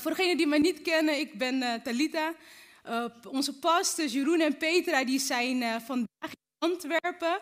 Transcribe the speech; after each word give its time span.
Voor 0.00 0.10
degenen 0.10 0.36
die 0.36 0.46
mij 0.46 0.58
niet 0.58 0.82
kennen, 0.82 1.18
ik 1.18 1.38
ben 1.38 1.54
uh, 1.54 1.74
Talita. 1.74 2.34
Uh, 2.88 3.04
onze 3.28 3.58
pastors 3.58 4.12
Jeroen 4.12 4.40
en 4.40 4.56
Petra 4.56 5.04
die 5.04 5.18
zijn 5.18 5.80
vandaag 5.80 6.30
in 6.30 6.58
Antwerpen. 6.58 7.40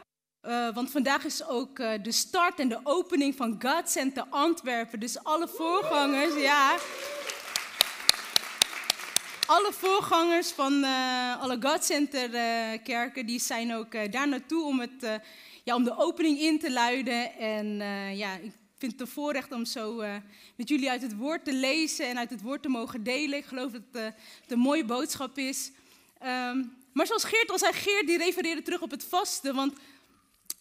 want 0.74 0.90
vandaag 0.90 1.24
is 1.24 1.46
ook 1.46 1.76
de 1.76 2.12
start 2.12 2.58
en 2.58 2.68
de 2.68 2.80
opening 2.82 3.36
van 3.36 3.62
God 3.62 3.90
Center 3.90 4.24
Antwerpen. 4.30 5.00
Dus 5.00 5.24
alle 5.24 5.48
voorgangers, 5.48 6.34
ja. 6.34 6.76
Alle 9.46 9.72
voorgangers 9.72 10.50
van 10.50 10.84
alle 11.40 11.58
God 11.60 11.84
Center 11.84 12.28
kerken, 12.80 13.26
die 13.26 13.40
zijn 13.40 13.74
ook 13.74 14.12
daar 14.12 14.28
naartoe 14.28 14.64
om, 14.64 14.80
het, 14.80 15.20
ja, 15.64 15.74
om 15.74 15.84
de 15.84 15.96
opening 15.96 16.38
in 16.38 16.58
te 16.58 16.72
luiden. 16.72 17.38
En 17.38 17.76
ja, 18.16 18.36
ik 18.36 18.52
vind 18.84 18.98
het 18.98 19.08
een 19.08 19.14
voorrecht 19.14 19.52
om 19.52 19.64
zo 19.64 20.00
uh, 20.00 20.16
met 20.56 20.68
jullie 20.68 20.90
uit 20.90 21.02
het 21.02 21.16
woord 21.16 21.44
te 21.44 21.52
lezen 21.52 22.08
en 22.08 22.18
uit 22.18 22.30
het 22.30 22.42
woord 22.42 22.62
te 22.62 22.68
mogen 22.68 23.02
delen. 23.02 23.38
Ik 23.38 23.44
geloof 23.44 23.72
dat 23.72 23.82
het, 23.92 24.02
uh, 24.02 24.04
het 24.40 24.50
een 24.52 24.58
mooie 24.58 24.84
boodschap 24.84 25.38
is. 25.38 25.70
Um, 26.22 26.76
maar 26.92 27.06
zoals 27.06 27.24
Geert 27.24 27.50
al 27.50 27.58
zei, 27.58 27.72
Geert 27.72 28.06
die 28.06 28.18
refereerde 28.18 28.62
terug 28.62 28.80
op 28.80 28.90
het 28.90 29.04
vasten. 29.04 29.54
Want 29.54 29.74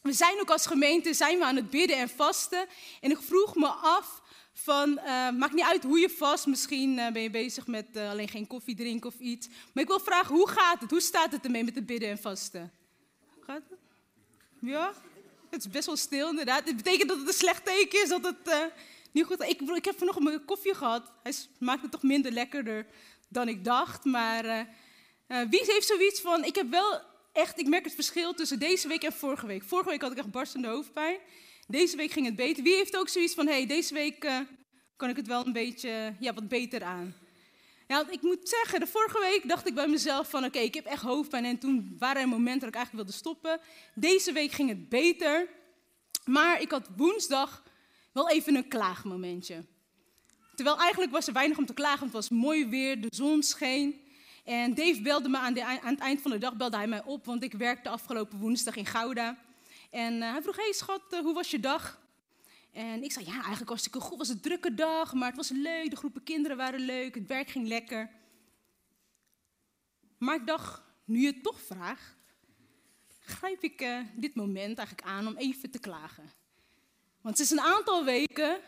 we 0.02 0.13
zijn 0.13 0.39
ook 0.41 0.49
als 0.49 0.65
gemeente 0.65 1.13
zijn 1.13 1.38
we 1.38 1.45
aan 1.45 1.55
het 1.55 1.69
bidden 1.69 1.97
en 1.97 2.09
vasten. 2.09 2.65
En 3.02 3.11
ik 3.11 3.21
vroeg 3.21 3.55
me 3.55 3.67
af 3.67 4.21
van, 4.53 4.89
uh, 4.89 5.30
maakt 5.30 5.53
niet 5.53 5.65
uit 5.65 5.83
hoe 5.83 5.99
je 5.99 6.09
vast, 6.09 6.45
misschien 6.45 6.95
ben 6.95 7.21
je 7.21 7.30
bezig 7.30 7.67
met 7.67 7.97
alleen 7.97 8.30
geen 8.30 8.47
koffie 8.47 8.75
drinken 8.75 9.09
of 9.09 9.19
iets. 9.19 9.47
Maar 9.47 9.83
ik 9.83 9.89
wil 9.89 9.99
vragen, 9.99 10.35
hoe 10.35 10.49
gaat 10.49 10.80
het? 10.80 10.89
Hoe 10.89 11.02
staat 11.02 11.31
het 11.31 11.45
ermee 11.45 11.63
met 11.63 11.75
het 11.75 11.85
bidden 11.85 12.09
en 12.09 12.17
vasten? 12.17 12.71
Gaat 13.45 13.63
het? 13.69 13.80
Ja? 14.59 14.93
Het 15.57 15.65
is 15.65 15.71
best 15.71 15.85
wel 15.85 15.97
stil, 15.97 16.29
inderdaad. 16.29 16.67
Het 16.67 16.75
betekent 16.75 17.09
dat 17.09 17.17
het 17.17 17.27
een 17.27 17.33
slecht 17.33 17.65
teken 17.65 18.01
is, 18.03 18.09
dat 18.09 18.23
het 18.23 18.47
uh, 18.47 18.59
niet 19.11 19.25
goed. 19.25 19.41
Ik, 19.41 19.61
ik 19.61 19.85
heb 19.85 19.97
vanochtend 19.97 20.25
mijn 20.25 20.45
koffie 20.45 20.73
gehad. 20.73 21.11
Hij 21.23 21.33
maakt 21.59 21.81
het 21.81 21.91
toch 21.91 22.03
minder 22.03 22.31
lekkerder 22.31 22.85
dan 23.29 23.47
ik 23.47 23.63
dacht. 23.63 24.05
Maar 24.05 24.45
uh, 24.45 24.59
uh, 25.27 25.49
wie 25.49 25.63
heeft 25.65 25.87
zoiets 25.87 26.21
van... 26.21 26.43
Ik 26.43 26.55
heb 26.55 26.69
wel 26.69 27.01
echt... 27.33 27.59
Ik 27.59 27.67
merk 27.67 27.83
het 27.83 27.93
verschil 27.93 28.33
tussen 28.33 28.59
deze 28.59 28.87
week 28.87 29.03
en 29.03 29.13
vorige 29.13 29.47
week. 29.47 29.63
Vorige 29.63 29.89
week 29.89 30.01
had 30.01 30.11
ik 30.11 30.17
echt 30.17 30.31
barstende 30.31 30.67
hoofdpijn. 30.67 31.17
Deze 31.67 31.97
week 31.97 32.11
ging 32.11 32.25
het 32.25 32.35
beter. 32.35 32.63
Wie 32.63 32.75
heeft 32.75 32.97
ook 32.97 33.09
zoiets 33.09 33.33
van... 33.33 33.47
hey, 33.47 33.65
deze 33.65 33.93
week 33.93 34.31
kan 34.95 35.09
ik 35.09 35.15
het 35.15 35.27
wel 35.27 35.45
een 35.45 35.53
beetje 35.53 36.15
ja, 36.19 36.33
wat 36.33 36.47
beter 36.47 36.83
aan? 36.83 37.15
Ja, 37.94 38.05
ik 38.09 38.22
moet 38.22 38.49
zeggen, 38.49 38.80
de 38.80 38.88
vorige 38.88 39.19
week 39.19 39.47
dacht 39.47 39.67
ik 39.67 39.73
bij 39.73 39.88
mezelf 39.88 40.30
van 40.30 40.45
oké, 40.45 40.59
ik 40.59 40.73
heb 40.73 40.86
echt 40.86 41.02
hoofdpijn. 41.02 41.45
En 41.45 41.58
toen 41.58 41.95
waren 41.99 42.22
er 42.22 42.27
momenten 42.27 42.59
dat 42.59 42.69
ik 42.69 42.75
eigenlijk 42.75 43.05
wilde 43.05 43.19
stoppen. 43.19 43.59
Deze 43.94 44.31
week 44.31 44.52
ging 44.52 44.69
het 44.69 44.89
beter. 44.89 45.47
Maar 46.25 46.61
ik 46.61 46.71
had 46.71 46.89
woensdag 46.97 47.64
wel 48.14 48.30
even 48.30 48.55
een 48.55 48.67
klaagmomentje. 48.67 49.66
Terwijl 50.55 50.77
eigenlijk 50.80 51.11
was 51.11 51.27
er 51.27 51.33
weinig 51.33 51.58
om 51.58 51.66
te 51.66 51.73
klagen, 51.73 52.03
het 52.03 52.14
was 52.14 52.30
mooi 52.30 52.67
weer, 52.67 53.02
de 53.02 53.08
zon 53.09 53.44
scheen. 53.44 54.02
En 54.44 54.73
Dave 54.73 55.02
belde 55.02 55.30
me 55.30 55.38
aan, 55.38 55.58
het 55.58 55.99
eind 55.99 56.21
van 56.21 56.31
de 56.31 56.38
dag 56.38 56.55
belde 56.55 56.77
hij 56.77 56.88
mij 56.88 57.03
op, 57.03 57.25
want 57.25 57.44
ik 57.44 57.53
werkte 57.53 57.89
afgelopen 57.89 58.39
woensdag 58.39 58.75
in 58.75 58.86
Gouda. 58.86 59.38
En 59.91 60.14
uh, 60.14 60.31
hij 60.31 60.41
vroeg, 60.41 60.55
hey 60.55 60.73
schat, 60.73 61.02
uh, 61.09 61.19
hoe 61.19 61.33
was 61.33 61.52
je 61.52 61.59
dag? 61.59 62.02
En 62.73 63.04
ik 63.04 63.11
zei, 63.11 63.26
ja, 63.26 63.34
eigenlijk 63.34 63.70
was 63.70 63.88
goed. 63.92 64.17
was 64.17 64.30
een 64.30 64.42
drukke 64.42 64.73
dag, 64.73 65.14
maar 65.14 65.28
het 65.28 65.38
was 65.38 65.50
leuk. 65.50 65.89
De 65.89 65.95
groepen 65.95 66.23
kinderen 66.23 66.58
waren 66.58 66.80
leuk. 66.80 67.16
Het 67.16 67.28
werk 67.28 67.50
ging 67.50 67.67
lekker. 67.67 68.10
Maar 70.17 70.36
ik 70.36 70.48
dacht, 70.48 70.82
nu 71.06 71.20
je 71.20 71.28
het 71.28 71.44
toch 71.44 71.61
vraagt, 71.61 72.16
grijp 73.20 73.64
ik 73.64 73.82
uh, 73.82 74.00
dit 74.16 74.36
moment 74.36 74.78
eigenlijk 74.78 75.08
aan 75.08 75.28
om 75.28 75.36
even 75.36 75.72
te 75.72 75.80
klagen. 75.80 76.32
Want 77.22 77.38
het 77.38 77.45
is 77.45 77.52
een 77.52 77.60
aantal 77.60 78.06
weken. 78.06 78.60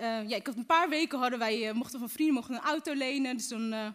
Uh, 0.00 0.28
ja, 0.28 0.36
ik 0.36 0.46
had 0.46 0.56
een 0.56 0.66
paar 0.66 0.88
weken 0.88 1.18
hadden 1.18 1.38
wij, 1.38 1.68
uh, 1.68 1.74
mochten 1.74 1.98
van 1.98 2.10
vrienden 2.10 2.34
mochten 2.34 2.54
een 2.54 2.60
auto 2.60 2.92
lenen. 2.92 3.36
Dus 3.36 3.48
dan 3.48 3.94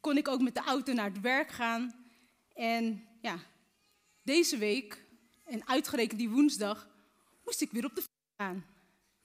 kon 0.00 0.16
ik 0.16 0.28
ook 0.28 0.40
met 0.40 0.54
de 0.54 0.62
auto 0.62 0.92
naar 0.92 1.10
het 1.10 1.20
werk 1.20 1.50
gaan. 1.50 2.06
En 2.54 3.06
ja, 3.20 3.38
deze 4.22 4.56
week, 4.56 5.04
en 5.44 5.68
uitgerekend 5.68 6.18
die 6.18 6.30
woensdag, 6.30 6.88
moest 7.48 7.60
ik 7.60 7.70
weer 7.70 7.84
op 7.84 7.94
de 7.94 8.02
gaan. 8.36 8.66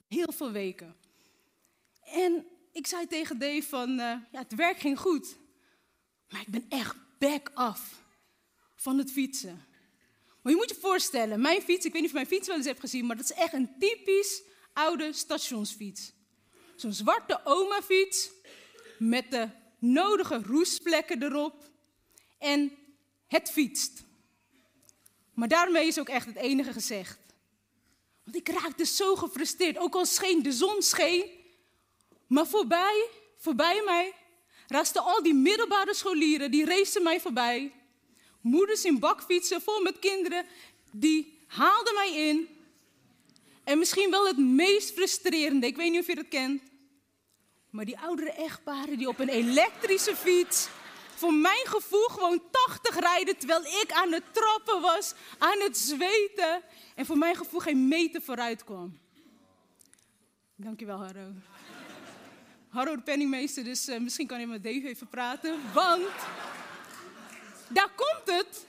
Heel 0.08 0.32
veel 0.32 0.52
weken. 0.52 0.96
En 2.04 2.46
ik 2.72 2.86
zei 2.86 3.06
tegen 3.06 3.38
Dave 3.38 3.62
van, 3.62 3.90
uh, 3.90 3.96
ja, 4.32 4.38
het 4.38 4.54
werk 4.54 4.78
ging 4.78 4.98
goed. 4.98 5.36
Maar 6.28 6.40
ik 6.40 6.48
ben 6.48 6.66
echt 6.68 6.96
back 7.18 7.50
af 7.54 8.02
van 8.76 8.98
het 8.98 9.10
fietsen. 9.12 9.64
Maar 10.42 10.52
je 10.52 10.58
moet 10.58 10.68
je 10.68 10.74
voorstellen, 10.80 11.40
mijn 11.40 11.62
fiets, 11.62 11.84
ik 11.84 11.92
weet 11.92 12.00
niet 12.00 12.10
of 12.10 12.16
mijn 12.16 12.26
fiets 12.26 12.46
wel 12.46 12.56
eens 12.56 12.66
hebt 12.66 12.80
gezien, 12.80 13.06
maar 13.06 13.16
dat 13.16 13.24
is 13.24 13.36
echt 13.36 13.52
een 13.52 13.78
typisch 13.78 14.42
oude 14.72 15.12
stationsfiets. 15.12 16.12
Zo'n 16.76 16.92
zwarte 16.92 17.40
oma-fiets 17.44 18.30
met 18.98 19.30
de 19.30 19.48
nodige 19.78 20.42
roestplekken 20.42 21.22
erop. 21.22 21.70
En 22.38 22.72
het 23.26 23.50
fietst. 23.50 24.04
Maar 25.34 25.48
daarmee 25.48 25.86
is 25.86 25.98
ook 25.98 26.08
echt 26.08 26.26
het 26.26 26.36
enige 26.36 26.72
gezegd. 26.72 27.23
Want 28.24 28.36
ik 28.36 28.48
raakte 28.48 28.84
zo 28.84 29.16
gefrustreerd, 29.16 29.78
ook 29.78 29.94
al 29.94 30.06
scheen 30.06 30.42
de 30.42 30.52
zon 30.52 30.82
scheen. 30.82 31.30
Maar 32.26 32.46
voorbij, 32.46 33.08
voorbij 33.36 33.82
mij, 33.84 34.14
rasten 34.66 35.02
al 35.02 35.22
die 35.22 35.34
middelbare 35.34 35.94
scholieren, 35.94 36.50
die 36.50 36.64
racen 36.64 37.02
mij 37.02 37.20
voorbij. 37.20 37.72
Moeders 38.40 38.84
in 38.84 38.98
bakfietsen 38.98 39.62
vol 39.62 39.82
met 39.82 39.98
kinderen, 39.98 40.46
die 40.92 41.38
haalden 41.46 41.94
mij 41.94 42.14
in. 42.28 42.48
En 43.64 43.78
misschien 43.78 44.10
wel 44.10 44.26
het 44.26 44.38
meest 44.38 44.92
frustrerende, 44.92 45.66
ik 45.66 45.76
weet 45.76 45.90
niet 45.90 46.00
of 46.00 46.06
je 46.06 46.14
dat 46.14 46.28
kent. 46.28 46.62
Maar 47.70 47.84
die 47.84 47.98
oudere 47.98 48.30
echtparen 48.30 48.98
die 48.98 49.08
op 49.08 49.18
een 49.18 49.28
elektrische 49.28 50.16
fiets 50.16 50.68
voor 51.24 51.34
mijn 51.34 51.66
gevoel 51.66 52.08
gewoon 52.08 52.42
80 52.50 52.98
rijden 52.98 53.36
terwijl 53.36 53.64
ik 53.64 53.92
aan 53.92 54.12
het 54.12 54.24
trappen 54.32 54.80
was, 54.80 55.14
aan 55.38 55.60
het 55.60 55.78
zweten 55.78 56.62
en 56.94 57.06
voor 57.06 57.18
mijn 57.18 57.36
gevoel 57.36 57.60
geen 57.60 57.88
meter 57.88 58.22
vooruit 58.22 58.64
kwam. 58.64 58.98
Dankjewel, 60.56 60.96
Harro. 60.96 61.32
Harro 62.68 62.96
de 62.96 63.02
penningmeester, 63.02 63.64
dus 63.64 63.88
uh, 63.88 63.98
misschien 63.98 64.26
kan 64.26 64.36
hij 64.36 64.46
met 64.46 64.64
Dave 64.64 64.88
even 64.88 65.08
praten. 65.08 65.72
Want 65.72 66.12
daar 67.68 67.90
komt 67.96 68.38
het. 68.38 68.66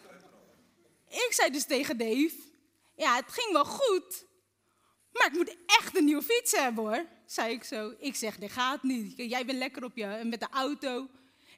Ik 1.10 1.30
zei 1.34 1.52
dus 1.52 1.66
tegen 1.66 1.98
Dave, 1.98 2.36
ja, 2.96 3.16
het 3.16 3.32
ging 3.32 3.52
wel 3.52 3.66
goed. 3.66 4.26
Maar 5.12 5.28
ik 5.28 5.34
moet 5.34 5.56
echt 5.66 5.98
een 5.98 6.06
nieuwe 6.06 6.24
fiets 6.24 6.52
hebben 6.52 6.84
hoor, 6.84 7.06
zei 7.26 7.54
ik 7.54 7.64
zo. 7.64 7.94
Ik 8.00 8.16
zeg, 8.16 8.38
dit 8.38 8.52
gaat 8.52 8.84
niet. 8.84 9.14
Jij 9.18 9.46
bent 9.46 9.58
lekker 9.58 9.84
op 9.84 9.98
je, 9.98 10.22
met 10.24 10.40
de 10.40 10.48
auto. 10.52 11.08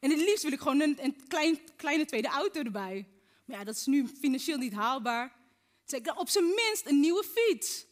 En 0.07 0.13
het 0.13 0.22
liefst 0.22 0.44
wil 0.44 0.51
ik 0.51 0.59
gewoon 0.59 0.81
een, 0.81 0.97
een 1.03 1.28
klein, 1.28 1.59
kleine 1.75 2.06
tweede 2.06 2.28
auto 2.28 2.62
erbij. 2.62 3.07
Maar 3.45 3.57
ja, 3.57 3.63
dat 3.63 3.75
is 3.75 3.85
nu 3.85 4.07
financieel 4.07 4.57
niet 4.57 4.73
haalbaar. 4.73 5.35
Zeg 5.85 6.00
ik, 6.00 6.19
op 6.19 6.29
zijn 6.29 6.45
minst 6.45 6.85
een 6.85 7.00
nieuwe 7.00 7.23
fiets. 7.23 7.85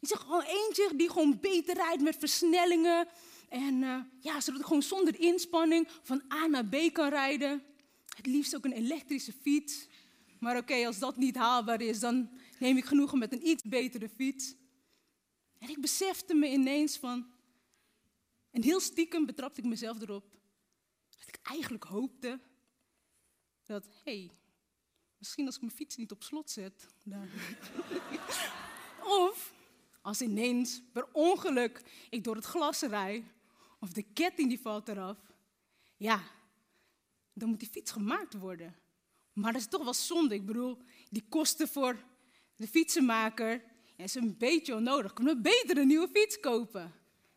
Ik 0.00 0.08
zeg 0.08 0.20
gewoon 0.20 0.42
eentje 0.42 0.90
die 0.96 1.10
gewoon 1.10 1.38
beter 1.40 1.74
rijdt 1.74 2.02
met 2.02 2.16
versnellingen. 2.18 3.08
En 3.48 3.82
uh, 3.82 4.00
ja, 4.20 4.40
zodat 4.40 4.60
ik 4.60 4.66
gewoon 4.66 4.82
zonder 4.82 5.20
inspanning 5.20 5.88
van 6.02 6.22
A 6.32 6.46
naar 6.46 6.66
B 6.66 6.92
kan 6.92 7.08
rijden. 7.08 7.62
Het 8.16 8.26
liefst 8.26 8.56
ook 8.56 8.64
een 8.64 8.72
elektrische 8.72 9.32
fiets. 9.42 9.86
Maar 10.40 10.56
oké, 10.56 10.86
als 10.86 10.98
dat 10.98 11.16
niet 11.16 11.36
haalbaar 11.36 11.80
is, 11.80 12.00
dan 12.00 12.30
neem 12.58 12.76
ik 12.76 12.84
genoegen 12.84 13.18
met 13.18 13.32
een 13.32 13.48
iets 13.48 13.62
betere 13.62 14.08
fiets. 14.08 14.54
En 15.58 15.68
ik 15.68 15.80
besefte 15.80 16.34
me 16.34 16.48
ineens 16.48 16.96
van, 16.96 17.26
en 18.50 18.62
heel 18.62 18.80
stiekem 18.80 19.26
betrapte 19.26 19.60
ik 19.60 19.66
mezelf 19.66 20.00
erop, 20.00 20.27
eigenlijk 21.48 21.84
hoopte 21.84 22.40
dat, 23.64 23.84
hé, 23.84 23.92
hey, 24.04 24.38
Misschien 25.18 25.46
als 25.46 25.54
ik 25.54 25.60
mijn 25.60 25.74
fiets 25.74 25.96
niet 25.96 26.10
op 26.10 26.22
slot 26.22 26.50
zet. 26.50 26.86
of 29.26 29.54
als 30.00 30.20
ineens 30.20 30.82
per 30.92 31.08
ongeluk 31.12 31.82
ik 32.10 32.24
door 32.24 32.34
het 32.34 32.44
glas 32.44 32.80
rij. 32.80 33.24
Of 33.80 33.92
de 33.92 34.02
ketting 34.02 34.48
die 34.48 34.60
valt 34.60 34.88
eraf. 34.88 35.18
Ja, 35.96 36.22
dan 37.32 37.48
moet 37.48 37.60
die 37.60 37.68
fiets 37.68 37.90
gemaakt 37.90 38.34
worden. 38.34 38.76
Maar 39.32 39.52
dat 39.52 39.60
is 39.60 39.68
toch 39.68 39.84
wel 39.84 39.94
zonde. 39.94 40.34
Ik 40.34 40.46
bedoel, 40.46 40.78
die 41.10 41.24
kosten 41.28 41.68
voor 41.68 42.04
de 42.56 42.68
fietsenmaker 42.68 43.62
ja, 43.96 44.04
is 44.04 44.14
een 44.14 44.36
beetje 44.36 44.74
onnodig. 44.74 45.12
Kunnen 45.12 45.36
we 45.36 45.40
beter 45.40 45.78
een 45.78 45.86
nieuwe 45.86 46.08
fiets 46.08 46.40
kopen? 46.40 46.94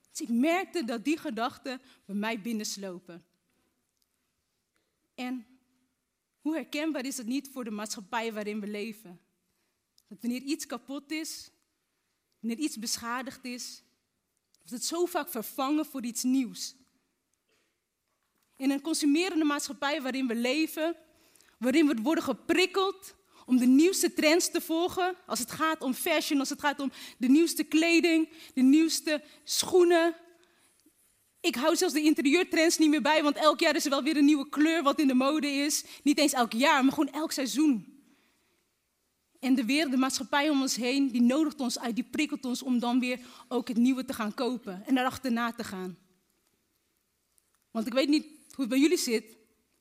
Dus 0.09 0.21
ik 0.21 0.29
merkte 0.29 0.83
dat 0.83 1.03
die 1.05 1.17
gedachten 1.17 1.81
bij 2.05 2.15
mij 2.15 2.41
binnenslopen. 2.41 3.25
En 5.15 5.45
hoe 6.41 6.53
herkenbaar 6.53 7.05
is 7.05 7.17
het 7.17 7.27
niet 7.27 7.49
voor 7.51 7.63
de 7.63 7.71
maatschappij 7.71 8.33
waarin 8.33 8.59
we 8.59 8.67
leven? 8.67 9.19
Dat 10.07 10.17
wanneer 10.21 10.41
iets 10.41 10.65
kapot 10.65 11.11
is, 11.11 11.51
wanneer 12.39 12.59
iets 12.59 12.77
beschadigd 12.77 13.45
is, 13.45 13.83
wordt 14.57 14.71
het 14.71 14.85
zo 14.85 15.05
vaak 15.05 15.29
vervangen 15.29 15.85
voor 15.85 16.03
iets 16.03 16.23
nieuws. 16.23 16.75
In 18.55 18.71
een 18.71 18.81
consumerende 18.81 19.45
maatschappij 19.45 20.01
waarin 20.01 20.27
we 20.27 20.35
leven, 20.35 20.95
waarin 21.57 21.87
we 21.87 22.01
worden 22.01 22.23
geprikkeld 22.23 23.15
om 23.45 23.57
de 23.57 23.65
nieuwste 23.65 24.13
trends 24.13 24.51
te 24.51 24.61
volgen, 24.61 25.15
als 25.25 25.39
het 25.39 25.51
gaat 25.51 25.81
om 25.81 25.93
fashion, 25.93 26.39
als 26.39 26.49
het 26.49 26.59
gaat 26.59 26.79
om 26.79 26.91
de 27.17 27.27
nieuwste 27.27 27.63
kleding, 27.63 28.29
de 28.53 28.61
nieuwste 28.61 29.23
schoenen. 29.43 30.15
Ik 31.41 31.55
hou 31.55 31.75
zelfs 31.75 31.93
de 31.93 32.01
interieurtrends 32.01 32.77
niet 32.77 32.89
meer 32.89 33.01
bij, 33.01 33.23
want 33.23 33.35
elk 33.35 33.59
jaar 33.59 33.75
is 33.75 33.83
er 33.83 33.89
wel 33.89 34.03
weer 34.03 34.17
een 34.17 34.25
nieuwe 34.25 34.49
kleur 34.49 34.83
wat 34.83 34.99
in 34.99 35.07
de 35.07 35.13
mode 35.13 35.47
is. 35.47 35.83
Niet 36.03 36.17
eens 36.17 36.33
elk 36.33 36.53
jaar, 36.53 36.83
maar 36.83 36.93
gewoon 36.93 37.13
elk 37.13 37.31
seizoen. 37.31 38.01
En 39.39 39.55
de 39.55 39.65
wereld, 39.65 39.91
de 39.91 39.97
maatschappij 39.97 40.49
om 40.49 40.61
ons 40.61 40.75
heen, 40.75 41.11
die 41.11 41.21
nodigt 41.21 41.59
ons 41.59 41.79
uit, 41.79 41.95
die 41.95 42.03
prikkelt 42.03 42.45
ons 42.45 42.61
om 42.61 42.79
dan 42.79 42.99
weer 42.99 43.19
ook 43.47 43.67
het 43.67 43.77
nieuwe 43.77 44.05
te 44.05 44.13
gaan 44.13 44.33
kopen 44.33 44.83
en 44.85 44.95
daarachterna 44.95 45.51
te 45.51 45.63
gaan. 45.63 45.97
Want 47.71 47.87
ik 47.87 47.93
weet 47.93 48.09
niet 48.09 48.25
hoe 48.25 48.59
het 48.59 48.69
bij 48.69 48.79
jullie 48.79 48.97
zit, 48.97 49.25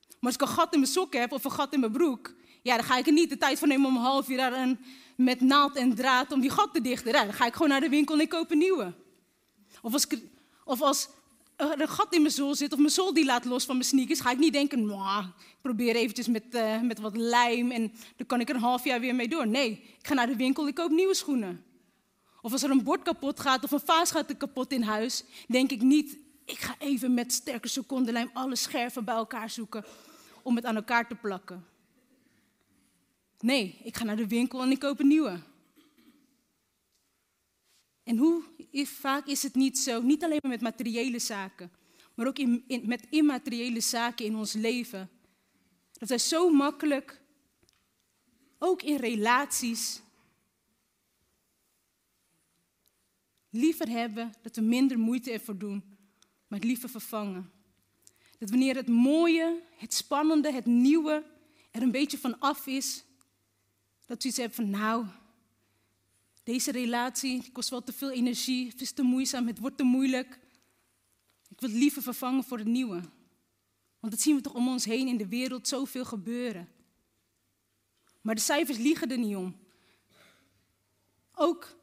maar 0.07 0.31
als 0.31 0.33
ik 0.33 0.41
een 0.41 0.47
gat 0.47 0.73
in 0.73 0.79
mijn 0.79 0.91
sok 0.91 1.13
heb 1.13 1.31
of 1.31 1.43
een 1.43 1.51
gat 1.51 1.73
in 1.73 1.79
mijn 1.79 1.91
broek, 1.91 2.33
ja, 2.61 2.75
dan 2.75 2.85
ga 2.85 2.97
ik 2.97 3.05
er 3.05 3.13
niet 3.13 3.29
de 3.29 3.37
tijd 3.37 3.59
voor 3.59 3.67
nemen 3.67 3.87
om 3.87 3.95
een 3.95 4.01
half 4.01 4.29
uur 4.29 4.37
daar 4.37 4.53
een, 4.53 4.79
met 5.15 5.41
naald 5.41 5.75
en 5.75 5.95
draad 5.95 6.31
om 6.31 6.41
die 6.41 6.49
gat 6.49 6.73
te 6.73 6.81
dichten. 6.81 7.11
Ja, 7.11 7.23
dan 7.23 7.33
ga 7.33 7.45
ik 7.45 7.53
gewoon 7.53 7.69
naar 7.69 7.79
de 7.79 7.89
winkel 7.89 8.15
en 8.15 8.21
ik 8.21 8.29
koop 8.29 8.51
een 8.51 8.57
nieuwe. 8.57 8.93
Of 9.81 9.93
als, 9.93 10.07
of 10.63 10.81
als 10.81 11.09
een 11.61 11.87
gat 11.87 12.13
in 12.13 12.21
mijn 12.21 12.33
zool 12.33 12.55
zit 12.55 12.71
of 12.71 12.77
mijn 12.77 12.91
zool 12.91 13.13
die 13.13 13.25
laat 13.25 13.45
los 13.45 13.65
van 13.65 13.75
mijn 13.75 13.87
sneakers, 13.87 14.19
ga 14.19 14.31
ik 14.31 14.37
niet 14.37 14.53
denken, 14.53 14.89
ik 14.89 15.61
probeer 15.61 15.95
eventjes 15.95 16.27
met, 16.27 16.43
uh, 16.51 16.81
met 16.81 16.99
wat 16.99 17.17
lijm 17.17 17.71
en 17.71 17.93
dan 18.15 18.27
kan 18.27 18.39
ik 18.39 18.49
er 18.49 18.55
een 18.55 18.61
half 18.61 18.83
jaar 18.83 18.99
weer 18.99 19.15
mee 19.15 19.27
door. 19.27 19.47
Nee, 19.47 19.71
ik 19.71 20.07
ga 20.07 20.13
naar 20.13 20.27
de 20.27 20.35
winkel 20.35 20.67
ik 20.67 20.75
koop 20.75 20.91
nieuwe 20.91 21.15
schoenen. 21.15 21.63
Of 22.41 22.51
als 22.51 22.63
er 22.63 22.69
een 22.69 22.83
bord 22.83 23.01
kapot 23.01 23.39
gaat 23.39 23.63
of 23.63 23.71
een 23.71 23.79
vaas 23.79 24.11
gaat 24.11 24.37
kapot 24.37 24.71
in 24.71 24.81
huis, 24.81 25.23
denk 25.47 25.71
ik 25.71 25.81
niet, 25.81 26.17
ik 26.45 26.57
ga 26.57 26.75
even 26.79 27.13
met 27.13 27.33
sterke 27.33 27.67
secondenlijm 27.67 28.29
alle 28.33 28.55
scherven 28.55 29.05
bij 29.05 29.15
elkaar 29.15 29.49
zoeken 29.49 29.85
om 30.41 30.55
het 30.55 30.65
aan 30.65 30.75
elkaar 30.75 31.07
te 31.07 31.15
plakken. 31.15 31.65
Nee, 33.39 33.79
ik 33.83 33.97
ga 33.97 34.03
naar 34.03 34.15
de 34.15 34.27
winkel 34.27 34.61
en 34.61 34.71
ik 34.71 34.79
koop 34.79 34.99
een 34.99 35.07
nieuwe. 35.07 35.39
En 38.11 38.17
hoe 38.17 38.43
vaak 38.85 39.27
is 39.27 39.43
het 39.43 39.55
niet 39.55 39.77
zo, 39.77 40.01
niet 40.01 40.23
alleen 40.23 40.39
maar 40.41 40.51
met 40.51 40.61
materiële 40.61 41.19
zaken, 41.19 41.71
maar 42.13 42.27
ook 42.27 42.39
in, 42.39 42.63
met 42.83 43.07
immateriële 43.09 43.79
zaken 43.81 44.25
in 44.25 44.35
ons 44.35 44.53
leven, 44.53 45.09
dat 45.91 46.09
wij 46.09 46.17
zo 46.17 46.49
makkelijk, 46.49 47.21
ook 48.57 48.81
in 48.81 48.95
relaties, 48.95 50.01
liever 53.49 53.89
hebben 53.89 54.33
dat 54.41 54.55
we 54.55 54.61
minder 54.61 54.99
moeite 54.99 55.31
ervoor 55.31 55.57
doen, 55.57 55.83
maar 56.47 56.59
het 56.59 56.67
liever 56.67 56.89
vervangen. 56.89 57.51
Dat 58.37 58.49
wanneer 58.49 58.75
het 58.75 58.87
mooie, 58.87 59.61
het 59.77 59.93
spannende, 59.93 60.51
het 60.51 60.65
nieuwe 60.65 61.23
er 61.71 61.81
een 61.81 61.91
beetje 61.91 62.17
van 62.17 62.39
af 62.39 62.67
is, 62.67 63.03
dat 64.05 64.23
u 64.23 64.27
iets 64.27 64.37
hebt 64.37 64.55
van 64.55 64.69
nou, 64.69 65.05
deze 66.43 66.71
relatie 66.71 67.51
kost 67.51 67.69
wel 67.69 67.83
te 67.83 67.93
veel 67.93 68.11
energie, 68.11 68.67
het 68.67 68.81
is 68.81 68.91
te 68.91 69.03
moeizaam, 69.03 69.47
het 69.47 69.59
wordt 69.59 69.77
te 69.77 69.83
moeilijk. 69.83 70.39
Ik 71.49 71.59
wil 71.59 71.69
het 71.69 71.77
liever 71.77 72.01
vervangen 72.01 72.43
voor 72.43 72.57
het 72.57 72.67
nieuwe. 72.67 73.01
Want 73.99 74.13
dat 74.13 74.21
zien 74.21 74.35
we 74.35 74.41
toch 74.41 74.53
om 74.53 74.67
ons 74.67 74.85
heen 74.85 75.07
in 75.07 75.17
de 75.17 75.27
wereld 75.27 75.67
zoveel 75.67 76.05
gebeuren. 76.05 76.69
Maar 78.21 78.35
de 78.35 78.41
cijfers 78.41 78.77
liegen 78.77 79.11
er 79.11 79.17
niet 79.17 79.35
om. 79.35 79.55
Ook 81.33 81.75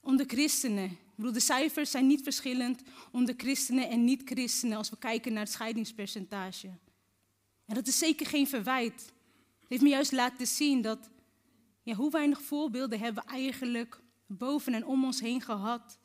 onder 0.00 0.26
christenen. 0.26 0.84
Ik 0.90 1.18
bedoel, 1.18 1.32
de 1.32 1.40
cijfers 1.40 1.90
zijn 1.90 2.06
niet 2.06 2.22
verschillend 2.22 2.82
onder 3.12 3.34
christenen 3.36 3.88
en 3.88 4.04
niet-christenen 4.04 4.76
als 4.76 4.90
we 4.90 4.98
kijken 4.98 5.32
naar 5.32 5.42
het 5.42 5.52
scheidingspercentage. 5.52 6.68
En 7.66 7.74
dat 7.74 7.86
is 7.86 7.98
zeker 7.98 8.26
geen 8.26 8.48
verwijt. 8.48 9.12
Het 9.60 9.68
heeft 9.68 9.82
me 9.82 9.88
juist 9.88 10.12
laten 10.12 10.46
zien 10.46 10.82
dat 10.82 11.10
ja, 11.82 11.94
hoe 11.94 12.10
weinig 12.10 12.42
voorbeelden 12.42 12.98
hebben 12.98 13.24
we 13.24 13.30
eigenlijk 13.30 14.00
boven 14.26 14.74
en 14.74 14.86
om 14.86 15.04
ons 15.04 15.20
heen 15.20 15.40
gehad. 15.40 15.98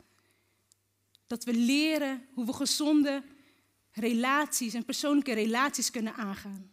Dat 1.28 1.44
we 1.44 1.54
leren 1.54 2.26
hoe 2.34 2.46
we 2.46 2.54
gezonde 2.54 3.24
relaties 3.92 4.74
en 4.74 4.86
persoonlijke 4.86 5.34
relaties 5.34 5.92
kunnen 5.92 6.14
aangaan. 6.14 6.72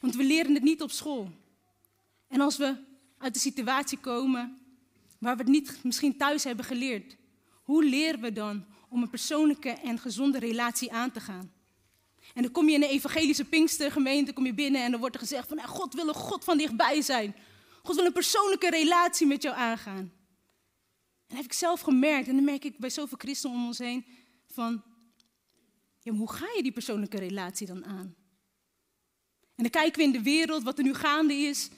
Want 0.00 0.14
we 0.14 0.24
leren 0.24 0.54
het 0.54 0.62
niet 0.62 0.82
op 0.82 0.90
school. 0.90 1.30
En 2.28 2.40
als 2.40 2.56
we 2.56 2.74
uit 3.18 3.34
de 3.34 3.40
situatie 3.40 3.98
komen 3.98 4.58
waar 5.18 5.36
we 5.36 5.42
het 5.42 5.50
niet 5.50 5.78
misschien 5.82 6.16
thuis 6.16 6.44
hebben 6.44 6.64
geleerd, 6.64 7.16
hoe 7.62 7.84
leren 7.84 8.20
we 8.20 8.32
dan 8.32 8.64
om 8.88 9.02
een 9.02 9.10
persoonlijke 9.10 9.70
en 9.70 9.98
gezonde 9.98 10.38
relatie 10.38 10.92
aan 10.92 11.12
te 11.12 11.20
gaan? 11.20 11.52
En 12.34 12.42
dan 12.42 12.50
kom 12.52 12.68
je 12.68 12.74
in 12.74 12.82
een 12.82 12.88
evangelische 12.88 13.44
Pinkstergemeente, 13.44 14.32
kom 14.32 14.46
je 14.46 14.54
binnen 14.54 14.82
en 14.82 14.90
dan 14.90 15.00
wordt 15.00 15.14
er 15.14 15.20
gezegd 15.20 15.48
van, 15.48 15.56
nou, 15.56 15.68
God 15.68 15.94
wil 15.94 16.08
een 16.08 16.14
God 16.14 16.44
van 16.44 16.58
dichtbij 16.58 17.02
zijn. 17.02 17.34
God 17.86 17.96
wil 17.96 18.04
een 18.04 18.12
persoonlijke 18.12 18.70
relatie 18.70 19.26
met 19.26 19.42
jou 19.42 19.56
aangaan. 19.56 19.96
En 19.96 20.12
dat 21.26 21.36
heb 21.36 21.44
ik 21.44 21.52
zelf 21.52 21.80
gemerkt. 21.80 22.28
En 22.28 22.34
dan 22.34 22.44
merk 22.44 22.64
ik 22.64 22.78
bij 22.78 22.90
zoveel 22.90 23.18
christenen 23.18 23.56
om 23.56 23.66
ons 23.66 23.78
heen 23.78 24.06
van, 24.46 24.82
ja, 26.00 26.12
hoe 26.12 26.32
ga 26.32 26.46
je 26.56 26.62
die 26.62 26.72
persoonlijke 26.72 27.18
relatie 27.18 27.66
dan 27.66 27.84
aan? 27.84 28.14
En 29.54 29.62
dan 29.62 29.70
kijken 29.70 29.98
we 29.98 30.04
in 30.04 30.12
de 30.12 30.22
wereld 30.22 30.62
wat 30.62 30.78
er 30.78 30.84
nu 30.84 30.94
gaande 30.94 31.34
is. 31.34 31.70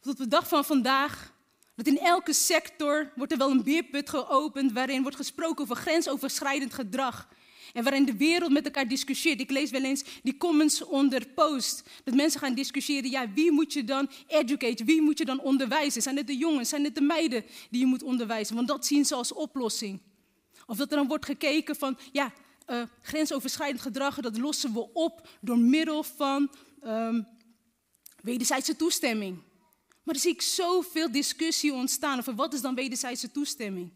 Tot 0.00 0.16
de 0.16 0.28
dag 0.28 0.48
van 0.48 0.64
vandaag. 0.64 1.38
Dat 1.74 1.86
in 1.86 1.98
elke 1.98 2.32
sector 2.32 3.12
wordt 3.16 3.32
er 3.32 3.38
wel 3.38 3.50
een 3.50 3.62
beerput 3.62 4.10
geopend 4.10 4.72
waarin 4.72 5.02
wordt 5.02 5.16
gesproken 5.16 5.64
over 5.64 5.76
grensoverschrijdend 5.76 6.74
gedrag. 6.74 7.28
En 7.72 7.82
waarin 7.82 8.04
de 8.04 8.16
wereld 8.16 8.50
met 8.50 8.64
elkaar 8.64 8.88
discussieert. 8.88 9.40
Ik 9.40 9.50
lees 9.50 9.70
wel 9.70 9.82
eens 9.82 10.04
die 10.22 10.36
comments 10.36 10.84
onder 10.84 11.26
post. 11.26 11.82
Dat 12.04 12.14
mensen 12.14 12.40
gaan 12.40 12.54
discussiëren, 12.54 13.10
ja, 13.10 13.32
wie 13.32 13.52
moet 13.52 13.72
je 13.72 13.84
dan 13.84 14.10
educate? 14.26 14.84
Wie 14.84 15.02
moet 15.02 15.18
je 15.18 15.24
dan 15.24 15.40
onderwijzen? 15.40 16.02
Zijn 16.02 16.16
het 16.16 16.26
de 16.26 16.36
jongens? 16.36 16.68
Zijn 16.68 16.84
het 16.84 16.94
de 16.94 17.00
meiden 17.00 17.44
die 17.70 17.80
je 17.80 17.86
moet 17.86 18.02
onderwijzen? 18.02 18.54
Want 18.54 18.68
dat 18.68 18.86
zien 18.86 19.04
ze 19.04 19.14
als 19.14 19.32
oplossing. 19.32 20.00
Of 20.66 20.76
dat 20.76 20.90
er 20.90 20.96
dan 20.96 21.08
wordt 21.08 21.24
gekeken 21.24 21.76
van, 21.76 21.98
ja, 22.12 22.32
uh, 22.66 22.82
grensoverschrijdend 23.02 23.80
gedrag, 23.80 24.20
dat 24.20 24.38
lossen 24.38 24.72
we 24.72 24.92
op 24.92 25.28
door 25.40 25.58
middel 25.58 26.02
van 26.02 26.50
um, 26.84 27.26
wederzijdse 28.22 28.76
toestemming. 28.76 29.36
Maar 30.02 30.14
dan 30.14 30.22
zie 30.22 30.32
ik 30.32 30.42
zoveel 30.42 31.12
discussie 31.12 31.72
ontstaan 31.72 32.18
over 32.18 32.34
wat 32.34 32.54
is 32.54 32.60
dan 32.60 32.74
wederzijdse 32.74 33.30
toestemming. 33.30 33.90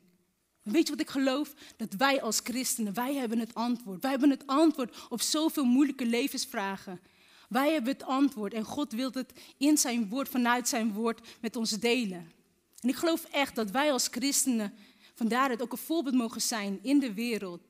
Weet 0.65 0.87
je 0.87 0.91
wat 0.91 1.01
ik 1.01 1.11
geloof? 1.11 1.55
Dat 1.77 1.93
wij 1.93 2.23
als 2.23 2.41
christenen, 2.43 2.95
wij 2.95 3.15
hebben 3.15 3.39
het 3.39 3.55
antwoord. 3.55 4.03
Wij 4.03 4.11
hebben 4.11 4.31
het 4.31 4.47
antwoord 4.47 5.07
op 5.09 5.21
zoveel 5.21 5.65
moeilijke 5.65 6.07
levensvragen. 6.07 7.01
Wij 7.49 7.73
hebben 7.73 7.93
het 7.93 8.03
antwoord 8.03 8.55
en 8.55 8.65
God 8.65 8.93
wil 8.93 9.11
het 9.13 9.33
in 9.59 9.79
zijn 9.79 10.09
woord, 10.09 10.29
vanuit 10.29 10.69
zijn 10.69 10.93
woord 10.93 11.29
met 11.41 11.57
ons 11.57 11.71
delen. 11.71 12.33
En 12.81 12.89
ik 12.89 12.97
geloof 12.97 13.25
echt 13.25 13.55
dat 13.55 13.71
wij 13.71 13.93
als 13.93 14.09
christenen 14.11 14.75
vandaar 15.15 15.51
het 15.51 15.63
ook 15.63 15.73
een 15.73 15.79
voorbeeld 15.79 16.15
mogen 16.15 16.41
zijn 16.41 16.79
in 16.83 16.99
de 16.99 17.15
wereld. 17.15 17.63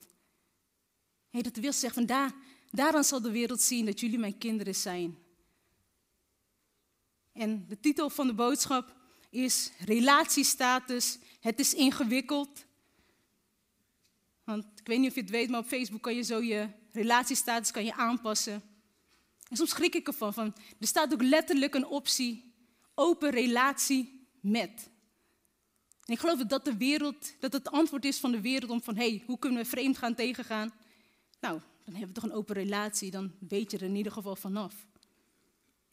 Hey, 1.30 1.42
dat 1.42 1.56
wil 1.56 1.72
zeggen, 1.72 2.06
van 2.06 2.06
daar, 2.06 2.32
daaraan 2.70 3.04
zal 3.04 3.20
de 3.20 3.30
wereld 3.30 3.60
zien 3.60 3.86
dat 3.86 4.00
jullie 4.00 4.18
mijn 4.18 4.38
kinderen 4.38 4.74
zijn. 4.74 5.18
En 7.32 7.64
de 7.68 7.80
titel 7.80 8.10
van 8.10 8.26
de 8.26 8.34
boodschap 8.34 8.96
is 9.30 9.70
Relatiestatus. 9.84 11.18
Het 11.40 11.60
is 11.60 11.74
ingewikkeld. 11.74 12.64
Want 14.44 14.64
ik 14.76 14.86
weet 14.86 14.98
niet 14.98 15.08
of 15.08 15.14
je 15.14 15.20
het 15.20 15.30
weet, 15.30 15.50
maar 15.50 15.60
op 15.60 15.66
Facebook 15.66 16.02
kan 16.02 16.14
je 16.14 16.22
zo 16.22 16.42
je 16.42 16.68
relatiestatus 16.92 17.70
kan 17.70 17.84
je 17.84 17.94
aanpassen. 17.94 18.62
En 19.48 19.56
soms 19.56 19.70
schrik 19.70 19.94
ik 19.94 20.06
ervan. 20.06 20.34
Van, 20.34 20.54
er 20.80 20.86
staat 20.86 21.12
ook 21.12 21.22
letterlijk 21.22 21.74
een 21.74 21.86
optie, 21.86 22.54
open 22.94 23.30
relatie 23.30 24.26
met. 24.40 24.90
En 26.04 26.12
ik 26.12 26.18
geloof 26.18 26.38
dat 26.38 26.64
de 26.64 26.76
wereld, 26.76 27.34
dat 27.40 27.52
het 27.52 27.70
antwoord 27.70 28.04
is 28.04 28.18
van 28.18 28.32
de 28.32 28.40
wereld 28.40 28.70
om 28.70 28.82
van, 28.82 28.96
hé, 28.96 29.08
hey, 29.08 29.22
hoe 29.26 29.38
kunnen 29.38 29.62
we 29.62 29.68
vreemd 29.68 29.98
gaan 29.98 30.14
tegengaan? 30.14 30.72
Nou, 31.40 31.60
dan 31.84 31.94
hebben 31.94 32.14
we 32.14 32.20
toch 32.20 32.30
een 32.30 32.36
open 32.36 32.54
relatie, 32.54 33.10
dan 33.10 33.32
weet 33.48 33.70
je 33.70 33.76
er 33.76 33.82
in 33.82 33.96
ieder 33.96 34.12
geval 34.12 34.36
vanaf. 34.36 34.86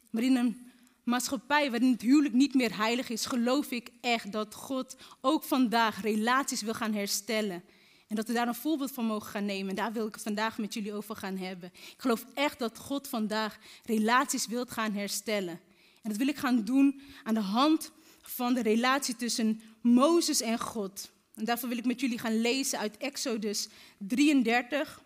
Maar 0.09 0.23
in 0.23 0.35
een 0.35 0.71
maatschappij 1.03 1.71
waarin 1.71 1.91
het 1.91 2.01
huwelijk 2.01 2.33
niet 2.33 2.53
meer 2.53 2.77
heilig 2.77 3.09
is, 3.09 3.25
geloof 3.25 3.71
ik 3.71 3.91
echt 4.01 4.31
dat 4.31 4.53
God 4.53 4.97
ook 5.21 5.43
vandaag 5.43 6.01
relaties 6.01 6.61
wil 6.61 6.73
gaan 6.73 6.93
herstellen. 6.93 7.63
En 8.11 8.17
dat 8.17 8.27
we 8.27 8.33
daar 8.33 8.47
een 8.47 8.55
voorbeeld 8.55 8.91
van 8.91 9.05
mogen 9.05 9.29
gaan 9.29 9.45
nemen. 9.45 9.69
En 9.69 9.75
daar 9.75 9.93
wil 9.93 10.07
ik 10.07 10.13
het 10.13 10.23
vandaag 10.23 10.57
met 10.57 10.73
jullie 10.73 10.93
over 10.93 11.15
gaan 11.15 11.37
hebben. 11.37 11.71
Ik 11.73 11.95
geloof 11.97 12.25
echt 12.33 12.59
dat 12.59 12.77
God 12.77 13.07
vandaag 13.07 13.57
relaties 13.83 14.47
wilt 14.47 14.71
gaan 14.71 14.93
herstellen. 14.93 15.59
En 16.01 16.09
dat 16.09 16.17
wil 16.17 16.27
ik 16.27 16.37
gaan 16.37 16.63
doen 16.63 17.01
aan 17.23 17.33
de 17.33 17.39
hand 17.39 17.91
van 18.21 18.53
de 18.53 18.61
relatie 18.61 19.15
tussen 19.15 19.61
Mozes 19.81 20.41
en 20.41 20.59
God. 20.59 21.11
En 21.35 21.45
daarvoor 21.45 21.69
wil 21.69 21.77
ik 21.77 21.85
met 21.85 21.99
jullie 21.99 22.19
gaan 22.19 22.41
lezen 22.41 22.79
uit 22.79 22.97
Exodus 22.97 23.67
33. 23.97 25.01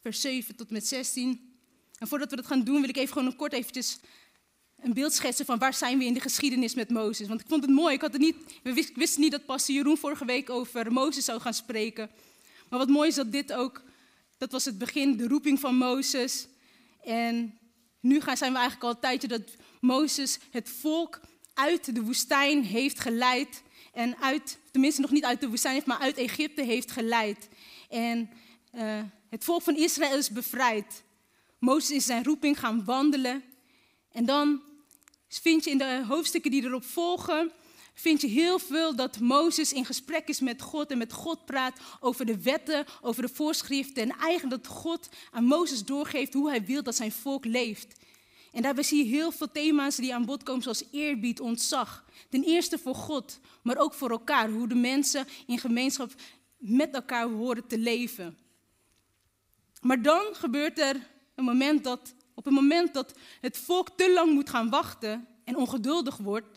vers 0.00 0.20
7 0.20 0.56
tot 0.56 0.70
met 0.70 0.86
16. 0.86 1.58
En 1.98 2.08
voordat 2.08 2.30
we 2.30 2.36
dat 2.36 2.46
gaan 2.46 2.64
doen, 2.64 2.80
wil 2.80 2.88
ik 2.88 2.96
even 2.96 3.12
gewoon 3.12 3.28
een 3.28 3.36
kort 3.36 3.52
eventjes 3.52 3.98
een 4.86 4.94
beeld 4.94 5.12
schetsen 5.12 5.46
van 5.46 5.58
waar 5.58 5.74
zijn 5.74 5.98
we 5.98 6.04
in 6.04 6.14
de 6.14 6.20
geschiedenis 6.20 6.74
met 6.74 6.90
Mozes. 6.90 7.28
Want 7.28 7.40
ik 7.40 7.46
vond 7.48 7.62
het 7.62 7.70
mooi, 7.70 7.94
ik 7.94 8.00
had 8.00 8.12
het 8.12 8.20
niet, 8.20 8.36
we 8.62 8.90
wisten 8.94 9.20
niet 9.20 9.30
dat 9.30 9.44
pastor 9.44 9.74
Jeroen 9.74 9.96
vorige 9.96 10.24
week 10.24 10.50
over 10.50 10.92
Mozes 10.92 11.24
zou 11.24 11.40
gaan 11.40 11.54
spreken. 11.54 12.10
Maar 12.68 12.78
wat 12.78 12.88
mooi 12.88 13.08
is 13.08 13.14
dat 13.14 13.32
dit 13.32 13.52
ook, 13.52 13.82
dat 14.38 14.52
was 14.52 14.64
het 14.64 14.78
begin, 14.78 15.16
de 15.16 15.28
roeping 15.28 15.60
van 15.60 15.76
Mozes. 15.76 16.46
En 17.04 17.58
nu 18.00 18.20
gaan, 18.20 18.36
zijn 18.36 18.52
we 18.52 18.58
eigenlijk 18.58 18.88
al 18.88 18.94
een 18.94 19.00
tijdje 19.00 19.28
dat 19.28 19.56
Mozes 19.80 20.38
het 20.50 20.70
volk 20.70 21.20
uit 21.54 21.94
de 21.94 22.02
woestijn 22.02 22.64
heeft 22.64 23.00
geleid. 23.00 23.62
En 23.92 24.16
uit, 24.20 24.58
tenminste 24.70 25.00
nog 25.00 25.10
niet 25.10 25.24
uit 25.24 25.40
de 25.40 25.48
woestijn 25.48 25.82
maar 25.84 25.98
uit 25.98 26.16
Egypte 26.16 26.62
heeft 26.62 26.90
geleid. 26.90 27.48
En 27.88 28.30
uh, 28.74 29.02
het 29.30 29.44
volk 29.44 29.62
van 29.62 29.76
Israël 29.76 30.18
is 30.18 30.30
bevrijd. 30.30 31.02
Mozes 31.58 31.96
is 31.96 32.04
zijn 32.04 32.24
roeping 32.24 32.58
gaan 32.58 32.84
wandelen. 32.84 33.42
En 34.12 34.24
dan 34.24 34.60
vind 35.38 35.64
je 35.64 35.70
in 35.70 35.78
de 35.78 36.04
hoofdstukken 36.08 36.50
die 36.50 36.64
erop 36.64 36.84
volgen, 36.84 37.52
vind 37.94 38.20
je 38.20 38.26
heel 38.26 38.58
veel 38.58 38.96
dat 38.96 39.20
Mozes 39.20 39.72
in 39.72 39.84
gesprek 39.84 40.28
is 40.28 40.40
met 40.40 40.62
God 40.62 40.90
en 40.90 40.98
met 40.98 41.12
God 41.12 41.44
praat 41.44 41.78
over 42.00 42.26
de 42.26 42.42
wetten, 42.42 42.84
over 43.00 43.22
de 43.22 43.28
voorschriften 43.28 44.02
en 44.02 44.16
eigenlijk 44.18 44.62
dat 44.62 44.72
God 44.72 45.08
aan 45.30 45.44
Mozes 45.44 45.84
doorgeeft 45.84 46.32
hoe 46.32 46.48
hij 46.48 46.64
wil 46.64 46.82
dat 46.82 46.96
zijn 46.96 47.12
volk 47.12 47.44
leeft. 47.44 47.94
En 48.52 48.62
daarbij 48.62 48.84
zie 48.84 49.04
je 49.04 49.10
heel 49.10 49.32
veel 49.32 49.52
thema's 49.52 49.96
die 49.96 50.14
aan 50.14 50.24
bod 50.24 50.42
komen, 50.42 50.62
zoals 50.62 50.84
eerbied, 50.90 51.40
ontzag. 51.40 52.04
Ten 52.28 52.42
eerste 52.42 52.78
voor 52.78 52.94
God, 52.94 53.40
maar 53.62 53.76
ook 53.76 53.94
voor 53.94 54.10
elkaar. 54.10 54.50
Hoe 54.50 54.68
de 54.68 54.74
mensen 54.74 55.26
in 55.46 55.58
gemeenschap 55.58 56.12
met 56.58 56.94
elkaar 56.94 57.28
horen 57.28 57.66
te 57.66 57.78
leven. 57.78 58.38
Maar 59.80 60.02
dan 60.02 60.24
gebeurt 60.32 60.78
er 60.78 60.96
een 61.34 61.44
moment 61.44 61.84
dat, 61.84 62.14
op 62.36 62.44
het 62.44 62.54
moment 62.54 62.94
dat 62.94 63.18
het 63.40 63.58
volk 63.58 63.90
te 63.96 64.12
lang 64.12 64.32
moet 64.32 64.50
gaan 64.50 64.70
wachten 64.70 65.26
en 65.44 65.56
ongeduldig 65.56 66.16
wordt. 66.16 66.56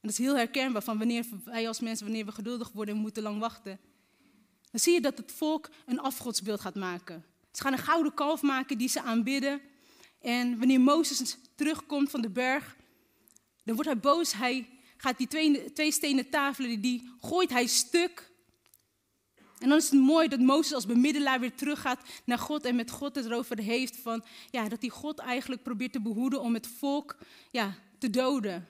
En 0.00 0.10
dat 0.10 0.10
is 0.10 0.18
heel 0.18 0.36
herkenbaar 0.36 0.82
van 0.82 0.98
wanneer 0.98 1.26
wij 1.44 1.68
als 1.68 1.80
mensen, 1.80 2.06
wanneer 2.06 2.24
we 2.24 2.32
geduldig 2.32 2.72
worden 2.72 2.94
en 2.94 3.00
moeten 3.00 3.22
lang 3.22 3.40
wachten. 3.40 3.80
Dan 4.70 4.80
zie 4.80 4.92
je 4.92 5.00
dat 5.00 5.18
het 5.18 5.32
volk 5.32 5.70
een 5.86 6.00
afgodsbeeld 6.00 6.60
gaat 6.60 6.74
maken. 6.74 7.24
Ze 7.52 7.62
gaan 7.62 7.72
een 7.72 7.78
gouden 7.78 8.14
kalf 8.14 8.42
maken 8.42 8.78
die 8.78 8.88
ze 8.88 9.02
aanbidden. 9.02 9.60
En 10.20 10.58
wanneer 10.58 10.80
Mozes 10.80 11.36
terugkomt 11.54 12.10
van 12.10 12.20
de 12.20 12.30
berg, 12.30 12.76
dan 13.64 13.74
wordt 13.74 13.90
hij 13.90 14.00
boos. 14.00 14.32
Hij 14.32 14.68
gaat 14.96 15.18
die 15.18 15.28
twee, 15.28 15.72
twee 15.72 15.92
stenen 15.92 16.30
tafelen, 16.30 16.80
die 16.80 17.10
gooit 17.20 17.50
hij 17.50 17.66
stuk. 17.66 18.32
En 19.64 19.70
dan 19.70 19.78
is 19.78 19.90
het 19.90 20.00
mooi 20.00 20.28
dat 20.28 20.40
Mozes 20.40 20.72
als 20.72 20.86
bemiddelaar 20.86 21.40
weer 21.40 21.54
teruggaat 21.54 22.00
naar 22.24 22.38
God 22.38 22.64
en 22.64 22.76
met 22.76 22.90
God 22.90 23.14
het 23.14 23.24
erover 23.24 23.58
heeft 23.58 23.96
van, 23.96 24.24
ja, 24.50 24.68
dat 24.68 24.80
hij 24.80 24.90
God 24.90 25.18
eigenlijk 25.18 25.62
probeert 25.62 25.92
te 25.92 26.00
behoeden 26.00 26.40
om 26.40 26.54
het 26.54 26.66
volk 26.66 27.16
ja, 27.50 27.74
te 27.98 28.10
doden. 28.10 28.68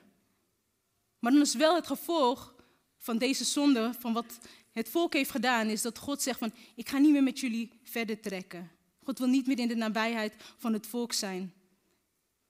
Maar 1.18 1.32
dan 1.32 1.40
is 1.40 1.54
wel 1.54 1.74
het 1.74 1.86
gevolg 1.86 2.54
van 2.98 3.18
deze 3.18 3.44
zonde, 3.44 3.92
van 3.98 4.12
wat 4.12 4.38
het 4.72 4.88
volk 4.88 5.12
heeft 5.12 5.30
gedaan, 5.30 5.68
is 5.68 5.82
dat 5.82 5.98
God 5.98 6.22
zegt 6.22 6.38
van, 6.38 6.52
ik 6.74 6.88
ga 6.88 6.98
niet 6.98 7.12
meer 7.12 7.22
met 7.22 7.40
jullie 7.40 7.72
verder 7.82 8.20
trekken. 8.20 8.70
God 9.04 9.18
wil 9.18 9.28
niet 9.28 9.46
meer 9.46 9.58
in 9.58 9.68
de 9.68 9.76
nabijheid 9.76 10.34
van 10.58 10.72
het 10.72 10.86
volk 10.86 11.12
zijn. 11.12 11.52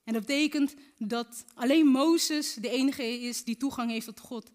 En 0.04 0.12
dat 0.12 0.26
betekent 0.26 0.74
dat 0.98 1.44
alleen 1.54 1.86
Mozes 1.86 2.54
de 2.54 2.70
enige 2.70 3.20
is 3.20 3.44
die 3.44 3.56
toegang 3.56 3.90
heeft 3.90 4.06
tot 4.06 4.20
God. 4.20 4.50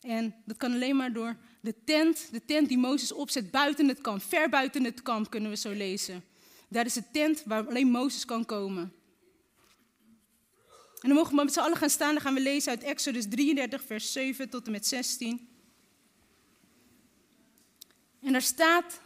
En 0.00 0.34
dat 0.44 0.56
kan 0.56 0.72
alleen 0.72 0.96
maar 0.96 1.12
door 1.12 1.36
de 1.60 1.74
tent, 1.84 2.28
de 2.32 2.44
tent 2.44 2.68
die 2.68 2.78
Mozes 2.78 3.12
opzet 3.12 3.50
buiten 3.50 3.88
het 3.88 4.00
kamp, 4.00 4.22
ver 4.22 4.48
buiten 4.48 4.84
het 4.84 5.02
kamp 5.02 5.30
kunnen 5.30 5.50
we 5.50 5.56
zo 5.56 5.70
lezen. 5.70 6.24
Daar 6.68 6.86
is 6.86 6.92
de 6.92 7.10
tent 7.12 7.42
waar 7.44 7.68
alleen 7.68 7.90
Mozes 7.90 8.24
kan 8.24 8.44
komen. 8.44 8.92
En 11.00 11.08
dan 11.08 11.12
mogen 11.16 11.36
we 11.36 11.44
met 11.44 11.52
z'n 11.52 11.60
allen 11.60 11.76
gaan 11.76 11.90
staan, 11.90 12.12
dan 12.12 12.22
gaan 12.22 12.34
we 12.34 12.40
lezen 12.40 12.70
uit 12.70 12.82
Exodus 12.82 13.28
33, 13.28 13.84
vers 13.84 14.12
7 14.12 14.48
tot 14.48 14.66
en 14.66 14.72
met 14.72 14.86
16. 14.86 15.48
En 18.20 18.32
daar 18.32 18.42
staat, 18.42 19.00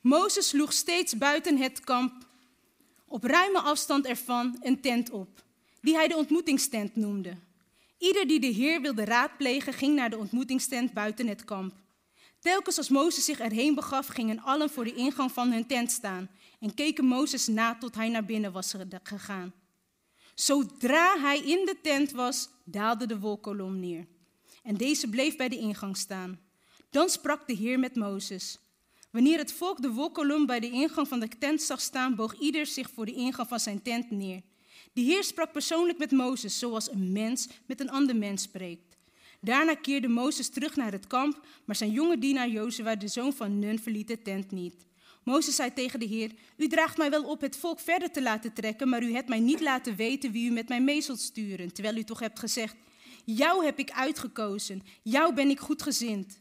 Mozes 0.00 0.48
sloeg 0.48 0.72
steeds 0.72 1.18
buiten 1.18 1.58
het 1.58 1.80
kamp, 1.80 2.26
op 3.04 3.24
ruime 3.24 3.60
afstand 3.60 4.06
ervan, 4.06 4.56
een 4.60 4.80
tent 4.80 5.10
op, 5.10 5.44
die 5.80 5.94
hij 5.94 6.08
de 6.08 6.16
ontmoetingstent 6.16 6.96
noemde. 6.96 7.36
Ieder 7.98 8.26
die 8.26 8.40
de 8.40 8.46
Heer 8.46 8.80
wilde 8.80 9.04
raadplegen, 9.04 9.72
ging 9.72 9.94
naar 9.94 10.10
de 10.10 10.18
ontmoetingstent 10.18 10.92
buiten 10.92 11.26
het 11.26 11.44
kamp. 11.44 11.74
Telkens 12.40 12.76
als 12.76 12.88
Mozes 12.88 13.24
zich 13.24 13.38
erheen 13.38 13.74
begaf, 13.74 14.06
gingen 14.06 14.42
allen 14.42 14.70
voor 14.70 14.84
de 14.84 14.94
ingang 14.94 15.32
van 15.32 15.52
hun 15.52 15.66
tent 15.66 15.90
staan 15.90 16.30
en 16.60 16.74
keken 16.74 17.04
Mozes 17.04 17.46
na 17.46 17.74
tot 17.74 17.94
hij 17.94 18.08
naar 18.08 18.24
binnen 18.24 18.52
was 18.52 18.74
gegaan. 19.02 19.54
Zodra 20.34 21.20
hij 21.20 21.38
in 21.38 21.64
de 21.64 21.76
tent 21.82 22.10
was, 22.10 22.48
daalde 22.64 23.06
de 23.06 23.18
wolkolom 23.18 23.80
neer. 23.80 24.06
En 24.62 24.76
deze 24.76 25.08
bleef 25.08 25.36
bij 25.36 25.48
de 25.48 25.58
ingang 25.58 25.96
staan. 25.96 26.40
Dan 26.90 27.08
sprak 27.08 27.46
de 27.46 27.52
Heer 27.52 27.78
met 27.78 27.96
Mozes. 27.96 28.58
Wanneer 29.10 29.38
het 29.38 29.52
volk 29.52 29.82
de 29.82 29.90
wolkolom 29.90 30.46
bij 30.46 30.60
de 30.60 30.70
ingang 30.70 31.08
van 31.08 31.20
de 31.20 31.28
tent 31.28 31.62
zag 31.62 31.80
staan, 31.80 32.14
boog 32.14 32.38
ieder 32.38 32.66
zich 32.66 32.90
voor 32.90 33.06
de 33.06 33.12
ingang 33.12 33.48
van 33.48 33.60
zijn 33.60 33.82
tent 33.82 34.10
neer. 34.10 34.42
De 34.96 35.02
Heer 35.02 35.24
sprak 35.24 35.52
persoonlijk 35.52 35.98
met 35.98 36.10
Mozes, 36.10 36.58
zoals 36.58 36.90
een 36.90 37.12
mens 37.12 37.48
met 37.66 37.80
een 37.80 37.90
ander 37.90 38.16
mens 38.16 38.42
spreekt. 38.42 38.96
Daarna 39.40 39.74
keerde 39.74 40.08
Mozes 40.08 40.48
terug 40.48 40.76
naar 40.76 40.92
het 40.92 41.06
kamp, 41.06 41.46
maar 41.64 41.76
zijn 41.76 41.90
jonge 41.90 42.18
dienaar 42.18 42.48
Jozua, 42.48 42.96
de 42.96 43.08
zoon 43.08 43.32
van 43.32 43.58
Nun, 43.58 43.78
verliet 43.78 44.08
de 44.08 44.22
tent 44.22 44.50
niet. 44.50 44.86
Mozes 45.22 45.54
zei 45.54 45.72
tegen 45.72 46.00
de 46.00 46.06
Heer: 46.06 46.30
U 46.56 46.68
draagt 46.68 46.96
mij 46.96 47.10
wel 47.10 47.24
op 47.24 47.40
het 47.40 47.56
volk 47.56 47.80
verder 47.80 48.10
te 48.10 48.22
laten 48.22 48.52
trekken, 48.52 48.88
maar 48.88 49.02
u 49.02 49.12
hebt 49.12 49.28
mij 49.28 49.40
niet 49.40 49.60
laten 49.60 49.96
weten 49.96 50.32
wie 50.32 50.50
u 50.50 50.52
met 50.52 50.68
mij 50.68 50.80
mee 50.80 51.00
zult 51.00 51.20
sturen, 51.20 51.72
terwijl 51.72 51.96
u 51.96 52.04
toch 52.04 52.20
hebt 52.20 52.38
gezegd: 52.38 52.76
Jou 53.24 53.64
heb 53.64 53.78
ik 53.78 53.90
uitgekozen, 53.90 54.82
jou 55.02 55.34
ben 55.34 55.50
ik 55.50 55.60
goedgezind. 55.60 56.40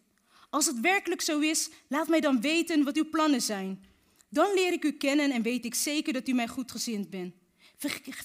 Als 0.49 0.65
het 0.65 0.79
werkelijk 0.79 1.21
zo 1.21 1.39
is, 1.39 1.69
laat 1.87 2.07
mij 2.07 2.19
dan 2.19 2.41
weten 2.41 2.83
wat 2.83 2.97
uw 2.97 3.09
plannen 3.09 3.41
zijn. 3.41 3.83
Dan 4.29 4.53
leer 4.53 4.73
ik 4.73 4.83
u 4.83 4.91
kennen 4.91 5.31
en 5.31 5.41
weet 5.41 5.65
ik 5.65 5.75
zeker 5.75 6.13
dat 6.13 6.27
u 6.27 6.33
mij 6.33 6.47
goedgezind 6.47 7.09
bent. 7.09 7.44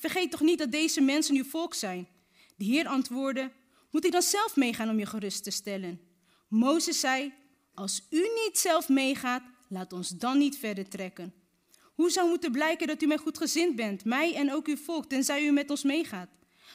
Vergeet 0.01 0.31
toch 0.31 0.41
niet 0.41 0.59
dat 0.59 0.73
deze 0.73 1.01
mensen 1.01 1.37
uw 1.37 1.45
volk 1.45 1.75
zijn. 1.75 2.09
De 2.57 2.65
Heer 2.65 2.87
antwoordde: 2.87 3.51
Moet 3.91 4.05
ik 4.05 4.13
dan 4.13 4.23
zelf 4.23 4.57
meegaan 4.57 4.89
om 4.89 4.99
je 4.99 5.07
gerust 5.07 5.45
te 5.45 5.51
stellen? 5.51 6.01
Mozes 6.49 7.01
zei: 7.01 7.33
Als 7.75 8.07
u 8.11 8.19
niet 8.19 8.59
zelf 8.59 8.89
meegaat, 8.89 9.43
laat 9.69 9.93
ons 9.93 10.09
dan 10.09 10.39
niet 10.39 10.59
verder 10.59 10.89
trekken. 10.89 11.35
Hoe 11.83 12.11
zou 12.11 12.29
moeten 12.29 12.53
blijken 12.53 12.87
dat 12.87 13.03
u 13.03 13.07
mij 13.07 13.17
goedgezind 13.17 13.77
bent, 13.77 14.05
mij 14.05 14.35
en 14.35 14.53
ook 14.53 14.67
uw 14.67 14.77
volk, 14.77 15.09
tenzij 15.09 15.47
u 15.47 15.51
met 15.51 15.71
ons 15.71 15.83
meegaat? 15.83 16.31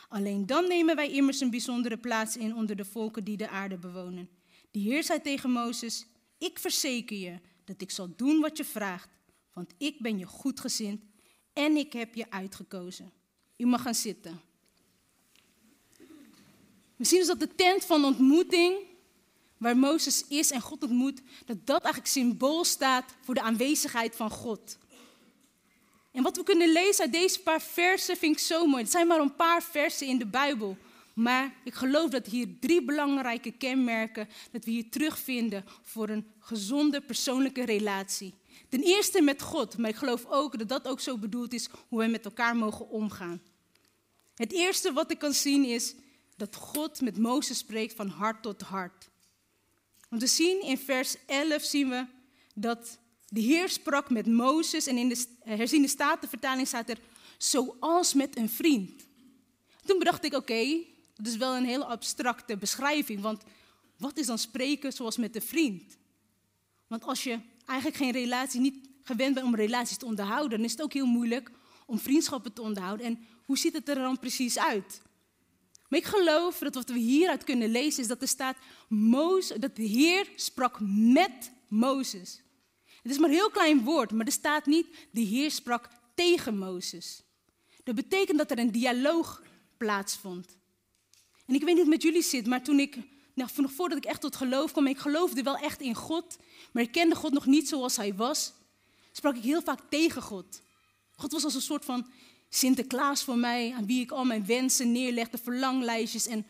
Alleen 0.10 0.46
dan 0.46 0.68
nemen 0.68 0.96
wij 0.96 1.12
immers 1.12 1.40
een 1.40 1.50
bijzondere 1.50 1.98
plaats 1.98 2.38
in 2.38 2.56
onder 2.56 2.76
de 2.76 2.86
volken 2.86 3.24
die 3.24 3.38
de 3.38 3.50
aarde 3.50 3.78
bewonen. 3.78 4.30
De 4.72 4.80
Heer 4.80 5.04
zei 5.04 5.22
tegen 5.22 5.52
Mozes: 5.52 6.08
Ik 6.38 6.60
verzeker 6.60 7.18
je 7.18 7.40
dat 7.66 7.82
ik 7.82 7.92
zal 7.92 8.16
doen 8.16 8.40
wat 8.40 8.58
je 8.58 8.66
vraagt, 8.66 9.10
want 9.54 9.74
ik 9.78 10.00
ben 10.00 10.18
je 10.18 10.26
goedgezind 10.26 11.02
en 11.56 11.78
ik 11.78 11.94
heb 11.94 12.16
je 12.16 12.26
uitgekozen. 12.30 13.12
U 13.58 13.66
mag 13.66 13.82
gaan 13.82 13.96
zitten. 13.96 14.42
We 16.96 17.06
zien 17.06 17.20
dus 17.20 17.28
dat 17.28 17.40
de 17.40 17.56
tent 17.56 17.86
van 17.86 18.06
ontmoeting, 18.06 18.78
waar 19.58 19.78
Mozes 19.78 20.28
is 20.28 20.52
en 20.52 20.62
God 20.62 20.84
ontmoet, 20.84 21.22
dat 21.46 21.58
dat 21.66 21.84
eigenlijk 21.84 22.14
symbool 22.14 22.64
staat 22.64 23.16
voor 23.22 23.34
de 23.34 23.42
aanwezigheid 23.42 24.16
van 24.16 24.30
God. 24.30 24.78
En 26.12 26.24
wat 26.24 26.38
we 26.38 26.44
kunnen 26.44 26.72
lezen 26.72 27.04
uit 27.04 27.14
deze 27.14 27.42
paar 27.42 27.62
versen 27.62 28.18
vind 28.18 28.36
ik 28.36 28.44
zo 28.44 28.66
mooi. 28.66 28.84
Het 28.84 28.92
zijn 28.92 29.08
maar 29.08 29.20
een 29.20 29.36
paar 29.36 29.64
versen 29.64 30.08
in 30.08 30.18
de 30.18 30.26
Bijbel. 30.26 30.78
Maar 31.14 31.54
ik 31.64 31.74
geloof 31.74 32.10
dat 32.10 32.26
hier 32.26 32.48
drie 32.60 32.84
belangrijke 32.84 33.52
kenmerken 33.52 34.30
dat 34.52 34.66
we 34.66 34.72
hier 34.72 34.90
terugvinden 34.90 35.66
voor 35.82 36.10
een 36.10 36.28
gezonde 36.40 37.02
persoonlijke 37.02 37.66
relatie. 37.66 38.34
Ten 38.76 38.84
eerste 38.84 39.22
met 39.22 39.42
God, 39.42 39.78
maar 39.78 39.90
ik 39.90 39.96
geloof 39.96 40.26
ook 40.26 40.58
dat 40.58 40.70
dat 40.70 40.88
ook 40.88 41.00
zo 41.00 41.18
bedoeld 41.18 41.54
is 41.54 41.70
hoe 41.88 42.00
wij 42.00 42.10
met 42.10 42.26
elkaar 42.26 42.56
mogen 42.56 42.90
omgaan. 42.90 43.42
Het 44.34 44.52
eerste 44.52 44.94
wat 44.94 45.12
ik 45.12 45.18
kan 45.18 45.34
zien 45.34 45.66
is 45.66 45.96
dat 46.36 46.56
God 46.56 47.02
met 47.02 47.18
Mozes 47.18 47.58
spreekt 47.58 47.96
van 47.96 48.08
hart 48.08 48.42
tot 48.42 48.62
hart. 48.62 49.10
Want 50.10 50.22
we 50.22 50.28
zien 50.28 50.62
in 50.62 50.78
vers 50.78 51.16
11 51.26 51.64
zien 51.64 51.90
we 51.90 52.06
dat 52.56 52.98
de 53.28 53.42
Heer 53.42 53.70
sprak 53.70 54.10
met 54.10 54.26
Mozes 54.26 54.88
en 54.88 54.98
in 54.98 55.10
de 55.10 55.26
herziende 55.44 55.88
statenvertaling 55.88 56.68
staat 56.68 56.90
er 56.90 57.00
zoals 57.38 58.14
met 58.14 58.38
een 58.38 58.50
vriend. 58.50 59.04
Toen 59.86 60.00
bedacht 60.00 60.26
ik, 60.26 60.34
oké, 60.34 60.78
dat 61.16 61.28
is 61.28 61.38
wel 61.38 61.56
een 61.56 61.66
hele 61.66 61.86
abstracte 61.86 62.58
beschrijving, 62.58 63.22
want 63.22 63.44
wat 63.98 64.18
is 64.18 64.26
dan 64.26 64.38
spreken 64.38 64.94
zoals 64.94 65.18
met 65.18 65.36
een 65.36 65.42
vriend? 65.42 65.98
Want 66.88 67.04
als 67.04 67.24
je 67.24 67.40
eigenlijk 67.66 68.00
geen 68.00 68.12
relatie, 68.12 68.60
niet 68.60 68.90
gewend 69.04 69.34
bent 69.34 69.46
om 69.46 69.56
relaties 69.56 69.98
te 69.98 70.06
onderhouden, 70.06 70.58
dan 70.58 70.66
is 70.66 70.72
het 70.72 70.82
ook 70.82 70.94
heel 70.94 71.06
moeilijk 71.06 71.52
om 71.86 72.00
vriendschappen 72.00 72.54
te 72.54 72.62
onderhouden. 72.62 73.06
En 73.06 73.20
hoe 73.46 73.58
ziet 73.58 73.74
het 73.74 73.90
er 73.90 73.96
dan 73.96 74.20
precies 74.20 74.58
uit? 74.60 75.02
Maar 75.90 76.00
ik 76.00 76.06
geloof 76.06 76.58
dat 76.58 76.76
wat 76.76 76.90
we 76.90 77.00
hieruit 77.00 77.44
kunnen 77.44 77.70
lezen 77.70 78.02
is 78.02 78.08
dat 78.08 78.22
er 78.22 78.28
staat, 78.28 78.58
Mozes, 78.88 79.58
dat 79.58 79.76
de 79.76 79.84
Heer 79.84 80.28
sprak 80.36 80.80
met 81.14 81.52
Mozes. 81.68 82.42
Het 83.02 83.12
is 83.12 83.18
maar 83.18 83.30
een 83.30 83.36
heel 83.36 83.52
klein 83.52 83.84
woord, 83.84 84.12
maar 84.12 84.26
er 84.26 84.32
staat 84.32 84.66
niet, 84.66 84.88
de 85.12 85.22
Heer 85.22 85.52
sprak 85.52 85.90
tegen 86.16 86.58
Mozes. 86.58 87.24
Dat 87.84 87.96
betekent 87.96 88.38
dat 88.38 88.52
er 88.52 88.60
een 88.60 88.72
dialoog 88.72 89.44
plaatsvond. 89.78 90.58
En 91.46 91.56
ik 91.56 91.64
weet 91.64 91.76
niet 91.76 91.84
hoe 91.84 91.94
het 91.94 91.94
met 91.94 92.02
jullie 92.02 92.24
zit, 92.24 92.46
maar 92.46 92.64
toen 92.64 92.80
ik, 92.80 92.98
nou, 93.36 93.50
nog 93.56 93.72
voordat 93.72 93.98
ik 93.98 94.06
echt 94.06 94.22
tot 94.22 94.36
geloof 94.36 94.72
kwam, 94.72 94.88
ik 94.88 94.98
geloofde 94.98 95.44
wel 95.44 95.58
echt 95.58 95.82
in 95.82 95.96
God, 95.96 96.38
maar 96.72 96.84
ik 96.84 96.92
kende 96.92 97.16
God 97.16 97.34
nog 97.34 97.46
niet 97.46 97.68
zoals 97.68 97.96
Hij 97.96 98.16
was, 98.16 98.54
sprak 99.12 99.36
ik 99.36 99.44
heel 99.44 99.62
vaak 99.62 99.80
tegen 99.90 100.22
God. 100.22 100.62
God 101.16 101.32
was 101.32 101.44
als 101.44 101.54
een 101.56 101.62
soort 101.62 101.86
van 101.86 102.08
Sinterklaas 102.50 103.24
voor 103.24 103.38
mij, 103.38 103.74
aan 103.74 103.86
wie 103.86 104.02
ik 104.02 104.12
al 104.12 104.26
mijn 104.26 104.46
wensen 104.46 104.92
neerlegde, 104.92 105.38
verlanglijstjes. 105.38 106.28
En 106.28 106.46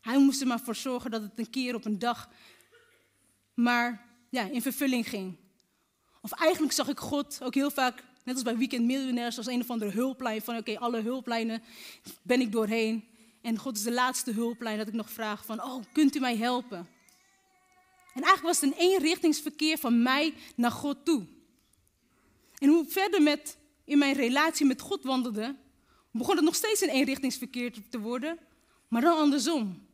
hij 0.00 0.18
moest 0.18 0.40
er 0.40 0.46
maar 0.46 0.60
voor 0.60 0.76
zorgen 0.76 1.10
dat 1.10 1.22
het 1.22 1.32
een 1.36 1.50
keer 1.50 1.74
op 1.74 1.84
een 1.84 1.98
dag 1.98 2.28
maar 3.54 4.06
ja, 4.30 4.42
in 4.42 4.62
vervulling 4.62 5.08
ging. 5.08 5.36
Of 6.20 6.32
eigenlijk 6.32 6.72
zag 6.72 6.88
ik 6.88 6.98
God 6.98 7.38
ook 7.42 7.54
heel 7.54 7.70
vaak, 7.70 8.04
net 8.24 8.34
als 8.34 8.44
bij 8.44 8.56
Weekend 8.56 8.84
Millionaires, 8.84 9.36
als 9.36 9.46
een 9.46 9.60
of 9.60 9.70
andere 9.70 9.90
hulplijn 9.90 10.42
van 10.42 10.56
oké, 10.56 10.78
alle 10.78 11.00
hulplijnen 11.00 11.62
ben 12.22 12.40
ik 12.40 12.52
doorheen. 12.52 13.04
En 13.48 13.58
God 13.58 13.76
is 13.76 13.82
de 13.82 13.92
laatste 13.92 14.32
hulplijn 14.32 14.78
dat 14.78 14.88
ik 14.88 14.94
nog 14.94 15.10
vraag 15.10 15.44
van, 15.44 15.62
oh, 15.62 15.84
kunt 15.92 16.16
u 16.16 16.20
mij 16.20 16.36
helpen? 16.36 16.78
En 18.14 18.22
eigenlijk 18.22 18.42
was 18.42 18.60
het 18.60 18.72
een 18.72 18.78
eenrichtingsverkeer 18.78 19.78
van 19.78 20.02
mij 20.02 20.34
naar 20.56 20.70
God 20.70 21.04
toe. 21.04 21.26
En 22.58 22.68
hoe 22.68 22.84
verder 22.88 23.22
met, 23.22 23.58
in 23.84 23.98
mijn 23.98 24.14
relatie 24.14 24.66
met 24.66 24.80
God 24.80 25.02
wandelde, 25.02 25.56
begon 26.10 26.36
het 26.36 26.44
nog 26.44 26.54
steeds 26.54 26.80
een 26.80 26.88
eenrichtingsverkeer 26.88 27.72
te 27.90 27.98
worden, 27.98 28.38
maar 28.88 29.02
dan 29.02 29.18
andersom. 29.18 29.86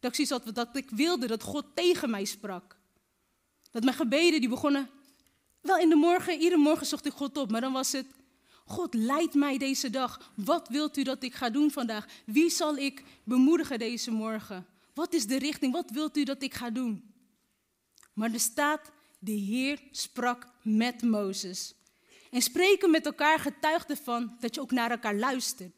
Dat 0.00 0.18
ik 0.18 0.26
zoiets 0.26 0.52
dat 0.52 0.76
ik 0.76 0.90
wilde 0.90 1.26
dat 1.26 1.42
God 1.42 1.66
tegen 1.74 2.10
mij 2.10 2.24
sprak. 2.24 2.76
Dat 3.70 3.84
mijn 3.84 3.96
gebeden 3.96 4.40
die 4.40 4.48
begonnen, 4.48 4.90
wel 5.60 5.78
in 5.78 5.88
de 5.88 5.96
morgen, 5.96 6.34
iedere 6.38 6.60
morgen 6.60 6.86
zocht 6.86 7.06
ik 7.06 7.12
God 7.12 7.36
op, 7.36 7.50
maar 7.50 7.60
dan 7.60 7.72
was 7.72 7.92
het, 7.92 8.06
God 8.64 8.94
leid 8.94 9.34
mij 9.34 9.58
deze 9.58 9.90
dag. 9.90 10.32
Wat 10.34 10.68
wilt 10.68 10.96
u 10.96 11.02
dat 11.02 11.22
ik 11.22 11.34
ga 11.34 11.50
doen 11.50 11.70
vandaag? 11.70 12.06
Wie 12.26 12.50
zal 12.50 12.76
ik 12.76 13.02
bemoedigen 13.24 13.78
deze 13.78 14.10
morgen? 14.10 14.66
Wat 14.94 15.12
is 15.12 15.26
de 15.26 15.38
richting? 15.38 15.72
Wat 15.72 15.90
wilt 15.90 16.16
u 16.16 16.24
dat 16.24 16.42
ik 16.42 16.54
ga 16.54 16.70
doen? 16.70 17.12
Maar 18.12 18.32
er 18.32 18.40
staat, 18.40 18.90
de 19.18 19.32
Heer 19.32 19.80
sprak 19.90 20.46
met 20.62 21.02
Mozes. 21.02 21.74
En 22.30 22.42
spreken 22.42 22.90
met 22.90 23.06
elkaar 23.06 23.38
getuigt 23.38 23.90
ervan 23.90 24.36
dat 24.40 24.54
je 24.54 24.60
ook 24.60 24.70
naar 24.70 24.90
elkaar 24.90 25.14
luistert. 25.14 25.72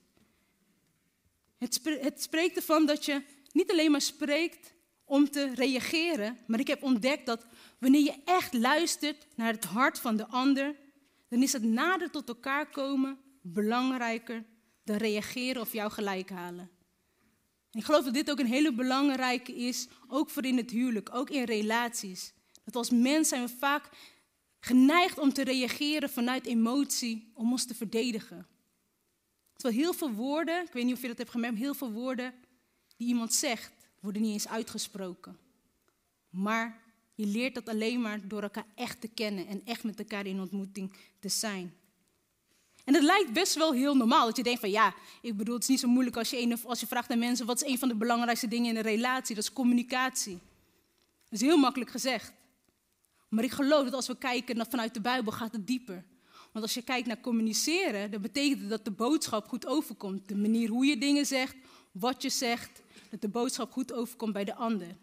Het, 1.59 1.81
het 2.01 2.23
spreekt 2.23 2.57
ervan 2.57 2.87
dat 2.87 3.05
je 3.05 3.23
niet 3.53 3.71
alleen 3.71 3.91
maar 3.91 4.01
spreekt 4.01 4.75
om 5.05 5.31
te 5.31 5.55
reageren, 5.55 6.39
maar 6.47 6.61
ik 6.61 6.67
heb 6.67 6.83
ontdekt 6.83 7.27
dat 7.27 7.47
wanneer 7.79 8.03
je 8.03 8.15
echt 8.25 8.55
luistert 8.55 9.27
naar 9.35 9.53
het 9.53 9.65
hart 9.65 9.99
van 9.99 10.17
de 10.17 10.27
ander, 10.27 10.75
dan 11.37 11.45
is 11.45 11.53
het 11.53 11.63
nader 11.63 12.11
tot 12.11 12.29
elkaar 12.29 12.71
komen 12.71 13.19
belangrijker 13.43 14.45
dan 14.85 14.97
reageren 14.97 15.63
of 15.63 15.73
jou 15.73 15.91
gelijk 15.91 16.31
halen. 16.31 16.71
En 17.71 17.79
ik 17.79 17.85
geloof 17.85 18.05
dat 18.05 18.15
dit 18.15 18.31
ook 18.31 18.39
een 18.39 18.47
hele 18.47 18.75
belangrijke 18.75 19.55
is, 19.55 19.89
ook 20.09 20.31
voor 20.31 20.45
in 20.45 20.57
het 20.57 20.71
huwelijk, 20.71 21.15
ook 21.15 21.31
in 21.31 21.45
relaties. 21.45 22.33
Dat 22.65 22.77
als 22.77 22.91
mens 22.91 23.29
zijn 23.29 23.43
we 23.43 23.53
vaak 23.59 23.89
geneigd 24.61 25.19
om 25.19 25.33
te 25.33 25.45
reageren 25.45 26.11
vanuit 26.11 26.47
emotie, 26.47 27.31
om 27.35 27.53
ons 27.53 27.67
te 27.67 27.75
verdedigen. 27.75 28.47
Terwijl 29.53 29.81
heel 29.81 29.95
veel 29.95 30.13
woorden, 30.13 30.65
ik 30.65 30.73
weet 30.73 30.85
niet 30.85 30.95
of 30.95 31.01
je 31.01 31.09
dat 31.09 31.19
hebt 31.19 31.31
gemerkt, 31.31 31.59
heel 31.59 31.75
veel 31.75 31.93
woorden 31.93 32.35
die 32.97 33.09
iemand 33.09 33.35
zegt, 33.35 33.73
worden 34.01 34.23
niet 34.23 34.33
eens 34.33 34.49
uitgesproken. 34.49 35.39
Maar 36.31 36.86
je 37.17 37.27
leert 37.27 37.55
dat 37.55 37.69
alleen 37.69 38.01
maar 38.01 38.29
door 38.29 38.43
elkaar 38.43 38.67
echt 38.75 39.01
te 39.01 39.09
kennen 39.09 39.47
en 39.47 39.61
echt 39.65 39.85
met 39.85 39.99
elkaar 39.99 40.27
in 40.27 40.41
ontmoeting 40.41 40.93
te 41.19 41.29
zijn. 41.29 41.75
En 42.85 42.95
het 42.95 43.03
lijkt 43.03 43.33
best 43.33 43.55
wel 43.55 43.73
heel 43.73 43.97
normaal 43.97 44.27
dat 44.27 44.37
je 44.37 44.43
denkt 44.43 44.61
van 44.61 44.71
ja, 44.71 44.95
ik 45.23 45.37
bedoel 45.37 45.55
het 45.55 45.63
is 45.63 45.69
niet 45.69 45.81
zo 45.81 45.89
moeilijk 45.89 46.17
als 46.17 46.31
je, 46.31 46.41
een, 46.41 46.65
als 46.65 46.81
je 46.81 46.87
vraagt 46.87 47.11
aan 47.11 47.19
mensen 47.19 47.47
wat 47.47 47.63
is 47.63 47.71
een 47.71 47.79
van 47.79 47.89
de 47.89 47.95
belangrijkste 47.95 48.49
dingen 48.49 48.71
in 48.71 48.77
een 48.77 48.83
relatie, 48.83 49.35
dat 49.35 49.45
is 49.45 49.53
communicatie. 49.53 50.39
Dat 51.23 51.41
is 51.41 51.41
heel 51.41 51.57
makkelijk 51.57 51.91
gezegd. 51.91 52.33
Maar 53.29 53.45
ik 53.45 53.53
geloof 53.53 53.85
dat 53.85 53.93
als 53.93 54.07
we 54.07 54.19
kijken 54.19 54.57
naar, 54.57 54.67
vanuit 54.71 54.95
de 54.95 55.01
Bijbel 55.01 55.33
gaat 55.33 55.53
het 55.53 55.67
dieper. 55.67 56.05
Want 56.53 56.65
als 56.65 56.75
je 56.75 56.83
kijkt 56.83 57.07
naar 57.07 57.21
communiceren, 57.21 58.11
dan 58.11 58.21
betekent 58.21 58.69
dat 58.69 58.85
de 58.85 58.91
boodschap 58.91 59.49
goed 59.49 59.67
overkomt. 59.67 60.29
De 60.29 60.37
manier 60.37 60.69
hoe 60.69 60.87
je 60.87 60.99
dingen 60.99 61.27
zegt, 61.27 61.57
wat 61.93 62.23
je 62.23 62.29
zegt, 62.29 62.83
dat 63.11 63.21
de 63.21 63.29
boodschap 63.29 63.73
goed 63.73 63.93
overkomt 63.93 64.33
bij 64.33 64.45
de 64.45 64.55
ander. 64.55 64.97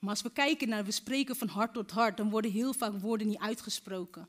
Maar 0.00 0.10
als 0.10 0.22
we 0.22 0.32
kijken 0.32 0.68
naar, 0.68 0.84
we 0.84 0.90
spreken 0.90 1.36
van 1.36 1.48
hart 1.48 1.72
tot 1.72 1.90
hart, 1.90 2.16
dan 2.16 2.30
worden 2.30 2.50
heel 2.50 2.72
vaak 2.72 3.00
woorden 3.00 3.26
niet 3.26 3.38
uitgesproken. 3.38 4.28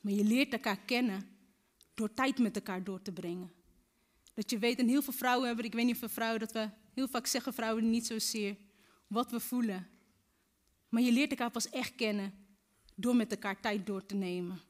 Maar 0.00 0.12
je 0.12 0.24
leert 0.24 0.52
elkaar 0.52 0.78
kennen 0.78 1.28
door 1.94 2.14
tijd 2.14 2.38
met 2.38 2.56
elkaar 2.56 2.84
door 2.84 3.02
te 3.02 3.12
brengen. 3.12 3.52
Dat 4.34 4.50
je 4.50 4.58
weet, 4.58 4.78
en 4.78 4.88
heel 4.88 5.02
veel 5.02 5.12
vrouwen 5.12 5.46
hebben, 5.46 5.64
ik 5.64 5.72
weet 5.72 5.84
niet 5.84 6.02
of 6.02 6.12
vrouwen, 6.12 6.40
dat 6.40 6.52
we 6.52 6.68
heel 6.94 7.08
vaak 7.08 7.26
zeggen 7.26 7.54
vrouwen 7.54 7.90
niet 7.90 8.06
zozeer 8.06 8.56
wat 9.06 9.30
we 9.30 9.40
voelen. 9.40 9.88
Maar 10.88 11.02
je 11.02 11.12
leert 11.12 11.30
elkaar 11.30 11.50
pas 11.50 11.70
echt 11.70 11.94
kennen 11.94 12.32
door 12.94 13.16
met 13.16 13.30
elkaar 13.30 13.60
tijd 13.60 13.86
door 13.86 14.06
te 14.06 14.14
nemen. 14.14 14.60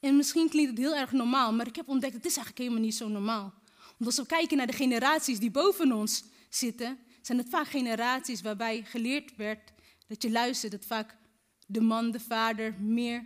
En 0.00 0.16
misschien 0.16 0.48
klinkt 0.48 0.70
het 0.70 0.78
heel 0.78 0.96
erg 0.96 1.12
normaal, 1.12 1.52
maar 1.52 1.66
ik 1.66 1.76
heb 1.76 1.88
ontdekt, 1.88 2.14
het 2.14 2.24
is 2.24 2.36
eigenlijk 2.36 2.58
helemaal 2.58 2.84
niet 2.84 2.94
zo 2.94 3.08
normaal. 3.08 3.54
Want 3.76 4.06
als 4.06 4.16
we 4.16 4.26
kijken 4.26 4.56
naar 4.56 4.66
de 4.66 4.72
generaties 4.72 5.38
die 5.38 5.50
boven 5.50 5.92
ons 5.92 6.24
zitten, 6.48 6.98
zijn 7.26 7.38
het 7.38 7.48
vaak 7.48 7.68
generaties 7.68 8.42
waarbij 8.42 8.82
geleerd 8.84 9.36
werd 9.36 9.72
dat 10.06 10.22
je 10.22 10.30
luistert, 10.30 10.72
dat 10.72 10.84
vaak 10.84 11.16
de 11.66 11.80
man, 11.80 12.10
de 12.10 12.20
vader, 12.20 12.74
meer 12.80 13.24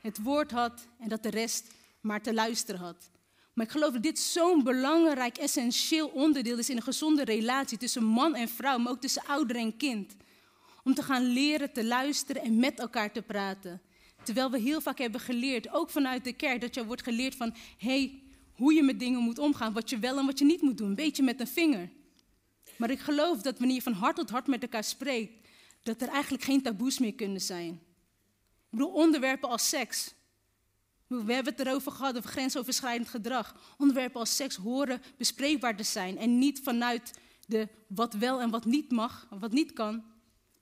het 0.00 0.22
woord 0.22 0.50
had 0.50 0.88
en 0.98 1.08
dat 1.08 1.22
de 1.22 1.30
rest 1.30 1.74
maar 2.00 2.22
te 2.22 2.34
luisteren 2.34 2.80
had. 2.80 3.10
Maar 3.52 3.66
ik 3.66 3.72
geloof 3.72 3.92
dat 3.92 4.02
dit 4.02 4.18
zo'n 4.18 4.62
belangrijk, 4.62 5.36
essentieel 5.36 6.08
onderdeel 6.08 6.58
is 6.58 6.70
in 6.70 6.76
een 6.76 6.82
gezonde 6.82 7.24
relatie 7.24 7.78
tussen 7.78 8.04
man 8.04 8.34
en 8.34 8.48
vrouw, 8.48 8.78
maar 8.78 8.92
ook 8.92 9.00
tussen 9.00 9.24
ouder 9.26 9.56
en 9.56 9.76
kind. 9.76 10.16
Om 10.84 10.94
te 10.94 11.02
gaan 11.02 11.22
leren 11.22 11.72
te 11.72 11.84
luisteren 11.84 12.42
en 12.42 12.58
met 12.58 12.78
elkaar 12.78 13.12
te 13.12 13.22
praten. 13.22 13.80
Terwijl 14.24 14.50
we 14.50 14.58
heel 14.58 14.80
vaak 14.80 14.98
hebben 14.98 15.20
geleerd, 15.20 15.72
ook 15.72 15.90
vanuit 15.90 16.24
de 16.24 16.32
kerk, 16.32 16.60
dat 16.60 16.74
je 16.74 16.86
wordt 16.86 17.02
geleerd 17.02 17.34
van, 17.34 17.54
hey, 17.78 18.22
hoe 18.54 18.74
je 18.74 18.82
met 18.82 18.98
dingen 18.98 19.20
moet 19.20 19.38
omgaan, 19.38 19.72
wat 19.72 19.90
je 19.90 19.98
wel 19.98 20.18
en 20.18 20.26
wat 20.26 20.38
je 20.38 20.44
niet 20.44 20.62
moet 20.62 20.78
doen, 20.78 20.88
een 20.88 20.94
beetje 20.94 21.22
met 21.22 21.40
een 21.40 21.46
vinger. 21.46 21.90
Maar 22.78 22.90
ik 22.90 23.00
geloof 23.00 23.42
dat 23.42 23.58
wanneer 23.58 23.76
je 23.76 23.82
van 23.82 23.92
hart 23.92 24.16
tot 24.16 24.30
hart 24.30 24.46
met 24.46 24.62
elkaar 24.62 24.84
spreekt, 24.84 25.48
dat 25.82 26.00
er 26.00 26.08
eigenlijk 26.08 26.44
geen 26.44 26.62
taboes 26.62 26.98
meer 26.98 27.14
kunnen 27.14 27.40
zijn. 27.40 27.72
Ik 27.72 28.70
bedoel, 28.70 28.92
onderwerpen 28.92 29.48
als 29.48 29.68
seks. 29.68 30.14
We 31.06 31.32
hebben 31.32 31.54
het 31.56 31.66
erover 31.66 31.92
gehad, 31.92 32.16
over 32.16 32.30
grensoverschrijdend 32.30 33.08
gedrag. 33.08 33.74
Onderwerpen 33.78 34.20
als 34.20 34.36
seks 34.36 34.56
horen 34.56 35.02
bespreekbaar 35.16 35.76
te 35.76 35.82
zijn. 35.82 36.18
En 36.18 36.38
niet 36.38 36.60
vanuit 36.62 37.18
de 37.46 37.68
wat 37.86 38.14
wel 38.14 38.40
en 38.40 38.50
wat 38.50 38.64
niet 38.64 38.90
mag, 38.90 39.26
wat 39.30 39.52
niet 39.52 39.72
kan. 39.72 40.04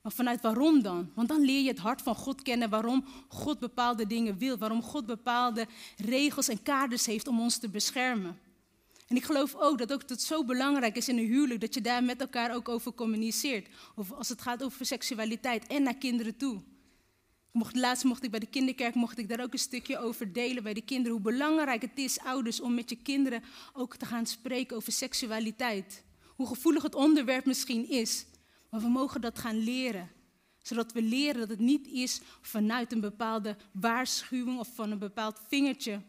Maar 0.02 0.12
vanuit 0.12 0.40
waarom 0.40 0.82
dan? 0.82 1.10
Want 1.14 1.28
dan 1.28 1.40
leer 1.40 1.62
je 1.62 1.68
het 1.68 1.78
hart 1.78 2.02
van 2.02 2.14
God 2.14 2.42
kennen, 2.42 2.70
waarom 2.70 3.04
God 3.28 3.58
bepaalde 3.58 4.06
dingen 4.06 4.38
wil, 4.38 4.58
waarom 4.58 4.82
God 4.82 5.06
bepaalde 5.06 5.66
regels 5.96 6.48
en 6.48 6.62
kaders 6.62 7.06
heeft 7.06 7.28
om 7.28 7.40
ons 7.40 7.58
te 7.58 7.68
beschermen. 7.68 8.38
En 9.06 9.16
ik 9.16 9.24
geloof 9.24 9.54
ook 9.54 9.78
dat 9.78 9.92
ook 9.92 10.02
het 10.06 10.22
zo 10.22 10.44
belangrijk 10.44 10.96
is 10.96 11.08
in 11.08 11.18
een 11.18 11.26
huwelijk 11.26 11.60
dat 11.60 11.74
je 11.74 11.80
daar 11.80 12.04
met 12.04 12.20
elkaar 12.20 12.54
ook 12.54 12.68
over 12.68 12.94
communiceert. 12.94 13.68
Of 13.94 14.12
als 14.12 14.28
het 14.28 14.42
gaat 14.42 14.62
over 14.62 14.86
seksualiteit 14.86 15.66
en 15.66 15.82
naar 15.82 15.96
kinderen 15.96 16.36
toe. 16.36 16.62
Mocht, 17.50 17.76
laatst 17.76 18.04
mocht 18.04 18.24
ik 18.24 18.30
bij 18.30 18.40
de 18.40 18.46
kinderkerk 18.46 18.94
mocht 18.94 19.18
ik 19.18 19.28
daar 19.28 19.40
ook 19.40 19.52
een 19.52 19.58
stukje 19.58 19.98
over 19.98 20.32
delen 20.32 20.62
bij 20.62 20.74
de 20.74 20.80
kinderen. 20.80 21.12
Hoe 21.12 21.32
belangrijk 21.32 21.82
het 21.82 21.98
is, 21.98 22.18
ouders, 22.18 22.60
om 22.60 22.74
met 22.74 22.90
je 22.90 22.96
kinderen 22.96 23.42
ook 23.72 23.96
te 23.96 24.06
gaan 24.06 24.26
spreken 24.26 24.76
over 24.76 24.92
seksualiteit. 24.92 26.04
Hoe 26.26 26.46
gevoelig 26.46 26.82
het 26.82 26.94
onderwerp 26.94 27.44
misschien 27.44 27.88
is. 27.88 28.26
Maar 28.70 28.80
we 28.80 28.88
mogen 28.88 29.20
dat 29.20 29.38
gaan 29.38 29.58
leren. 29.58 30.10
Zodat 30.62 30.92
we 30.92 31.02
leren 31.02 31.40
dat 31.40 31.48
het 31.48 31.58
niet 31.58 31.86
is 31.86 32.20
vanuit 32.40 32.92
een 32.92 33.00
bepaalde 33.00 33.56
waarschuwing 33.72 34.58
of 34.58 34.68
van 34.74 34.90
een 34.90 34.98
bepaald 34.98 35.40
vingertje. 35.48 36.00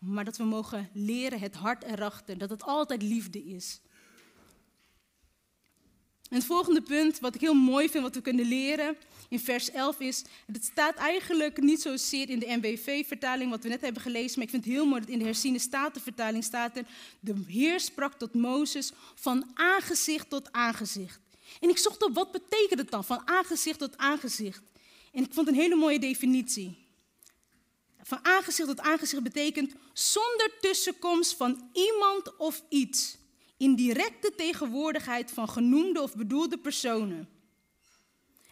Maar 0.00 0.24
dat 0.24 0.36
we 0.36 0.44
mogen 0.44 0.90
leren 0.92 1.40
het 1.40 1.54
hart 1.54 1.84
erachter. 1.84 2.38
Dat 2.38 2.50
het 2.50 2.62
altijd 2.62 3.02
liefde 3.02 3.44
is. 3.44 3.80
Het 6.30 6.44
volgende 6.44 6.82
punt, 6.82 7.18
wat 7.18 7.34
ik 7.34 7.40
heel 7.40 7.54
mooi 7.54 7.88
vind, 7.88 8.02
wat 8.02 8.14
we 8.14 8.20
kunnen 8.20 8.44
leren 8.44 8.96
in 9.28 9.40
vers 9.40 9.70
11 9.70 10.00
is, 10.00 10.24
het 10.52 10.64
staat 10.64 10.94
eigenlijk 10.94 11.60
niet 11.60 11.82
zozeer 11.82 12.30
in 12.30 12.38
de 12.38 12.46
NBV-vertaling, 12.46 13.50
wat 13.50 13.62
we 13.62 13.68
net 13.68 13.80
hebben 13.80 14.02
gelezen, 14.02 14.32
maar 14.34 14.44
ik 14.44 14.50
vind 14.50 14.64
het 14.64 14.72
heel 14.72 14.86
mooi 14.86 15.00
dat 15.00 15.10
in 15.10 15.18
de 15.18 15.24
herziene 15.24 15.58
statenvertaling 15.58 16.44
staat 16.44 16.76
er, 16.76 16.84
de 17.20 17.34
Heer 17.46 17.80
sprak 17.80 18.14
tot 18.14 18.34
Mozes 18.34 18.92
van 19.14 19.50
aangezicht 19.54 20.30
tot 20.30 20.52
aangezicht. 20.52 21.20
En 21.60 21.68
ik 21.68 21.78
zocht 21.78 22.04
op 22.04 22.14
wat 22.14 22.32
betekent 22.32 22.80
het 22.80 22.90
dan, 22.90 23.04
van 23.04 23.22
aangezicht 23.24 23.78
tot 23.78 23.96
aangezicht. 23.96 24.62
En 25.12 25.24
ik 25.24 25.32
vond 25.34 25.48
een 25.48 25.54
hele 25.54 25.76
mooie 25.76 25.98
definitie. 25.98 26.76
Van 28.10 28.24
aangezicht 28.24 28.68
tot 28.68 28.80
aangezicht 28.80 29.22
betekent 29.22 29.74
zonder 29.92 30.52
tussenkomst 30.60 31.36
van 31.36 31.70
iemand 31.72 32.36
of 32.36 32.62
iets. 32.68 33.16
In 33.56 33.74
directe 33.74 34.32
tegenwoordigheid 34.36 35.30
van 35.30 35.48
genoemde 35.48 36.02
of 36.02 36.14
bedoelde 36.14 36.58
personen. 36.58 37.28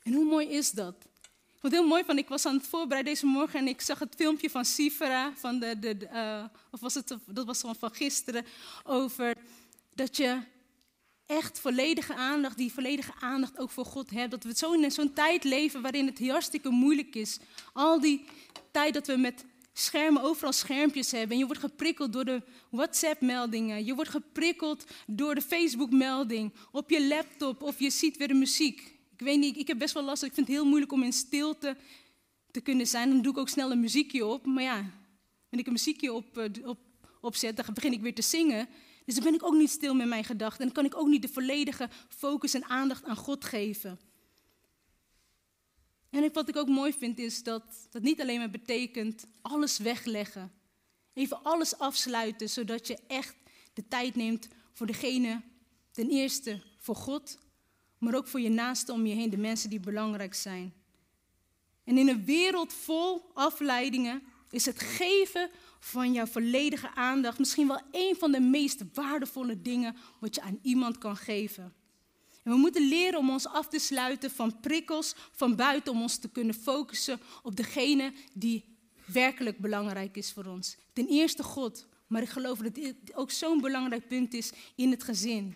En 0.02 0.12
hoe 0.12 0.24
mooi 0.24 0.48
is 0.48 0.70
dat? 0.70 0.94
Ik 1.22 1.60
vond 1.60 1.72
heel 1.72 1.86
mooi, 1.86 2.04
van 2.04 2.18
ik 2.18 2.28
was 2.28 2.46
aan 2.46 2.56
het 2.56 2.66
voorbereiden 2.66 3.12
deze 3.12 3.26
morgen 3.26 3.60
en 3.60 3.68
ik 3.68 3.80
zag 3.80 3.98
het 3.98 4.14
filmpje 4.14 4.50
van 4.50 4.64
Sifera, 4.64 5.32
van 5.36 5.58
de, 5.58 5.78
de, 5.78 6.08
uh, 6.12 6.44
of 6.70 6.80
was 6.80 6.94
het, 6.94 7.16
dat 7.26 7.46
was 7.46 7.60
van 7.78 7.94
gisteren, 7.94 8.46
over 8.84 9.34
dat 9.94 10.16
je 10.16 10.40
echt 11.28 11.60
volledige 11.60 12.14
aandacht, 12.14 12.56
die 12.56 12.72
volledige 12.72 13.12
aandacht 13.20 13.58
ook 13.58 13.70
voor 13.70 13.84
God 13.84 14.10
hebt. 14.10 14.30
Dat 14.30 14.44
we 14.44 14.52
zo 14.56 14.72
in 14.72 14.90
zo'n 14.90 15.12
tijd 15.12 15.44
leven 15.44 15.82
waarin 15.82 16.06
het 16.06 16.28
hartstikke 16.28 16.70
moeilijk 16.70 17.14
is. 17.14 17.38
Al 17.72 18.00
die 18.00 18.24
tijd 18.70 18.94
dat 18.94 19.06
we 19.06 19.16
met 19.16 19.44
schermen, 19.72 20.22
overal 20.22 20.52
schermpjes 20.52 21.10
hebben. 21.10 21.30
En 21.30 21.38
je 21.38 21.46
wordt 21.46 21.60
geprikkeld 21.60 22.12
door 22.12 22.24
de 22.24 22.42
WhatsApp-meldingen. 22.70 23.84
Je 23.84 23.94
wordt 23.94 24.10
geprikkeld 24.10 24.84
door 25.06 25.34
de 25.34 25.42
Facebook-melding 25.42 26.52
op 26.72 26.90
je 26.90 27.06
laptop 27.06 27.62
of 27.62 27.78
je 27.78 27.90
ziet 27.90 28.16
weer 28.16 28.28
de 28.28 28.34
muziek. 28.34 28.80
Ik 29.12 29.24
weet 29.24 29.38
niet, 29.38 29.56
ik 29.56 29.68
heb 29.68 29.78
best 29.78 29.94
wel 29.94 30.04
last. 30.04 30.22
Ik 30.22 30.34
vind 30.34 30.46
het 30.46 30.56
heel 30.56 30.66
moeilijk 30.66 30.92
om 30.92 31.02
in 31.02 31.12
stilte 31.12 31.76
te 32.50 32.60
kunnen 32.60 32.86
zijn. 32.86 33.08
Dan 33.08 33.22
doe 33.22 33.32
ik 33.32 33.38
ook 33.38 33.48
snel 33.48 33.70
een 33.70 33.80
muziekje 33.80 34.26
op. 34.26 34.46
Maar 34.46 34.62
ja, 34.62 34.74
wanneer 34.74 35.60
ik 35.60 35.66
een 35.66 35.72
muziekje 35.72 36.12
op, 36.12 36.38
eh, 36.38 36.66
op, 36.68 36.78
opzet, 37.20 37.56
dan 37.56 37.74
begin 37.74 37.92
ik 37.92 38.00
weer 38.00 38.14
te 38.14 38.22
zingen. 38.22 38.68
Dus 39.08 39.16
dan 39.16 39.26
ben 39.26 39.34
ik 39.34 39.44
ook 39.44 39.54
niet 39.54 39.70
stil 39.70 39.94
met 39.94 40.08
mijn 40.08 40.24
gedachten. 40.24 40.66
En 40.66 40.72
kan 40.72 40.84
ik 40.84 40.96
ook 40.96 41.08
niet 41.08 41.22
de 41.22 41.28
volledige 41.28 41.88
focus 42.08 42.54
en 42.54 42.64
aandacht 42.64 43.04
aan 43.04 43.16
God 43.16 43.44
geven. 43.44 44.00
En 46.10 46.32
wat 46.32 46.48
ik 46.48 46.56
ook 46.56 46.68
mooi 46.68 46.92
vind 46.92 47.18
is 47.18 47.42
dat 47.42 47.62
dat 47.90 48.02
niet 48.02 48.20
alleen 48.20 48.38
maar 48.38 48.50
betekent 48.50 49.26
alles 49.42 49.78
wegleggen. 49.78 50.52
Even 51.12 51.42
alles 51.42 51.78
afsluiten, 51.78 52.48
zodat 52.48 52.86
je 52.86 52.98
echt 53.06 53.36
de 53.72 53.88
tijd 53.88 54.14
neemt 54.14 54.48
voor 54.72 54.86
degene, 54.86 55.42
ten 55.90 56.10
eerste 56.10 56.62
voor 56.78 56.96
God, 56.96 57.38
maar 57.98 58.14
ook 58.14 58.26
voor 58.26 58.40
je 58.40 58.50
naasten 58.50 58.94
om 58.94 59.06
je 59.06 59.14
heen, 59.14 59.30
de 59.30 59.36
mensen 59.36 59.70
die 59.70 59.80
belangrijk 59.80 60.34
zijn. 60.34 60.74
En 61.84 61.98
in 61.98 62.08
een 62.08 62.24
wereld 62.24 62.72
vol 62.72 63.30
afleidingen 63.34 64.22
is 64.50 64.66
het 64.66 64.80
geven 64.80 65.50
van 65.78 66.12
jouw 66.12 66.26
volledige 66.26 66.94
aandacht 66.94 67.38
misschien 67.38 67.68
wel 67.68 67.80
een 67.92 68.16
van 68.18 68.32
de 68.32 68.40
meest 68.40 68.82
waardevolle 68.94 69.62
dingen 69.62 69.96
wat 70.20 70.34
je 70.34 70.40
aan 70.40 70.58
iemand 70.62 70.98
kan 70.98 71.16
geven. 71.16 71.72
En 72.42 72.52
we 72.52 72.58
moeten 72.58 72.88
leren 72.88 73.18
om 73.18 73.30
ons 73.30 73.46
af 73.46 73.68
te 73.68 73.78
sluiten 73.78 74.30
van 74.30 74.60
prikkels 74.60 75.14
van 75.32 75.56
buiten, 75.56 75.92
om 75.92 76.02
ons 76.02 76.16
te 76.16 76.28
kunnen 76.28 76.54
focussen 76.54 77.20
op 77.42 77.56
degene 77.56 78.12
die 78.32 78.64
werkelijk 79.04 79.58
belangrijk 79.58 80.16
is 80.16 80.32
voor 80.32 80.44
ons. 80.44 80.76
Ten 80.92 81.06
eerste 81.06 81.42
God, 81.42 81.86
maar 82.06 82.22
ik 82.22 82.28
geloof 82.28 82.58
dat 82.58 82.74
dit 82.74 82.94
ook 83.14 83.30
zo'n 83.30 83.60
belangrijk 83.60 84.08
punt 84.08 84.34
is 84.34 84.52
in 84.74 84.90
het 84.90 85.04
gezin. 85.04 85.54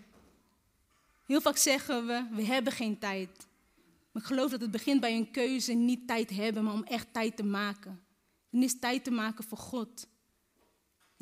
Heel 1.26 1.40
vaak 1.40 1.56
zeggen 1.56 2.06
we, 2.06 2.26
we 2.30 2.44
hebben 2.44 2.72
geen 2.72 2.98
tijd. 2.98 3.46
Maar 4.12 4.22
ik 4.22 4.28
geloof 4.28 4.50
dat 4.50 4.60
het 4.60 4.70
begint 4.70 5.00
bij 5.00 5.16
een 5.16 5.30
keuze, 5.30 5.72
niet 5.72 6.06
tijd 6.06 6.30
hebben, 6.30 6.64
maar 6.64 6.74
om 6.74 6.84
echt 6.84 7.06
tijd 7.12 7.36
te 7.36 7.44
maken. 7.44 8.00
En 8.50 8.62
is 8.62 8.78
tijd 8.78 9.04
te 9.04 9.10
maken 9.10 9.44
voor 9.44 9.58
God. 9.58 10.06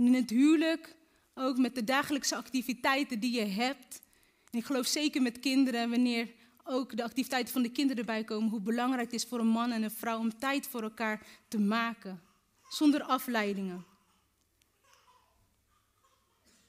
In 0.07 0.15
het 0.15 0.31
huwelijk, 0.31 0.97
ook 1.35 1.59
met 1.59 1.75
de 1.75 1.85
dagelijkse 1.85 2.37
activiteiten 2.37 3.21
die 3.21 3.33
je 3.33 3.47
hebt. 3.47 4.03
En 4.51 4.59
ik 4.59 4.65
geloof 4.65 4.87
zeker 4.87 5.23
met 5.23 5.41
kinderen, 5.41 5.91
wanneer 5.91 6.29
ook 6.65 6.97
de 6.97 7.03
activiteiten 7.03 7.53
van 7.53 7.63
de 7.63 7.71
kinderen 7.71 7.99
erbij 7.99 8.25
komen, 8.25 8.51
hoe 8.51 8.61
belangrijk 8.61 9.05
het 9.05 9.23
is 9.23 9.29
voor 9.29 9.39
een 9.39 9.47
man 9.47 9.71
en 9.71 9.83
een 9.83 9.91
vrouw 9.91 10.19
om 10.19 10.39
tijd 10.39 10.67
voor 10.67 10.83
elkaar 10.83 11.27
te 11.49 11.59
maken. 11.59 12.23
Zonder 12.69 13.03
afleidingen. 13.03 13.85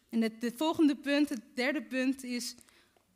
En 0.09 0.21
het, 0.21 0.33
het 0.39 0.57
volgende 0.57 0.95
punt, 0.95 1.29
het 1.29 1.41
derde 1.55 1.83
punt, 1.83 2.23
is 2.23 2.55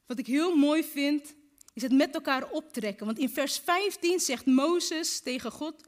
wat 0.05 0.19
ik 0.19 0.27
heel 0.27 0.55
mooi 0.55 0.83
vind, 0.83 1.35
is 1.73 1.81
het 1.81 1.91
met 1.91 2.13
elkaar 2.13 2.49
optrekken. 2.49 3.05
Want 3.05 3.17
in 3.17 3.29
vers 3.29 3.57
15 3.57 4.19
zegt 4.19 4.45
Mozes 4.45 5.19
tegen 5.19 5.51
God: 5.51 5.83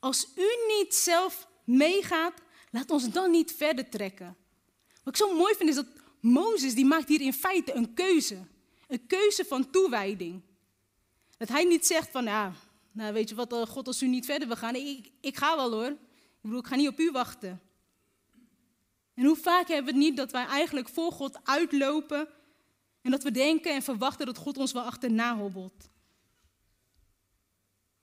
Als 0.00 0.28
u 0.36 0.78
niet 0.78 0.94
zelf 0.94 1.48
meegaat, 1.64 2.41
laat 2.72 2.90
ons 2.90 3.10
dan 3.10 3.30
niet 3.30 3.52
verder 3.52 3.88
trekken. 3.88 4.36
Wat 5.04 5.14
ik 5.14 5.26
zo 5.26 5.36
mooi 5.36 5.54
vind 5.54 5.68
is 5.68 5.74
dat 5.74 5.86
Mozes 6.20 6.74
die 6.74 6.84
maakt 6.84 7.08
hier 7.08 7.20
in 7.20 7.32
feite 7.32 7.74
een 7.74 7.94
keuze. 7.94 8.38
Een 8.88 9.06
keuze 9.06 9.44
van 9.44 9.70
toewijding. 9.70 10.42
Dat 11.36 11.48
hij 11.48 11.64
niet 11.64 11.86
zegt 11.86 12.10
van, 12.10 12.24
ja, 12.24 12.52
nou 12.92 13.12
weet 13.12 13.28
je 13.28 13.34
wat, 13.34 13.52
eh, 13.52 13.62
God 13.62 13.86
als 13.86 14.02
u 14.02 14.08
niet 14.08 14.24
verder 14.24 14.48
wil 14.48 14.56
gaan, 14.56 14.74
ik, 14.74 15.10
ik 15.20 15.36
ga 15.36 15.56
wel 15.56 15.72
hoor. 15.72 15.90
Ik 15.90 15.98
bedoel, 16.40 16.58
ik 16.58 16.66
ga 16.66 16.76
niet 16.76 16.88
op 16.88 16.98
u 16.98 17.10
wachten. 17.10 17.60
En 19.14 19.24
hoe 19.24 19.36
vaak 19.36 19.68
hebben 19.68 19.84
we 19.84 19.98
het 19.98 20.08
niet 20.08 20.16
dat 20.16 20.32
wij 20.32 20.46
eigenlijk 20.46 20.88
voor 20.88 21.12
God 21.12 21.38
uitlopen 21.44 22.28
en 23.02 23.10
dat 23.10 23.22
we 23.22 23.30
denken 23.30 23.74
en 23.74 23.82
verwachten 23.82 24.26
dat 24.26 24.36
God 24.36 24.56
ons 24.56 24.72
wel 24.72 24.82
achterna 24.82 25.36
hobbelt. 25.36 25.90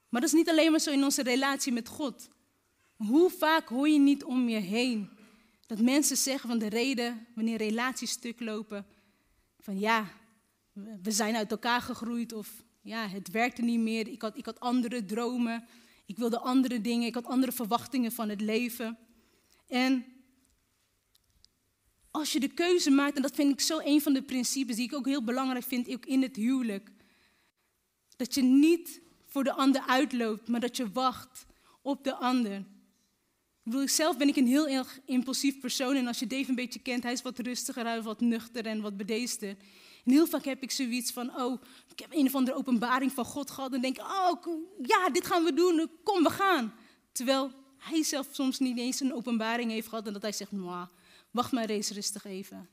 Maar 0.09 0.21
dat 0.21 0.29
is 0.29 0.35
niet 0.35 0.49
alleen 0.49 0.71
maar 0.71 0.79
zo 0.79 0.91
in 0.91 1.03
onze 1.03 1.23
relatie 1.23 1.71
met 1.71 1.87
God. 1.87 2.29
Hoe 3.07 3.29
vaak 3.29 3.67
hoor 3.67 3.89
je 3.89 3.99
niet 3.99 4.23
om 4.23 4.49
je 4.49 4.59
heen 4.59 5.09
dat 5.67 5.79
mensen 5.79 6.17
zeggen 6.17 6.49
van 6.49 6.59
de 6.59 6.69
reden 6.69 7.27
wanneer 7.35 7.57
relaties 7.57 8.11
stuk 8.11 8.39
lopen, 8.39 8.85
van 9.59 9.79
ja, 9.79 10.11
we 11.01 11.11
zijn 11.11 11.35
uit 11.35 11.51
elkaar 11.51 11.81
gegroeid 11.81 12.33
of 12.33 12.63
ja, 12.81 13.07
het 13.07 13.31
werkte 13.31 13.61
niet 13.61 13.79
meer, 13.79 14.07
ik 14.07 14.21
had, 14.21 14.37
ik 14.37 14.45
had 14.45 14.59
andere 14.59 15.05
dromen, 15.05 15.67
ik 16.05 16.17
wilde 16.17 16.39
andere 16.39 16.81
dingen, 16.81 17.07
ik 17.07 17.13
had 17.13 17.25
andere 17.25 17.51
verwachtingen 17.51 18.11
van 18.11 18.29
het 18.29 18.41
leven. 18.41 18.97
En 19.67 20.05
als 22.11 22.31
je 22.31 22.39
de 22.39 22.53
keuze 22.53 22.89
maakt, 22.89 23.15
en 23.15 23.21
dat 23.21 23.35
vind 23.35 23.51
ik 23.51 23.61
zo 23.61 23.79
een 23.83 24.01
van 24.01 24.13
de 24.13 24.23
principes 24.23 24.75
die 24.75 24.85
ik 24.85 24.93
ook 24.93 25.05
heel 25.05 25.23
belangrijk 25.23 25.65
vind, 25.65 25.93
ook 25.93 26.05
in 26.05 26.21
het 26.21 26.35
huwelijk, 26.35 26.91
dat 28.15 28.33
je 28.33 28.41
niet 28.41 29.01
voor 29.25 29.43
de 29.43 29.53
ander 29.53 29.81
uitloopt, 29.81 30.47
maar 30.47 30.59
dat 30.59 30.77
je 30.77 30.91
wacht 30.91 31.45
op 31.81 32.03
de 32.03 32.15
ander. 32.15 32.65
Ik 33.69 33.75
bedoel, 33.75 33.87
zelf 33.87 34.17
ben 34.17 34.27
ik 34.27 34.35
een 34.35 34.47
heel 34.47 34.67
erg 34.67 34.99
impulsief 35.05 35.59
persoon. 35.59 35.95
En 35.95 36.07
als 36.07 36.19
je 36.19 36.27
Dave 36.27 36.49
een 36.49 36.55
beetje 36.55 36.79
kent, 36.79 37.03
hij 37.03 37.11
is 37.11 37.21
wat 37.21 37.39
rustiger, 37.39 37.85
hij 37.85 37.97
is 37.97 38.03
wat 38.03 38.21
nuchter 38.21 38.65
en 38.65 38.81
wat 38.81 38.97
bedeesder. 38.97 39.49
En 40.05 40.11
heel 40.11 40.27
vaak 40.27 40.45
heb 40.45 40.63
ik 40.63 40.71
zoiets 40.71 41.11
van, 41.11 41.35
oh, 41.35 41.61
ik 41.91 41.99
heb 41.99 42.13
een 42.13 42.25
of 42.25 42.35
andere 42.35 42.57
openbaring 42.57 43.11
van 43.11 43.25
God 43.25 43.51
gehad. 43.51 43.73
En 43.73 43.81
denk, 43.81 43.97
oh, 43.97 44.45
ja, 44.81 45.09
dit 45.09 45.25
gaan 45.25 45.43
we 45.43 45.53
doen, 45.53 45.89
kom, 46.03 46.23
we 46.23 46.29
gaan. 46.29 46.73
Terwijl 47.11 47.51
hij 47.77 48.03
zelf 48.03 48.27
soms 48.31 48.59
niet 48.59 48.77
eens 48.77 48.99
een 48.99 49.13
openbaring 49.13 49.71
heeft 49.71 49.87
gehad. 49.87 50.07
En 50.07 50.13
dat 50.13 50.21
hij 50.21 50.31
zegt, 50.31 50.51
wacht 51.31 51.51
maar 51.51 51.69
eens 51.69 51.89
rustig 51.89 52.25
even. 52.25 52.69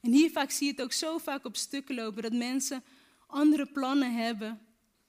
En 0.00 0.12
hier 0.12 0.30
vaak 0.30 0.50
zie 0.50 0.66
je 0.66 0.72
het 0.72 0.82
ook 0.82 0.92
zo 0.92 1.18
vaak 1.18 1.44
op 1.44 1.56
stukken 1.56 1.94
lopen, 1.94 2.22
dat 2.22 2.32
mensen 2.32 2.84
andere 3.26 3.66
plannen 3.66 4.14
hebben. 4.14 4.60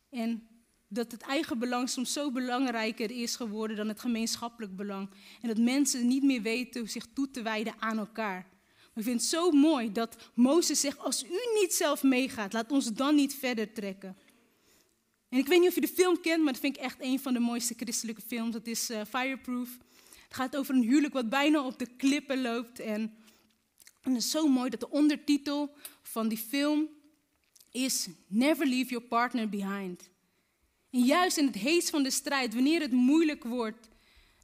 En 0.09 0.47
dat 0.87 1.11
het 1.11 1.21
eigen 1.21 1.59
belang 1.59 1.89
soms 1.89 2.13
zo 2.13 2.31
belangrijker 2.31 3.11
is 3.11 3.35
geworden 3.35 3.77
dan 3.77 3.87
het 3.87 3.99
gemeenschappelijk 3.99 4.75
belang. 4.75 5.09
En 5.41 5.47
dat 5.47 5.57
mensen 5.57 6.07
niet 6.07 6.23
meer 6.23 6.41
weten 6.41 6.89
zich 6.89 7.05
toe 7.13 7.31
te 7.31 7.41
wijden 7.41 7.75
aan 7.79 7.97
elkaar. 7.97 8.47
Maar 8.95 9.03
ik 9.03 9.09
vind 9.09 9.21
het 9.21 9.29
zo 9.29 9.51
mooi 9.51 9.91
dat 9.91 10.31
Mozes 10.33 10.79
zegt, 10.79 10.99
als 10.99 11.23
u 11.23 11.59
niet 11.61 11.73
zelf 11.73 12.03
meegaat, 12.03 12.53
laat 12.53 12.71
ons 12.71 12.93
dan 12.93 13.15
niet 13.15 13.35
verder 13.35 13.73
trekken. 13.73 14.17
En 15.29 15.39
ik 15.39 15.47
weet 15.47 15.59
niet 15.59 15.69
of 15.69 15.75
je 15.75 15.81
de 15.81 15.87
film 15.87 16.21
kent, 16.21 16.43
maar 16.43 16.53
dat 16.53 16.61
vind 16.61 16.77
ik 16.77 16.83
echt 16.83 16.97
een 16.99 17.19
van 17.19 17.33
de 17.33 17.39
mooiste 17.39 17.73
christelijke 17.77 18.21
films. 18.21 18.51
Dat 18.51 18.67
is 18.67 18.89
uh, 18.89 19.01
Fireproof. 19.09 19.77
Het 20.23 20.33
gaat 20.33 20.57
over 20.57 20.75
een 20.75 20.81
huwelijk 20.81 21.13
wat 21.13 21.29
bijna 21.29 21.65
op 21.65 21.79
de 21.79 21.87
klippen 21.97 22.41
loopt. 22.41 22.79
En, 22.79 23.01
en 24.01 24.13
het 24.13 24.23
is 24.23 24.31
zo 24.31 24.47
mooi 24.47 24.69
dat 24.69 24.79
de 24.79 24.89
ondertitel 24.89 25.75
van 26.01 26.27
die 26.27 26.37
film 26.37 26.89
is 27.71 28.07
Never 28.27 28.67
Leave 28.67 28.89
Your 28.89 29.05
Partner 29.05 29.49
Behind. 29.49 30.09
En 30.95 31.01
juist 31.01 31.37
in 31.37 31.45
het 31.45 31.55
heetst 31.55 31.89
van 31.89 32.03
de 32.03 32.11
strijd, 32.11 32.53
wanneer 32.53 32.81
het 32.81 32.91
moeilijk 32.91 33.43
wordt, 33.43 33.87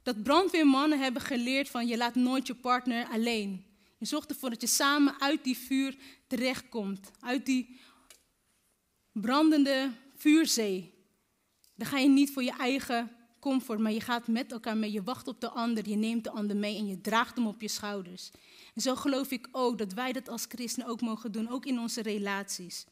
dat 0.02 0.22
brandweermannen 0.22 0.98
hebben 0.98 1.22
geleerd 1.22 1.68
van 1.68 1.86
je 1.86 1.96
laat 1.96 2.14
nooit 2.14 2.46
je 2.46 2.54
partner 2.54 3.08
alleen. 3.08 3.64
Je 3.98 4.06
zorgt 4.06 4.30
ervoor 4.30 4.50
dat 4.50 4.60
je 4.60 4.66
samen 4.66 5.20
uit 5.20 5.44
die 5.44 5.56
vuur 5.56 5.96
terechtkomt, 6.26 7.10
uit 7.20 7.46
die 7.46 7.80
brandende 9.12 9.90
vuurzee. 10.16 10.94
Dan 11.74 11.86
ga 11.86 11.98
je 11.98 12.08
niet 12.08 12.32
voor 12.32 12.42
je 12.42 12.56
eigen 12.58 13.10
comfort, 13.40 13.78
maar 13.78 13.92
je 13.92 14.00
gaat 14.00 14.26
met 14.26 14.52
elkaar 14.52 14.76
mee. 14.76 14.92
Je 14.92 15.02
wacht 15.02 15.28
op 15.28 15.40
de 15.40 15.50
ander, 15.50 15.88
je 15.88 15.96
neemt 15.96 16.24
de 16.24 16.30
ander 16.30 16.56
mee 16.56 16.76
en 16.76 16.86
je 16.86 17.00
draagt 17.00 17.36
hem 17.36 17.46
op 17.46 17.60
je 17.60 17.68
schouders. 17.68 18.30
En 18.74 18.80
zo 18.80 18.94
geloof 18.94 19.30
ik 19.30 19.48
ook 19.52 19.78
dat 19.78 19.92
wij 19.92 20.12
dat 20.12 20.28
als 20.28 20.44
christenen 20.48 20.88
ook 20.88 21.00
mogen 21.00 21.32
doen, 21.32 21.48
ook 21.48 21.66
in 21.66 21.78
onze 21.78 22.02
relaties 22.02 22.86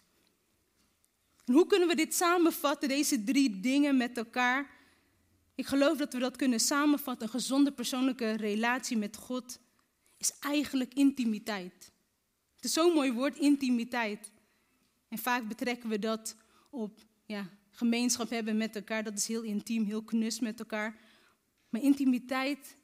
hoe 1.52 1.66
kunnen 1.66 1.88
we 1.88 1.94
dit 1.94 2.14
samenvatten, 2.14 2.88
deze 2.88 3.24
drie 3.24 3.60
dingen 3.60 3.96
met 3.96 4.16
elkaar? 4.16 4.70
Ik 5.54 5.66
geloof 5.66 5.98
dat 5.98 6.12
we 6.12 6.18
dat 6.18 6.36
kunnen 6.36 6.60
samenvatten. 6.60 7.26
Een 7.26 7.32
gezonde 7.32 7.72
persoonlijke 7.72 8.32
relatie 8.32 8.96
met 8.96 9.16
God 9.16 9.58
is 10.16 10.32
eigenlijk 10.40 10.94
intimiteit. 10.94 11.92
Het 12.54 12.64
is 12.64 12.72
zo'n 12.72 12.92
mooi 12.92 13.12
woord, 13.12 13.38
intimiteit. 13.38 14.30
En 15.08 15.18
vaak 15.18 15.48
betrekken 15.48 15.88
we 15.88 15.98
dat 15.98 16.36
op 16.70 17.00
ja, 17.26 17.48
gemeenschap 17.70 18.30
hebben 18.30 18.56
met 18.56 18.76
elkaar. 18.76 19.04
Dat 19.04 19.18
is 19.18 19.26
heel 19.26 19.42
intiem, 19.42 19.84
heel 19.84 20.02
knus 20.02 20.40
met 20.40 20.58
elkaar. 20.58 20.98
Maar 21.68 21.82
intimiteit 21.82 22.76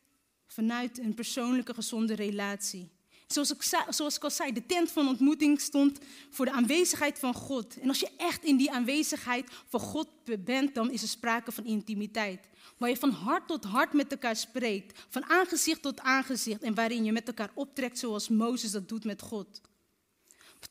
vanuit 0.46 0.98
een 0.98 1.14
persoonlijke 1.14 1.74
gezonde 1.74 2.14
relatie. 2.14 2.90
Zoals 3.26 4.16
ik, 4.16 4.24
al 4.24 4.30
zei, 4.30 4.52
de 4.52 4.66
tent 4.66 4.90
van 4.90 5.08
ontmoeting 5.08 5.60
stond 5.60 5.98
voor 6.30 6.44
de 6.44 6.52
aanwezigheid 6.52 7.18
van 7.18 7.34
God. 7.34 7.78
En 7.80 7.88
als 7.88 8.00
je 8.00 8.10
echt 8.16 8.44
in 8.44 8.56
die 8.56 8.70
aanwezigheid 8.70 9.50
van 9.68 9.80
God 9.80 10.08
bent, 10.44 10.74
dan 10.74 10.90
is 10.90 11.02
er 11.02 11.08
sprake 11.08 11.52
van 11.52 11.64
intimiteit. 11.64 12.48
Waar 12.78 12.88
je 12.88 12.96
van 12.96 13.10
hart 13.10 13.46
tot 13.46 13.64
hart 13.64 13.92
met 13.92 14.10
elkaar 14.10 14.36
spreekt, 14.36 15.04
van 15.08 15.24
aangezicht 15.24 15.82
tot 15.82 16.00
aangezicht. 16.00 16.62
En 16.62 16.74
waarin 16.74 17.04
je 17.04 17.12
met 17.12 17.26
elkaar 17.26 17.50
optrekt 17.54 17.98
zoals 17.98 18.28
Mozes 18.28 18.70
dat 18.70 18.88
doet 18.88 19.04
met 19.04 19.22
God. 19.22 19.60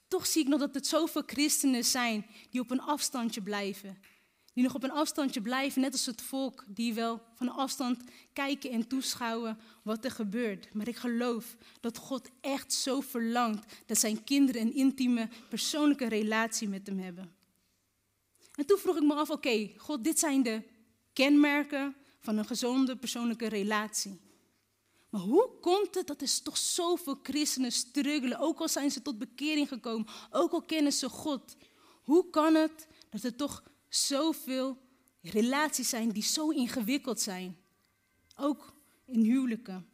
Toch 0.07 0.27
zie 0.27 0.41
ik 0.41 0.47
nog 0.47 0.59
dat 0.59 0.75
er 0.75 0.85
zoveel 0.85 1.23
christenen 1.25 1.83
zijn 1.83 2.25
die 2.49 2.61
op 2.61 2.71
een 2.71 2.81
afstandje 2.81 3.41
blijven. 3.41 3.97
Die 4.55 4.63
nog 4.63 4.75
op 4.75 4.83
een 4.83 4.91
afstandje 4.91 5.41
blijven, 5.41 5.81
net 5.81 5.91
als 5.91 6.05
het 6.05 6.21
volk, 6.21 6.63
die 6.67 6.93
wel 6.93 7.21
van 7.33 7.49
afstand 7.49 8.03
kijken 8.33 8.71
en 8.71 8.87
toeschouwen 8.87 9.57
wat 9.83 10.05
er 10.05 10.11
gebeurt. 10.11 10.73
Maar 10.73 10.87
ik 10.87 10.95
geloof 10.95 11.55
dat 11.79 11.97
God 11.97 12.29
echt 12.41 12.73
zo 12.73 13.01
verlangt 13.01 13.73
dat 13.85 13.97
zijn 13.97 14.23
kinderen 14.23 14.61
een 14.61 14.75
intieme, 14.75 15.29
persoonlijke 15.49 16.07
relatie 16.07 16.67
met 16.67 16.87
hem 16.87 16.99
hebben. 16.99 17.35
En 18.55 18.65
toen 18.65 18.77
vroeg 18.77 18.95
ik 18.95 19.03
me 19.03 19.13
af, 19.13 19.29
oké, 19.29 19.71
God, 19.77 20.03
dit 20.03 20.19
zijn 20.19 20.43
de 20.43 20.61
kenmerken 21.13 21.95
van 22.19 22.37
een 22.37 22.45
gezonde 22.45 22.95
persoonlijke 22.95 23.47
relatie. 23.47 24.19
Maar 25.09 25.21
hoe 25.21 25.49
komt 25.61 25.95
het 25.95 26.07
dat 26.07 26.21
er 26.21 26.41
toch 26.43 26.57
zoveel 26.57 27.19
christenen 27.23 27.71
struggelen, 27.71 28.39
ook 28.39 28.59
al 28.59 28.69
zijn 28.69 28.91
ze 28.91 29.01
tot 29.01 29.17
bekering 29.17 29.67
gekomen, 29.67 30.07
ook 30.31 30.51
al 30.51 30.61
kennen 30.61 30.93
ze 30.93 31.09
God? 31.09 31.55
Hoe 32.03 32.29
kan 32.29 32.55
het 32.55 32.87
dat 33.09 33.23
er 33.23 33.35
toch 33.35 33.63
zoveel 33.95 34.81
relaties 35.21 35.89
zijn 35.89 36.09
die 36.09 36.23
zo 36.23 36.49
ingewikkeld 36.49 37.21
zijn? 37.21 37.57
Ook 38.35 38.75
in 39.05 39.19
huwelijken. 39.19 39.87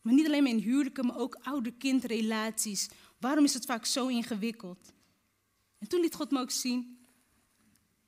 Maar 0.00 0.14
niet 0.14 0.26
alleen 0.26 0.42
maar 0.42 0.52
in 0.52 0.58
huwelijken, 0.58 1.06
maar 1.06 1.18
ook 1.18 1.38
ouder-kindrelaties. 1.42 2.88
Waarom 3.18 3.44
is 3.44 3.54
het 3.54 3.64
vaak 3.64 3.84
zo 3.84 4.06
ingewikkeld? 4.06 4.92
En 5.78 5.88
toen 5.88 6.00
liet 6.00 6.14
God 6.14 6.30
me 6.30 6.40
ook 6.40 6.50
zien, 6.50 6.98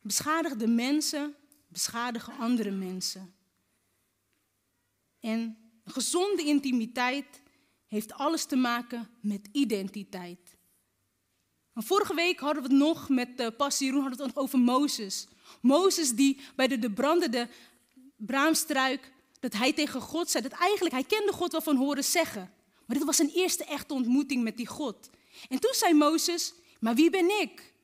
beschadigde 0.02 0.66
mensen 0.66 1.34
beschadigen 1.68 2.36
andere 2.36 2.70
mensen. 2.70 3.34
En 5.20 5.56
gezonde 5.84 6.44
intimiteit 6.44 7.42
heeft 7.86 8.12
alles 8.12 8.44
te 8.44 8.56
maken 8.56 9.10
met 9.20 9.48
identiteit. 9.52 10.49
Vorige 11.74 12.14
week 12.14 12.40
hadden 12.40 12.62
we 12.62 12.68
het 12.68 12.78
nog 12.78 13.08
met 13.08 13.28
uh, 13.36 13.46
Pastor 13.56 13.86
Jeroen 13.86 14.02
hadden 14.02 14.26
het 14.26 14.36
over 14.36 14.58
Mozes. 14.58 15.26
Mozes 15.60 16.10
die 16.14 16.40
bij 16.56 16.68
de, 16.68 16.78
de 16.78 16.90
brandende 16.90 17.48
braamstruik, 18.16 19.12
dat 19.40 19.52
hij 19.52 19.72
tegen 19.72 20.00
God 20.00 20.30
zei, 20.30 20.48
dat 20.48 20.58
eigenlijk, 20.58 20.94
hij 20.94 21.04
kende 21.04 21.32
God 21.32 21.52
wel 21.52 21.60
van 21.60 21.76
horen 21.76 22.04
zeggen. 22.04 22.52
Maar 22.86 22.96
dit 22.96 23.06
was 23.06 23.16
zijn 23.16 23.30
eerste 23.34 23.64
echte 23.64 23.94
ontmoeting 23.94 24.42
met 24.42 24.56
die 24.56 24.66
God. 24.66 25.10
En 25.48 25.60
toen 25.60 25.74
zei 25.74 25.94
Mozes, 25.94 26.54
maar 26.80 26.94
wie 26.94 27.10
ben 27.10 27.40
ik? 27.40 27.74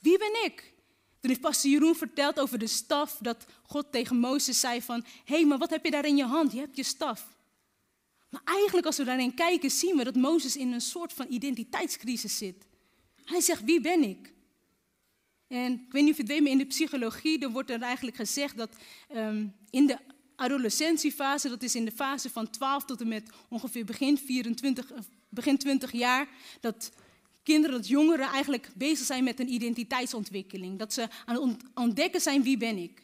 Wie 0.00 0.18
ben 0.18 0.44
ik? 0.44 0.72
Toen 1.20 1.30
heeft 1.30 1.40
pastor 1.40 1.70
Jeroen 1.70 1.94
verteld 1.94 2.40
over 2.40 2.58
de 2.58 2.66
staf, 2.66 3.18
dat 3.20 3.44
God 3.62 3.92
tegen 3.92 4.16
Mozes 4.16 4.60
zei 4.60 4.82
van, 4.82 5.04
hé, 5.24 5.34
hey, 5.34 5.44
maar 5.44 5.58
wat 5.58 5.70
heb 5.70 5.84
je 5.84 5.90
daar 5.90 6.06
in 6.06 6.16
je 6.16 6.24
hand? 6.24 6.52
Je 6.52 6.58
hebt 6.58 6.76
je 6.76 6.82
staf. 6.82 7.36
Maar 8.30 8.40
eigenlijk 8.44 8.86
als 8.86 8.96
we 8.96 9.04
daarin 9.04 9.34
kijken, 9.34 9.70
zien 9.70 9.96
we 9.96 10.04
dat 10.04 10.14
Mozes 10.14 10.56
in 10.56 10.72
een 10.72 10.80
soort 10.80 11.12
van 11.12 11.26
identiteitscrisis 11.28 12.38
zit. 12.38 12.66
Hij 13.28 13.40
zegt, 13.40 13.64
wie 13.64 13.80
ben 13.80 14.02
ik? 14.02 14.32
En 15.46 15.72
ik 15.72 15.92
weet 15.92 16.02
niet 16.02 16.10
of 16.10 16.16
je 16.16 16.22
het 16.22 16.32
weet, 16.32 16.40
maar 16.40 16.50
in 16.50 16.58
de 16.58 16.66
psychologie 16.66 17.38
dan 17.38 17.52
wordt 17.52 17.70
er 17.70 17.82
eigenlijk 17.82 18.16
gezegd 18.16 18.56
dat 18.56 18.76
um, 19.14 19.54
in 19.70 19.86
de 19.86 19.98
adolescentiefase, 20.36 21.48
dat 21.48 21.62
is 21.62 21.74
in 21.74 21.84
de 21.84 21.92
fase 21.92 22.30
van 22.30 22.50
12 22.50 22.84
tot 22.84 23.00
en 23.00 23.08
met 23.08 23.30
ongeveer 23.48 23.84
begin, 23.84 24.18
24, 24.18 24.92
begin 25.28 25.58
20 25.58 25.92
jaar, 25.92 26.28
dat 26.60 26.92
kinderen, 27.42 27.76
dat 27.76 27.88
jongeren 27.88 28.28
eigenlijk 28.28 28.68
bezig 28.74 29.06
zijn 29.06 29.24
met 29.24 29.40
een 29.40 29.52
identiteitsontwikkeling. 29.52 30.78
Dat 30.78 30.92
ze 30.92 31.08
aan 31.24 31.42
het 31.42 31.56
ontdekken 31.74 32.20
zijn 32.20 32.42
wie 32.42 32.56
ben 32.56 32.76
ik. 32.76 33.00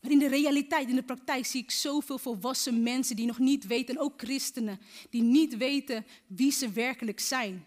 Maar 0.00 0.10
in 0.10 0.18
de 0.18 0.28
realiteit, 0.28 0.88
in 0.88 0.94
de 0.94 1.02
praktijk 1.02 1.46
zie 1.46 1.62
ik 1.62 1.70
zoveel 1.70 2.18
volwassen 2.18 2.82
mensen 2.82 3.16
die 3.16 3.26
nog 3.26 3.38
niet 3.38 3.66
weten, 3.66 3.94
en 3.94 4.00
ook 4.00 4.12
christenen, 4.16 4.80
die 5.10 5.22
niet 5.22 5.56
weten 5.56 6.06
wie 6.26 6.52
ze 6.52 6.70
werkelijk 6.70 7.20
zijn. 7.20 7.66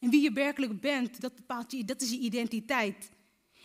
En 0.00 0.10
wie 0.10 0.20
je 0.20 0.32
werkelijk 0.32 0.80
bent, 0.80 1.20
dat 1.20 1.34
bepaalt 1.34 1.72
je, 1.72 1.84
dat 1.84 2.00
is 2.00 2.10
je 2.10 2.18
identiteit. 2.18 3.10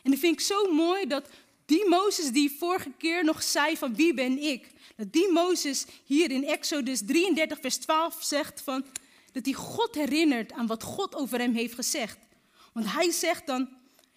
En 0.01 0.11
dat 0.11 0.19
vind 0.19 0.33
ik 0.33 0.45
zo 0.45 0.73
mooi 0.73 1.07
dat 1.07 1.29
die 1.65 1.89
Mozes 1.89 2.31
die 2.31 2.55
vorige 2.57 2.91
keer 2.97 3.23
nog 3.23 3.43
zei 3.43 3.77
van 3.77 3.95
wie 3.95 4.13
ben 4.13 4.37
ik, 4.37 4.71
dat 4.95 5.11
die 5.11 5.31
Mozes 5.31 5.85
hier 6.05 6.31
in 6.31 6.43
Exodus 6.43 7.01
33 7.05 7.59
vers 7.59 7.77
12 7.77 8.17
zegt 8.19 8.61
van 8.61 8.85
dat 9.31 9.45
hij 9.45 9.53
God 9.53 9.95
herinnert 9.95 10.51
aan 10.51 10.67
wat 10.67 10.83
God 10.83 11.15
over 11.15 11.39
hem 11.39 11.53
heeft 11.53 11.73
gezegd. 11.73 12.17
Want 12.73 12.91
hij 12.91 13.11
zegt 13.11 13.47
dan, 13.47 13.69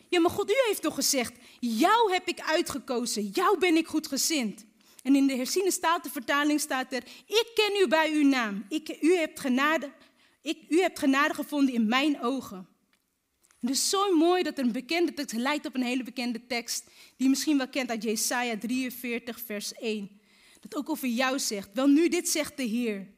ja 0.09 0.21
maar 0.21 0.31
God, 0.31 0.51
u 0.51 0.55
heeft 0.67 0.83
toch 0.83 0.95
gezegd, 0.95 1.33
jou 1.61 2.13
heb 2.13 2.29
ik 2.29 2.41
uitgekozen, 2.41 3.27
jou 3.27 3.59
ben 3.59 3.77
ik 3.77 3.87
goed 3.87 4.07
gezind. 4.07 4.65
En 5.03 5.17
in 5.17 5.27
de 5.27 5.37
herziene 5.37 5.71
statenvertaling 5.71 6.61
staat 6.61 6.93
er, 6.93 7.03
ik 7.27 7.51
ken 7.55 7.83
u 7.83 7.89
bij 7.89 8.13
uw 8.13 8.29
naam, 8.29 8.65
ik, 8.69 8.97
u, 9.01 9.17
hebt 9.17 9.41
genade, 9.41 9.93
ik, 10.47 10.59
u 10.69 10.81
hebt 10.81 10.99
genade 10.99 11.35
gevonden 11.35 11.75
in 11.75 11.89
mijn 11.89 12.21
ogen. 12.21 12.57
En 13.61 13.69
het 13.69 13.71
is 13.71 13.89
zo 13.89 14.17
mooi 14.17 14.43
dat 14.43 14.59
er 14.59 14.65
een 14.65 14.73
bekende 14.73 15.15
tekst 15.15 15.37
lijkt 15.37 15.67
op 15.67 15.75
een 15.75 15.83
hele 15.83 16.03
bekende 16.03 16.47
tekst, 16.47 16.85
die 16.85 16.95
je 17.17 17.29
misschien 17.29 17.57
wel 17.57 17.69
kent 17.69 17.91
uit 17.91 18.03
Jesaja 18.03 18.59
43 18.59 19.41
vers 19.41 19.73
1. 19.73 20.21
Dat 20.61 20.77
ook 20.77 20.89
over 20.89 21.09
jou 21.09 21.39
zegt, 21.39 21.69
wel 21.73 21.87
nu 21.87 22.09
dit 22.09 22.29
zegt 22.29 22.57
de 22.57 22.63
Heer 22.63 23.15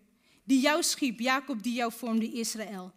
die 0.49 0.61
jou 0.61 0.83
schiep, 0.83 1.21
Jacob 1.21 1.63
die 1.63 1.73
jou 1.73 1.93
vormde, 1.93 2.33
Israël. 2.33 2.93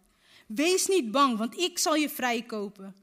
Wees 0.46 0.86
niet 0.86 1.10
bang, 1.10 1.38
want 1.38 1.58
ik 1.58 1.78
zal 1.78 1.94
je 1.94 2.08
vrijkopen. 2.08 2.94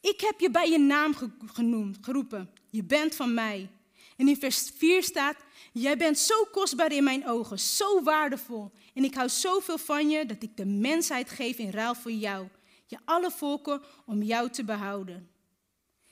Ik 0.00 0.20
heb 0.20 0.40
je 0.40 0.50
bij 0.50 0.70
je 0.70 0.78
naam 0.78 1.14
genoemd, 1.46 1.98
geroepen. 2.00 2.50
Je 2.70 2.84
bent 2.84 3.14
van 3.14 3.34
mij. 3.34 3.68
En 4.16 4.28
in 4.28 4.36
vers 4.36 4.70
4 4.76 5.02
staat, 5.02 5.36
jij 5.80 5.96
bent 5.96 6.18
zo 6.18 6.44
kostbaar 6.44 6.92
in 6.92 7.04
mijn 7.04 7.26
ogen, 7.26 7.58
zo 7.58 8.02
waardevol. 8.02 8.70
En 8.94 9.04
ik 9.04 9.14
hou 9.14 9.28
zoveel 9.28 9.78
van 9.78 10.10
je 10.10 10.26
dat 10.26 10.42
ik 10.42 10.56
de 10.56 10.66
mensheid 10.66 11.30
geef 11.30 11.58
in 11.58 11.70
ruil 11.70 11.94
voor 11.94 12.12
jou. 12.12 12.48
Je 12.86 12.98
alle 13.04 13.30
volken 13.30 13.82
om 14.06 14.22
jou 14.22 14.50
te 14.50 14.64
behouden. 14.64 15.30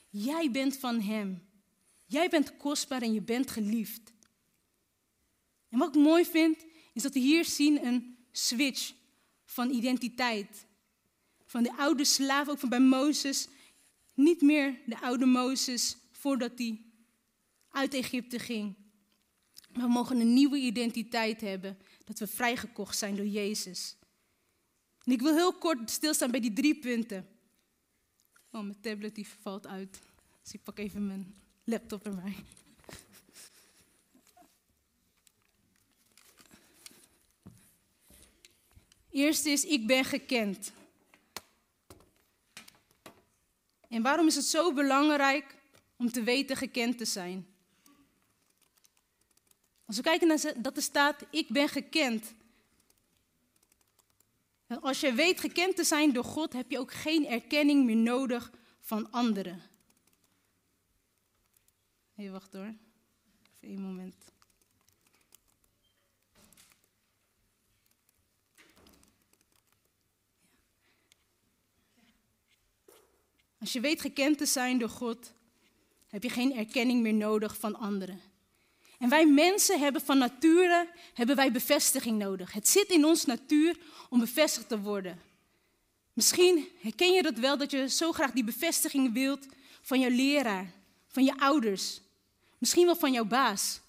Jij 0.09 0.51
bent 0.51 0.77
van 0.77 1.01
hem. 1.01 1.47
Jij 2.05 2.29
bent 2.29 2.57
kostbaar 2.57 3.01
en 3.01 3.13
je 3.13 3.21
bent 3.21 3.51
geliefd. 3.51 4.13
En 5.69 5.79
wat 5.79 5.95
ik 5.95 6.01
mooi 6.01 6.25
vind, 6.25 6.65
is 6.93 7.03
dat 7.03 7.13
we 7.13 7.19
hier 7.19 7.45
zien 7.45 7.85
een 7.85 8.17
switch 8.31 8.93
van 9.45 9.69
identiteit. 9.69 10.65
Van 11.45 11.63
de 11.63 11.77
oude 11.77 12.05
slaaf, 12.05 12.47
ook 12.47 12.59
van 12.59 12.69
bij 12.69 12.79
Mozes. 12.79 13.47
Niet 14.13 14.41
meer 14.41 14.79
de 14.85 14.99
oude 14.99 15.25
Mozes 15.25 15.97
voordat 16.11 16.51
hij 16.55 16.81
uit 17.69 17.93
Egypte 17.93 18.39
ging. 18.39 18.86
We 19.77 19.87
mogen 19.87 20.19
een 20.19 20.33
nieuwe 20.33 20.57
identiteit 20.57 21.41
hebben. 21.41 21.77
Dat 22.03 22.19
we 22.19 22.27
vrijgekocht 22.27 22.97
zijn 22.97 23.15
door 23.15 23.25
Jezus. 23.25 23.95
En 25.03 25.11
ik 25.11 25.21
wil 25.21 25.35
heel 25.35 25.53
kort 25.53 25.91
stilstaan 25.91 26.31
bij 26.31 26.39
die 26.39 26.53
drie 26.53 26.79
punten. 26.79 27.27
Oh, 28.51 28.61
mijn 28.61 28.81
tablet 28.81 29.15
die 29.15 29.27
valt 29.27 29.67
uit. 29.67 29.99
Dus 30.43 30.53
ik 30.53 30.63
pak 30.63 30.77
even 30.79 31.07
mijn 31.07 31.35
laptop 31.63 32.05
erbij. 32.05 32.35
Eerste 39.09 39.49
is, 39.49 39.65
ik 39.65 39.87
ben 39.87 40.05
gekend. 40.05 40.71
En 43.89 44.01
waarom 44.01 44.27
is 44.27 44.35
het 44.35 44.45
zo 44.45 44.73
belangrijk 44.73 45.55
om 45.95 46.11
te 46.11 46.23
weten 46.23 46.55
gekend 46.55 46.97
te 46.97 47.05
zijn? 47.05 47.56
Als 49.87 49.95
we 49.95 50.01
kijken 50.01 50.27
naar 50.27 50.53
dat 50.57 50.75
er 50.75 50.81
staat, 50.81 51.23
ik 51.29 51.47
ben 51.47 51.69
gekend. 51.69 52.33
als 54.81 54.99
je 54.99 55.13
weet 55.13 55.39
gekend 55.39 55.75
te 55.75 55.83
zijn 55.83 56.13
door 56.13 56.23
God, 56.23 56.53
heb 56.53 56.71
je 56.71 56.79
ook 56.79 56.93
geen 56.93 57.25
erkenning 57.25 57.85
meer 57.85 57.95
nodig 57.95 58.51
van 58.79 59.11
anderen. 59.11 59.61
Even 62.15 62.31
wacht 62.31 62.53
hoor. 62.53 62.63
Even 62.63 62.77
één 63.59 63.81
moment. 63.81 64.15
Als 73.59 73.73
je 73.73 73.79
weet 73.79 74.01
gekend 74.01 74.37
te 74.37 74.45
zijn 74.45 74.79
door 74.79 74.89
God, 74.89 75.33
heb 76.07 76.23
je 76.23 76.29
geen 76.29 76.55
erkenning 76.55 77.01
meer 77.01 77.13
nodig 77.13 77.57
van 77.57 77.75
anderen. 77.75 78.26
En 78.97 79.09
wij 79.09 79.27
mensen 79.27 79.79
hebben 79.79 80.01
van 80.01 80.17
nature 80.17 80.89
hebben 81.13 81.35
wij 81.35 81.51
bevestiging 81.51 82.17
nodig. 82.17 82.51
Het 82.51 82.67
zit 82.67 82.89
in 82.89 83.05
ons 83.05 83.25
natuur 83.25 83.77
om 84.09 84.19
bevestigd 84.19 84.69
te 84.69 84.79
worden. 84.79 85.21
Misschien 86.13 86.67
herken 86.81 87.13
je 87.13 87.21
dat 87.21 87.37
wel, 87.37 87.57
dat 87.57 87.71
je 87.71 87.89
zo 87.89 88.11
graag 88.11 88.31
die 88.31 88.43
bevestiging 88.43 89.13
wilt 89.13 89.45
van 89.81 89.99
jouw 89.99 90.09
leraar, 90.09 90.73
van 91.07 91.23
je 91.23 91.39
ouders, 91.39 92.01
misschien 92.57 92.85
wel 92.85 92.95
van 92.95 93.11
jouw 93.11 93.25
baas. 93.25 93.79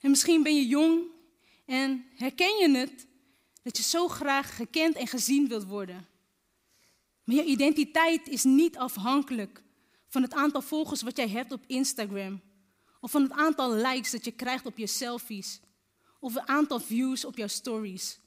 En 0.00 0.10
misschien 0.10 0.42
ben 0.42 0.54
je 0.54 0.66
jong 0.66 1.12
En 1.64 2.06
herken 2.16 2.56
je 2.56 2.78
het 2.78 3.06
dat 3.62 3.76
je 3.76 3.82
zo 3.82 4.08
graag 4.08 4.56
gekend 4.56 4.96
en 4.96 5.06
gezien 5.06 5.48
wilt 5.48 5.64
worden? 5.64 6.08
Maar 7.24 7.36
je 7.36 7.44
identiteit 7.44 8.28
is 8.28 8.44
niet 8.44 8.76
afhankelijk 8.76 9.62
van 10.08 10.22
het 10.22 10.34
aantal 10.34 10.62
volgers 10.62 11.02
wat 11.02 11.16
jij 11.16 11.28
hebt 11.28 11.52
op 11.52 11.64
Instagram. 11.66 12.40
Of 13.04 13.10
van 13.10 13.22
het 13.22 13.32
aantal 13.32 13.74
likes 13.74 14.10
dat 14.10 14.24
je 14.24 14.30
krijgt 14.30 14.66
op 14.66 14.78
je 14.78 14.86
selfies. 14.86 15.60
Of 16.20 16.34
het 16.34 16.46
aantal 16.46 16.80
views 16.80 17.24
op 17.24 17.36
jouw 17.36 17.46
stories. 17.46 18.20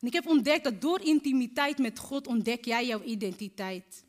En 0.00 0.06
ik 0.06 0.12
heb 0.12 0.26
ontdekt 0.26 0.64
dat 0.64 0.80
door 0.80 1.00
intimiteit 1.00 1.78
met 1.78 1.98
God 1.98 2.26
ontdek 2.26 2.64
jij 2.64 2.86
jouw 2.86 3.02
identiteit. 3.02 4.04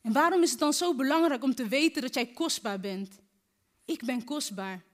En 0.00 0.12
waarom 0.12 0.42
is 0.42 0.50
het 0.50 0.58
dan 0.58 0.72
zo 0.72 0.94
belangrijk 0.94 1.42
om 1.42 1.54
te 1.54 1.68
weten 1.68 2.02
dat 2.02 2.14
jij 2.14 2.26
kostbaar 2.26 2.80
bent? 2.80 3.18
Ik 3.84 4.04
ben 4.04 4.24
kostbaar. 4.24 4.84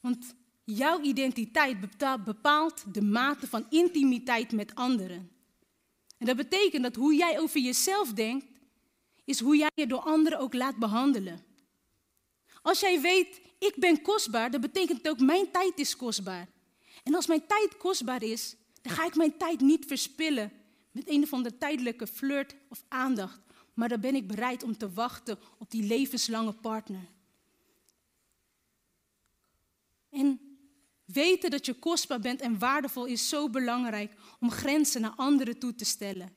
Want 0.00 0.34
jouw 0.64 1.00
identiteit 1.00 1.76
bepaalt 2.24 2.94
de 2.94 3.02
mate 3.02 3.46
van 3.46 3.66
intimiteit 3.70 4.52
met 4.52 4.74
anderen. 4.74 5.30
En 6.18 6.26
dat 6.26 6.36
betekent 6.36 6.82
dat 6.82 6.96
hoe 6.96 7.14
jij 7.14 7.40
over 7.40 7.60
jezelf 7.60 8.12
denkt, 8.12 8.53
is 9.24 9.40
hoe 9.40 9.56
jij 9.56 9.70
je 9.74 9.86
door 9.86 10.00
anderen 10.00 10.38
ook 10.38 10.54
laat 10.54 10.76
behandelen. 10.76 11.44
Als 12.62 12.80
jij 12.80 13.00
weet, 13.00 13.40
ik 13.58 13.74
ben 13.76 14.02
kostbaar, 14.02 14.50
dat 14.50 14.60
betekent 14.60 15.08
ook 15.08 15.20
mijn 15.20 15.50
tijd 15.50 15.78
is 15.78 15.96
kostbaar. 15.96 16.48
En 17.02 17.14
als 17.14 17.26
mijn 17.26 17.46
tijd 17.46 17.76
kostbaar 17.76 18.22
is, 18.22 18.56
dan 18.82 18.92
ga 18.92 19.06
ik 19.06 19.14
mijn 19.14 19.36
tijd 19.36 19.60
niet 19.60 19.84
verspillen 19.86 20.52
met 20.90 21.08
een 21.08 21.22
of 21.22 21.32
andere 21.32 21.58
tijdelijke 21.58 22.06
flirt 22.06 22.54
of 22.68 22.84
aandacht. 22.88 23.40
Maar 23.74 23.88
dan 23.88 24.00
ben 24.00 24.14
ik 24.14 24.26
bereid 24.26 24.62
om 24.62 24.76
te 24.76 24.92
wachten 24.92 25.38
op 25.58 25.70
die 25.70 25.82
levenslange 25.82 26.52
partner. 26.52 27.08
En 30.10 30.40
weten 31.04 31.50
dat 31.50 31.66
je 31.66 31.74
kostbaar 31.74 32.20
bent 32.20 32.40
en 32.40 32.58
waardevol 32.58 33.04
is 33.04 33.28
zo 33.28 33.50
belangrijk 33.50 34.12
om 34.40 34.50
grenzen 34.50 35.00
naar 35.00 35.14
anderen 35.16 35.58
toe 35.58 35.74
te 35.74 35.84
stellen. 35.84 36.34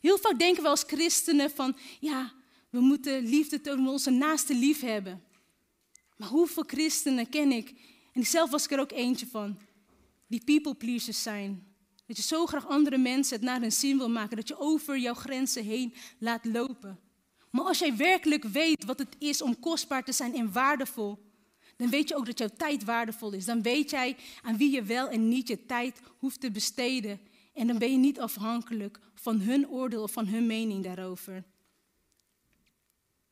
Heel 0.00 0.18
vaak 0.18 0.38
denken 0.38 0.62
we 0.62 0.68
als 0.68 0.84
christenen 0.86 1.50
van, 1.50 1.76
ja, 2.00 2.32
we 2.70 2.80
moeten 2.80 3.22
liefde 3.22 3.60
tonen, 3.60 3.88
onze 3.88 4.10
naaste 4.10 4.54
lief 4.54 4.80
hebben. 4.80 5.22
Maar 6.16 6.28
hoeveel 6.28 6.64
christenen 6.66 7.28
ken 7.28 7.52
ik, 7.52 7.74
en 8.12 8.26
zelf 8.26 8.50
was 8.50 8.64
ik 8.64 8.70
er 8.70 8.80
ook 8.80 8.92
eentje 8.92 9.26
van, 9.26 9.58
die 10.26 10.44
people 10.44 10.74
pleasers 10.74 11.22
zijn. 11.22 11.68
Dat 12.06 12.16
je 12.16 12.22
zo 12.22 12.46
graag 12.46 12.66
andere 12.66 12.98
mensen 12.98 13.36
het 13.36 13.44
naar 13.44 13.60
hun 13.60 13.72
zin 13.72 13.98
wil 13.98 14.10
maken, 14.10 14.36
dat 14.36 14.48
je 14.48 14.58
over 14.58 14.98
jouw 14.98 15.14
grenzen 15.14 15.64
heen 15.64 15.94
laat 16.18 16.44
lopen. 16.44 17.00
Maar 17.50 17.64
als 17.64 17.78
jij 17.78 17.96
werkelijk 17.96 18.44
weet 18.44 18.84
wat 18.84 18.98
het 18.98 19.16
is 19.18 19.42
om 19.42 19.58
kostbaar 19.58 20.04
te 20.04 20.12
zijn 20.12 20.34
en 20.34 20.52
waardevol, 20.52 21.18
dan 21.76 21.90
weet 21.90 22.08
je 22.08 22.16
ook 22.16 22.26
dat 22.26 22.38
jouw 22.38 22.50
tijd 22.56 22.84
waardevol 22.84 23.32
is. 23.32 23.44
Dan 23.44 23.62
weet 23.62 23.90
jij 23.90 24.16
aan 24.42 24.56
wie 24.56 24.70
je 24.70 24.82
wel 24.82 25.08
en 25.08 25.28
niet 25.28 25.48
je 25.48 25.66
tijd 25.66 26.00
hoeft 26.18 26.40
te 26.40 26.50
besteden. 26.50 27.20
En 27.60 27.66
dan 27.66 27.78
ben 27.78 27.90
je 27.90 27.98
niet 27.98 28.20
afhankelijk 28.20 29.00
van 29.14 29.40
hun 29.40 29.68
oordeel 29.68 30.02
of 30.02 30.12
van 30.12 30.26
hun 30.26 30.46
mening 30.46 30.84
daarover. 30.84 31.34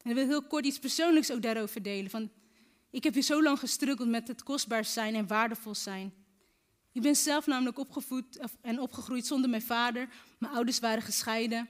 En 0.03 0.11
ik 0.11 0.15
wil 0.15 0.27
heel 0.27 0.43
kort 0.43 0.67
iets 0.67 0.79
persoonlijks 0.79 1.33
ook 1.33 1.43
daarover 1.43 1.83
delen. 1.83 2.11
Van, 2.11 2.31
ik 2.91 3.05
heb 3.05 3.15
hier 3.15 3.23
zo 3.23 3.43
lang 3.43 3.59
gestruggeld 3.59 4.09
met 4.09 4.29
het 4.29 4.43
kostbaar 4.43 4.85
zijn 4.85 5.15
en 5.15 5.27
waardevol 5.27 5.75
zijn. 5.75 6.13
Ik 6.93 7.03
ben 7.03 7.17
zelf 7.17 7.47
namelijk 7.47 7.79
opgevoed 7.79 8.39
en 8.61 8.81
opgegroeid 8.81 9.27
zonder 9.27 9.51
mijn 9.51 9.63
vader. 9.63 10.09
Mijn 10.39 10.53
ouders 10.53 10.79
waren 10.79 11.03
gescheiden. 11.03 11.69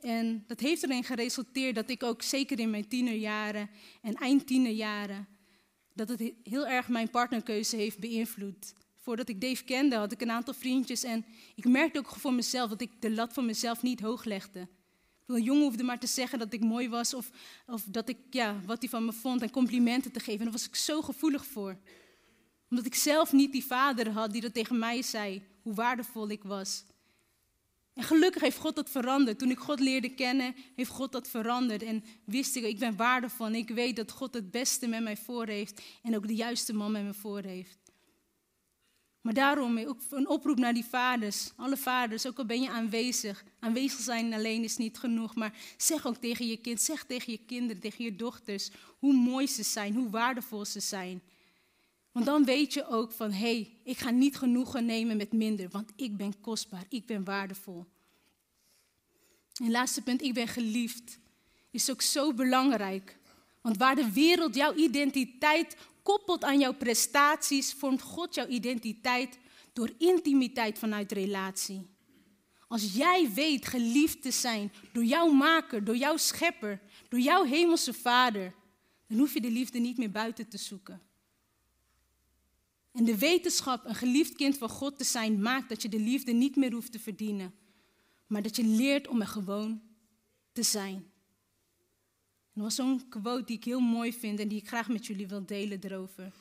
En 0.00 0.44
dat 0.46 0.60
heeft 0.60 0.82
erin 0.82 1.04
geresulteerd 1.04 1.74
dat 1.74 1.90
ik 1.90 2.02
ook 2.02 2.22
zeker 2.22 2.58
in 2.58 2.70
mijn 2.70 2.88
tienerjaren 2.88 3.70
en 4.02 4.14
eindtienerjaren, 4.14 5.28
dat 5.94 6.08
het 6.08 6.32
heel 6.42 6.66
erg 6.66 6.88
mijn 6.88 7.10
partnerkeuze 7.10 7.76
heeft 7.76 7.98
beïnvloed. 7.98 8.72
Voordat 9.02 9.28
ik 9.28 9.40
Dave 9.40 9.64
kende 9.64 9.96
had 9.96 10.12
ik 10.12 10.20
een 10.20 10.30
aantal 10.30 10.54
vriendjes 10.54 11.02
en 11.02 11.24
ik 11.54 11.64
merkte 11.64 11.98
ook 11.98 12.08
voor 12.08 12.32
mezelf 12.32 12.70
dat 12.70 12.80
ik 12.80 12.90
de 13.00 13.10
lat 13.10 13.32
voor 13.32 13.44
mezelf 13.44 13.82
niet 13.82 14.00
hoog 14.00 14.24
legde. 14.24 14.68
Een 15.26 15.42
jongen 15.42 15.62
hoefde 15.62 15.82
maar 15.82 15.98
te 15.98 16.06
zeggen 16.06 16.38
dat 16.38 16.52
ik 16.52 16.60
mooi 16.60 16.88
was 16.88 17.14
of, 17.14 17.30
of 17.66 17.84
dat 17.88 18.08
ik, 18.08 18.18
ja, 18.30 18.60
wat 18.66 18.80
hij 18.80 18.88
van 18.88 19.04
me 19.04 19.12
vond 19.12 19.42
en 19.42 19.50
complimenten 19.50 20.12
te 20.12 20.20
geven. 20.20 20.38
En 20.38 20.44
daar 20.44 20.52
was 20.52 20.66
ik 20.66 20.74
zo 20.74 21.02
gevoelig 21.02 21.46
voor 21.46 21.76
omdat 22.72 22.86
ik 22.86 22.94
zelf 22.94 23.32
niet 23.32 23.52
die 23.52 23.64
vader 23.64 24.10
had 24.10 24.32
die 24.32 24.40
dat 24.40 24.54
tegen 24.54 24.78
mij 24.78 25.02
zei, 25.02 25.42
hoe 25.62 25.74
waardevol 25.74 26.28
ik 26.30 26.42
was. 26.42 26.84
En 27.94 28.02
gelukkig 28.02 28.42
heeft 28.42 28.58
God 28.58 28.76
dat 28.76 28.90
veranderd. 28.90 29.38
Toen 29.38 29.50
ik 29.50 29.58
God 29.58 29.80
leerde 29.80 30.14
kennen, 30.14 30.54
heeft 30.76 30.90
God 30.90 31.12
dat 31.12 31.28
veranderd. 31.28 31.82
En 31.82 32.04
wist 32.24 32.56
ik, 32.56 32.64
ik 32.64 32.78
ben 32.78 32.96
waardevol 32.96 33.46
en 33.46 33.54
ik 33.54 33.68
weet 33.68 33.96
dat 33.96 34.10
God 34.10 34.34
het 34.34 34.50
beste 34.50 34.86
met 34.86 35.02
mij 35.02 35.16
voor 35.16 35.46
heeft 35.46 35.82
en 36.02 36.16
ook 36.16 36.26
de 36.26 36.34
juiste 36.34 36.72
man 36.72 36.92
met 36.92 37.04
me 37.04 37.14
voor 37.14 37.42
heeft. 37.42 37.81
Maar 39.22 39.34
daarom 39.34 39.78
ook 39.78 40.00
een 40.10 40.28
oproep 40.28 40.58
naar 40.58 40.74
die 40.74 40.84
vaders, 40.84 41.52
alle 41.56 41.76
vaders, 41.76 42.26
ook 42.26 42.38
al 42.38 42.44
ben 42.44 42.60
je 42.60 42.70
aanwezig. 42.70 43.44
Aanwezig 43.58 44.00
zijn 44.00 44.32
alleen 44.32 44.64
is 44.64 44.76
niet 44.76 44.98
genoeg, 44.98 45.34
maar 45.34 45.58
zeg 45.76 46.06
ook 46.06 46.16
tegen 46.16 46.46
je 46.46 46.56
kind, 46.56 46.80
zeg 46.80 47.04
tegen 47.04 47.32
je 47.32 47.40
kinderen, 47.46 47.82
tegen 47.82 48.04
je 48.04 48.16
dochters, 48.16 48.70
hoe 48.98 49.12
mooi 49.12 49.46
ze 49.46 49.62
zijn, 49.62 49.94
hoe 49.94 50.10
waardevol 50.10 50.64
ze 50.64 50.80
zijn. 50.80 51.22
Want 52.12 52.26
dan 52.26 52.44
weet 52.44 52.72
je 52.72 52.86
ook 52.86 53.12
van, 53.12 53.30
hé, 53.30 53.38
hey, 53.38 53.76
ik 53.84 53.98
ga 53.98 54.10
niet 54.10 54.36
genoegen 54.36 54.84
nemen 54.84 55.16
met 55.16 55.32
minder, 55.32 55.68
want 55.68 55.92
ik 55.96 56.16
ben 56.16 56.40
kostbaar, 56.40 56.84
ik 56.88 57.06
ben 57.06 57.24
waardevol. 57.24 57.86
En 59.62 59.70
laatste 59.70 60.02
punt, 60.02 60.22
ik 60.22 60.34
ben 60.34 60.48
geliefd, 60.48 61.18
is 61.70 61.90
ook 61.90 62.02
zo 62.02 62.34
belangrijk. 62.34 63.18
Want 63.60 63.76
waar 63.76 63.94
de 63.94 64.12
wereld 64.12 64.54
jouw 64.54 64.74
identiteit 64.74 65.76
koppelt 66.02 66.44
aan 66.44 66.58
jouw 66.58 66.74
prestaties, 66.74 67.72
vormt 67.72 68.02
God 68.02 68.34
jouw 68.34 68.46
identiteit 68.46 69.38
door 69.72 69.90
intimiteit 69.98 70.78
vanuit 70.78 71.12
relatie. 71.12 71.90
Als 72.68 72.94
jij 72.94 73.32
weet 73.32 73.66
geliefd 73.66 74.22
te 74.22 74.30
zijn 74.30 74.72
door 74.92 75.04
jouw 75.04 75.28
maker, 75.28 75.84
door 75.84 75.96
jouw 75.96 76.16
schepper, 76.16 76.80
door 77.08 77.20
jouw 77.20 77.44
hemelse 77.44 77.92
vader, 77.92 78.54
dan 79.06 79.18
hoef 79.18 79.34
je 79.34 79.40
de 79.40 79.50
liefde 79.50 79.78
niet 79.78 79.98
meer 79.98 80.10
buiten 80.10 80.48
te 80.48 80.58
zoeken. 80.58 81.02
En 82.92 83.04
de 83.04 83.18
wetenschap 83.18 83.84
een 83.84 83.94
geliefd 83.94 84.34
kind 84.34 84.58
van 84.58 84.68
God 84.68 84.98
te 84.98 85.04
zijn 85.04 85.42
maakt 85.42 85.68
dat 85.68 85.82
je 85.82 85.88
de 85.88 85.98
liefde 85.98 86.32
niet 86.32 86.56
meer 86.56 86.72
hoeft 86.72 86.92
te 86.92 86.98
verdienen, 86.98 87.54
maar 88.26 88.42
dat 88.42 88.56
je 88.56 88.64
leert 88.64 89.08
om 89.08 89.20
er 89.20 89.26
gewoon 89.26 89.82
te 90.52 90.62
zijn. 90.62 91.11
Er 92.54 92.62
was 92.62 92.74
zo'n 92.74 93.08
quote 93.08 93.44
die 93.44 93.56
ik 93.56 93.64
heel 93.64 93.80
mooi 93.80 94.12
vind 94.12 94.38
en 94.38 94.48
die 94.48 94.58
ik 94.58 94.68
graag 94.68 94.88
met 94.88 95.06
jullie 95.06 95.28
wil 95.28 95.46
delen 95.46 95.84
erover. 95.84 96.32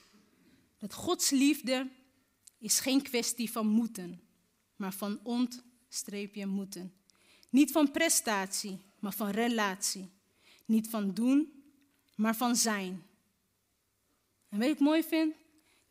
Dat 0.77 0.93
Gods 0.93 1.29
liefde 1.29 1.87
is 2.57 2.79
geen 2.79 3.01
kwestie 3.01 3.51
van 3.51 3.67
moeten, 3.67 4.21
maar 4.75 4.93
van 4.93 5.19
ontstreepje 5.23 6.45
moeten. 6.45 6.93
Niet 7.49 7.71
van 7.71 7.91
prestatie, 7.91 8.77
maar 8.99 9.13
van 9.13 9.29
relatie. 9.29 10.09
Niet 10.65 10.89
van 10.89 11.13
doen, 11.13 11.63
maar 12.15 12.35
van 12.35 12.55
zijn. 12.55 13.03
En 14.49 14.59
weet 14.59 14.71
ik 14.71 14.79
mooi 14.79 15.03
vind? 15.03 15.33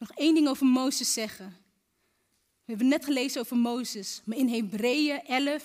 nog 0.00 0.10
één 0.10 0.34
ding 0.34 0.48
over 0.48 0.66
Mozes 0.66 1.12
zeggen. 1.12 1.56
We 2.64 2.76
hebben 2.76 2.88
net 2.88 3.04
gelezen 3.04 3.40
over 3.40 3.56
Mozes, 3.56 4.22
maar 4.24 4.36
in 4.36 4.48
Hebreeën 4.48 5.24
11, 5.24 5.64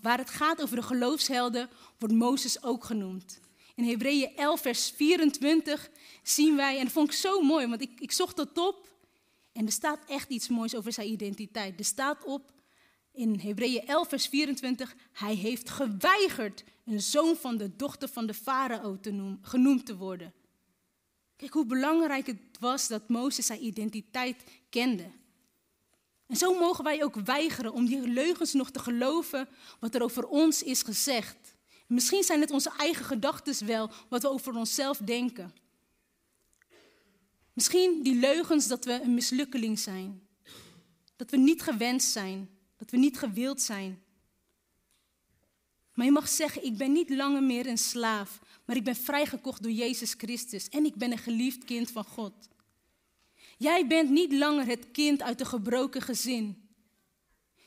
waar 0.00 0.18
het 0.18 0.30
gaat 0.30 0.62
over 0.62 0.76
de 0.76 0.82
geloofshelden, 0.82 1.70
wordt 1.98 2.14
Mozes 2.14 2.62
ook 2.62 2.84
genoemd. 2.84 3.40
In 3.76 3.84
Hebreeën 3.84 4.36
11, 4.36 4.60
vers 4.60 4.90
24 4.90 5.90
zien 6.22 6.56
wij, 6.56 6.78
en 6.78 6.84
dat 6.84 6.92
vond 6.92 7.08
ik 7.08 7.14
zo 7.14 7.40
mooi, 7.40 7.66
want 7.66 7.80
ik, 7.80 8.00
ik 8.00 8.12
zocht 8.12 8.36
dat 8.36 8.58
op 8.58 8.94
en 9.52 9.66
er 9.66 9.72
staat 9.72 9.98
echt 10.08 10.28
iets 10.28 10.48
moois 10.48 10.74
over 10.74 10.92
zijn 10.92 11.10
identiteit. 11.10 11.78
Er 11.78 11.84
staat 11.84 12.24
op 12.24 12.52
in 13.12 13.38
Hebreeën 13.38 13.86
11, 13.86 14.08
vers 14.08 14.26
24, 14.26 14.96
hij 15.12 15.34
heeft 15.34 15.70
geweigerd 15.70 16.64
een 16.84 17.00
zoon 17.00 17.36
van 17.36 17.56
de 17.56 17.76
dochter 17.76 18.08
van 18.08 18.26
de 18.26 18.34
farao 18.34 18.98
genoemd 19.42 19.86
te 19.86 19.96
worden. 19.96 20.32
Kijk 21.36 21.52
hoe 21.52 21.66
belangrijk 21.66 22.26
het 22.26 22.58
was 22.60 22.88
dat 22.88 23.08
Mozes 23.08 23.46
zijn 23.46 23.64
identiteit 23.64 24.44
kende. 24.70 25.10
En 26.26 26.36
zo 26.36 26.58
mogen 26.58 26.84
wij 26.84 27.04
ook 27.04 27.14
weigeren 27.14 27.72
om 27.72 27.86
die 27.86 28.08
leugens 28.08 28.52
nog 28.52 28.70
te 28.70 28.78
geloven 28.78 29.48
wat 29.80 29.94
er 29.94 30.02
over 30.02 30.26
ons 30.26 30.62
is 30.62 30.82
gezegd. 30.82 31.55
Misschien 31.86 32.22
zijn 32.22 32.40
het 32.40 32.50
onze 32.50 32.72
eigen 32.76 33.04
gedachten 33.04 33.66
wel, 33.66 33.90
wat 34.08 34.22
we 34.22 34.28
over 34.28 34.54
onszelf 34.54 34.98
denken. 34.98 35.54
Misschien 37.52 38.02
die 38.02 38.14
leugens 38.14 38.66
dat 38.66 38.84
we 38.84 39.00
een 39.02 39.14
mislukkeling 39.14 39.78
zijn. 39.78 40.28
Dat 41.16 41.30
we 41.30 41.36
niet 41.36 41.62
gewenst 41.62 42.10
zijn. 42.10 42.50
Dat 42.76 42.90
we 42.90 42.96
niet 42.96 43.18
gewild 43.18 43.62
zijn. 43.62 44.02
Maar 45.96 46.06
je 46.06 46.12
mag 46.12 46.28
zeggen, 46.28 46.64
ik 46.64 46.76
ben 46.76 46.92
niet 46.92 47.10
langer 47.10 47.42
meer 47.42 47.66
een 47.66 47.78
slaaf, 47.78 48.40
maar 48.64 48.76
ik 48.76 48.84
ben 48.84 48.96
vrijgekocht 48.96 49.62
door 49.62 49.72
Jezus 49.72 50.14
Christus 50.16 50.68
en 50.68 50.84
ik 50.84 50.94
ben 50.94 51.12
een 51.12 51.18
geliefd 51.18 51.64
kind 51.64 51.90
van 51.90 52.04
God. 52.04 52.48
Jij 53.58 53.86
bent 53.86 54.10
niet 54.10 54.32
langer 54.32 54.66
het 54.66 54.90
kind 54.90 55.22
uit 55.22 55.40
een 55.40 55.46
gebroken 55.46 56.02
gezin. 56.02 56.68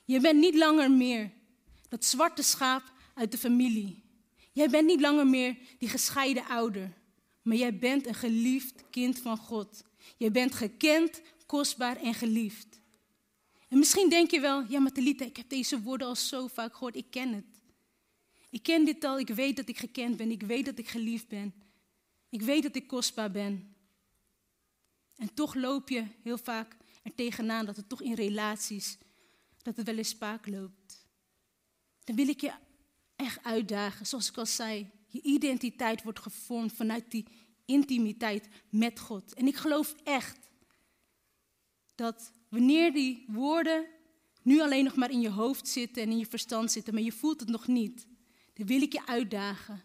Je 0.06 0.20
bent 0.20 0.40
niet 0.40 0.56
langer 0.56 0.92
meer 0.92 1.32
dat 1.88 2.06
zwarte 2.06 2.44
schaap 2.44 2.84
uit 3.14 3.32
de 3.32 3.38
familie. 3.38 4.04
Jij 4.60 4.70
bent 4.70 4.86
niet 4.86 5.02
langer 5.02 5.28
meer 5.28 5.58
die 5.78 5.90
gescheiden 5.90 6.46
ouder. 6.46 6.94
Maar 7.42 7.58
jij 7.58 7.78
bent 7.78 8.08
een 8.08 8.14
geliefd 8.16 8.84
kind 8.90 9.20
van 9.20 9.38
God. 9.38 9.84
Jij 10.18 10.32
bent 10.32 10.56
gekend, 10.56 11.22
kostbaar 11.46 11.98
en 11.98 12.14
geliefd. 12.14 12.82
En 13.68 13.78
misschien 13.78 14.10
denk 14.10 14.32
je 14.32 14.40
wel, 14.40 14.66
ja 14.68 14.80
maar 14.80 14.92
Talita, 14.92 15.26
ik 15.26 15.38
heb 15.38 15.50
deze 15.50 15.82
woorden 15.82 16.08
al 16.08 16.16
zo 16.16 16.48
vaak 16.48 16.74
gehoord, 16.74 16.96
ik 16.96 17.06
ken 17.10 17.34
het. 17.34 17.62
Ik 18.50 18.64
ken 18.64 18.86
dit 18.86 19.04
al, 19.04 19.20
ik 19.20 19.28
weet 19.28 19.56
dat 19.56 19.70
ik 19.70 19.78
gekend 19.78 20.18
ben, 20.18 20.32
ik 20.32 20.42
weet 20.42 20.66
dat 20.66 20.80
ik 20.80 20.88
geliefd 20.88 21.28
ben. 21.28 21.54
Ik 22.30 22.42
weet 22.42 22.64
dat 22.64 22.76
ik 22.76 22.88
kostbaar 22.88 23.32
ben. 23.32 23.76
En 25.18 25.34
toch 25.34 25.56
loop 25.56 25.90
je 25.90 26.06
heel 26.24 26.38
vaak 26.38 26.78
er 27.04 27.16
tegenaan 27.16 27.66
dat 27.66 27.76
het 27.76 27.90
toch 27.90 28.02
in 28.02 28.14
relaties, 28.14 28.98
dat 29.62 29.76
het 29.76 29.86
wel 29.86 29.98
eens 29.98 30.10
spaak 30.10 30.48
loopt. 30.48 31.06
Dan 32.04 32.16
wil 32.16 32.28
ik 32.28 32.42
je 32.42 32.52
echt 33.20 33.44
uitdagen, 33.44 34.06
zoals 34.06 34.30
ik 34.30 34.38
al 34.38 34.46
zei. 34.46 34.90
Je 35.08 35.22
identiteit 35.22 36.04
wordt 36.04 36.20
gevormd 36.20 36.74
vanuit 36.74 37.12
die 37.12 37.26
intimiteit 37.66 38.48
met 38.70 39.00
God. 39.00 39.34
En 39.34 39.48
ik 39.48 39.56
geloof 39.56 39.96
echt 40.04 40.38
dat 41.96 42.34
wanneer 42.50 42.94
die 42.94 43.26
woorden 43.28 43.86
nu 44.42 44.62
alleen 44.62 44.84
nog 44.84 44.96
maar 44.96 45.12
in 45.12 45.22
je 45.22 45.30
hoofd 45.30 45.68
zitten 45.68 46.04
en 46.04 46.10
in 46.10 46.18
je 46.18 46.26
verstand 46.26 46.72
zitten, 46.72 46.94
maar 46.94 47.04
je 47.04 47.12
voelt 47.12 47.40
het 47.40 47.50
nog 47.50 47.68
niet, 47.68 48.08
dan 48.54 48.68
wil 48.68 48.82
ik 48.82 48.94
je 48.94 49.06
uitdagen. 49.06 49.82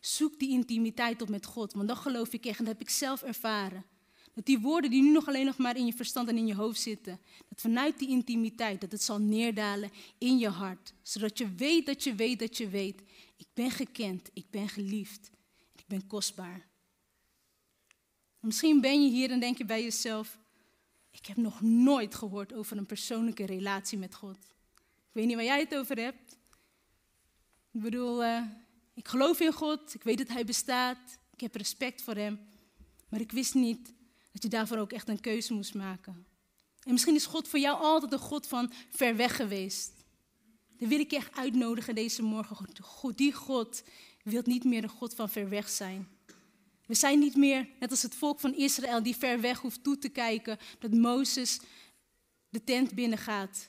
Zoek 0.00 0.38
die 0.38 0.50
intimiteit 0.50 1.22
op 1.22 1.28
met 1.28 1.46
God, 1.46 1.72
want 1.72 1.88
dan 1.88 1.96
geloof 1.96 2.32
ik 2.32 2.46
echt, 2.46 2.58
en 2.58 2.64
dat 2.64 2.72
heb 2.78 2.82
ik 2.82 2.94
zelf 2.94 3.22
ervaren. 3.22 3.84
Dat 4.34 4.46
die 4.46 4.58
woorden 4.58 4.90
die 4.90 5.02
nu 5.02 5.10
nog 5.10 5.28
alleen 5.28 5.46
nog 5.46 5.58
maar 5.58 5.76
in 5.76 5.86
je 5.86 5.92
verstand 5.92 6.28
en 6.28 6.36
in 6.36 6.46
je 6.46 6.54
hoofd 6.54 6.80
zitten, 6.80 7.20
dat 7.48 7.60
vanuit 7.60 7.98
die 7.98 8.08
intimiteit, 8.08 8.80
dat 8.80 8.92
het 8.92 9.02
zal 9.02 9.18
neerdalen 9.18 9.90
in 10.18 10.38
je 10.38 10.48
hart. 10.48 10.92
Zodat 11.02 11.38
je 11.38 11.54
weet 11.54 11.86
dat 11.86 12.04
je 12.04 12.14
weet 12.14 12.38
dat 12.38 12.56
je 12.56 12.68
weet, 12.68 13.02
ik 13.36 13.46
ben 13.54 13.70
gekend, 13.70 14.30
ik 14.32 14.50
ben 14.50 14.68
geliefd, 14.68 15.30
ik 15.76 15.84
ben 15.86 16.06
kostbaar. 16.06 16.68
Misschien 18.40 18.80
ben 18.80 19.02
je 19.02 19.10
hier 19.10 19.30
en 19.30 19.40
denk 19.40 19.58
je 19.58 19.64
bij 19.64 19.82
jezelf, 19.82 20.38
ik 21.10 21.26
heb 21.26 21.36
nog 21.36 21.60
nooit 21.60 22.14
gehoord 22.14 22.52
over 22.52 22.76
een 22.76 22.86
persoonlijke 22.86 23.46
relatie 23.46 23.98
met 23.98 24.14
God. 24.14 24.38
Ik 24.78 25.12
weet 25.12 25.26
niet 25.26 25.34
waar 25.34 25.44
jij 25.44 25.60
het 25.60 25.74
over 25.74 25.96
hebt. 25.96 26.38
Ik 27.72 27.80
bedoel, 27.80 28.24
uh, 28.24 28.42
ik 28.94 29.08
geloof 29.08 29.40
in 29.40 29.52
God, 29.52 29.94
ik 29.94 30.02
weet 30.02 30.18
dat 30.18 30.28
Hij 30.28 30.44
bestaat, 30.44 31.18
ik 31.32 31.40
heb 31.40 31.54
respect 31.54 32.02
voor 32.02 32.14
Hem. 32.14 32.40
Maar 33.08 33.20
ik 33.20 33.32
wist 33.32 33.54
niet 33.54 33.92
dat 34.32 34.42
je 34.42 34.48
daarvoor 34.48 34.78
ook 34.78 34.92
echt 34.92 35.08
een 35.08 35.20
keuze 35.20 35.52
moest 35.52 35.74
maken. 35.74 36.26
En 36.82 36.92
misschien 36.92 37.14
is 37.14 37.26
God 37.26 37.48
voor 37.48 37.58
jou 37.58 37.80
altijd 37.80 38.12
een 38.12 38.18
God 38.18 38.46
van 38.46 38.72
ver 38.90 39.16
weg 39.16 39.36
geweest. 39.36 39.92
Dan 40.78 40.88
wil 40.88 40.98
ik 40.98 41.10
je 41.10 41.16
echt 41.16 41.36
uitnodigen 41.36 41.94
deze 41.94 42.22
morgen. 42.22 42.68
Die 43.14 43.32
God 43.32 43.82
wil 44.22 44.42
niet 44.44 44.64
meer 44.64 44.82
een 44.82 44.88
God 44.88 45.14
van 45.14 45.28
ver 45.28 45.48
weg 45.48 45.68
zijn. 45.68 46.08
We 46.86 46.94
zijn 46.94 47.18
niet 47.18 47.36
meer 47.36 47.68
net 47.80 47.90
als 47.90 48.02
het 48.02 48.14
volk 48.14 48.40
van 48.40 48.54
Israël 48.54 49.02
die 49.02 49.16
ver 49.16 49.40
weg 49.40 49.58
hoeft 49.58 49.82
toe 49.82 49.98
te 49.98 50.08
kijken 50.08 50.58
dat 50.78 50.92
Mozes 50.92 51.60
de 52.48 52.64
tent 52.64 52.94
binnengaat. 52.94 53.68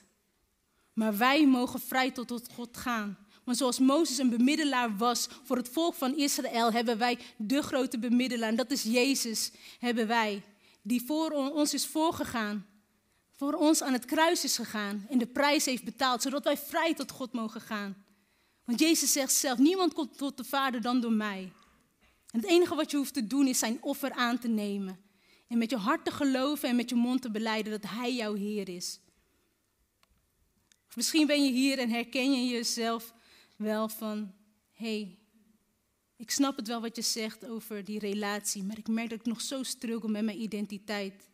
Maar 0.92 1.16
wij 1.16 1.46
mogen 1.46 1.80
vrij 1.80 2.10
tot, 2.10 2.28
tot 2.28 2.52
God 2.52 2.76
gaan. 2.76 3.18
Want 3.44 3.56
zoals 3.56 3.78
Mozes 3.78 4.18
een 4.18 4.30
bemiddelaar 4.30 4.96
was 4.96 5.28
voor 5.42 5.56
het 5.56 5.68
volk 5.68 5.94
van 5.94 6.16
Israël, 6.16 6.72
hebben 6.72 6.98
wij 6.98 7.18
de 7.36 7.62
grote 7.62 7.98
bemiddelaar. 7.98 8.48
En 8.48 8.56
dat 8.56 8.70
is 8.70 8.82
Jezus, 8.82 9.50
hebben 9.78 10.06
wij. 10.06 10.42
Die 10.82 11.02
voor 11.06 11.30
ons 11.30 11.74
is 11.74 11.86
voorgegaan. 11.86 12.66
Voor 13.32 13.52
ons 13.52 13.82
aan 13.82 13.92
het 13.92 14.04
kruis 14.04 14.44
is 14.44 14.56
gegaan. 14.56 15.06
En 15.08 15.18
de 15.18 15.26
prijs 15.26 15.64
heeft 15.64 15.84
betaald, 15.84 16.22
zodat 16.22 16.44
wij 16.44 16.56
vrij 16.56 16.94
tot 16.94 17.10
God 17.10 17.32
mogen 17.32 17.60
gaan. 17.60 18.04
Want 18.64 18.80
Jezus 18.80 19.12
zegt 19.12 19.32
zelf, 19.32 19.58
niemand 19.58 19.92
komt 19.92 20.18
tot 20.18 20.36
de 20.36 20.44
Vader 20.44 20.80
dan 20.80 21.00
door 21.00 21.12
mij. 21.12 21.52
En 22.30 22.40
het 22.40 22.48
enige 22.48 22.74
wat 22.74 22.90
je 22.90 22.96
hoeft 22.96 23.14
te 23.14 23.26
doen 23.26 23.46
is 23.46 23.58
zijn 23.58 23.82
offer 23.82 24.12
aan 24.12 24.38
te 24.38 24.48
nemen. 24.48 25.00
En 25.48 25.58
met 25.58 25.70
je 25.70 25.76
hart 25.76 26.04
te 26.04 26.10
geloven 26.10 26.68
en 26.68 26.76
met 26.76 26.88
je 26.88 26.94
mond 26.94 27.22
te 27.22 27.30
beleiden 27.30 27.80
dat 27.80 27.90
Hij 27.90 28.14
jouw 28.14 28.34
Heer 28.34 28.68
is. 28.68 29.00
Misschien 30.94 31.26
ben 31.26 31.44
je 31.44 31.52
hier 31.52 31.78
en 31.78 31.90
herken 31.90 32.32
je 32.32 32.48
jezelf 32.48 33.14
wel 33.56 33.88
van, 33.88 34.32
hé, 34.72 35.00
hey, 35.00 35.18
ik 36.22 36.30
snap 36.30 36.56
het 36.56 36.66
wel 36.66 36.80
wat 36.80 36.96
je 36.96 37.02
zegt 37.02 37.46
over 37.46 37.84
die 37.84 37.98
relatie, 37.98 38.62
maar 38.62 38.78
ik 38.78 38.88
merk 38.88 39.10
dat 39.10 39.18
ik 39.18 39.26
nog 39.26 39.40
zo 39.40 39.62
struggle 39.62 40.10
met 40.10 40.24
mijn 40.24 40.40
identiteit. 40.40 41.30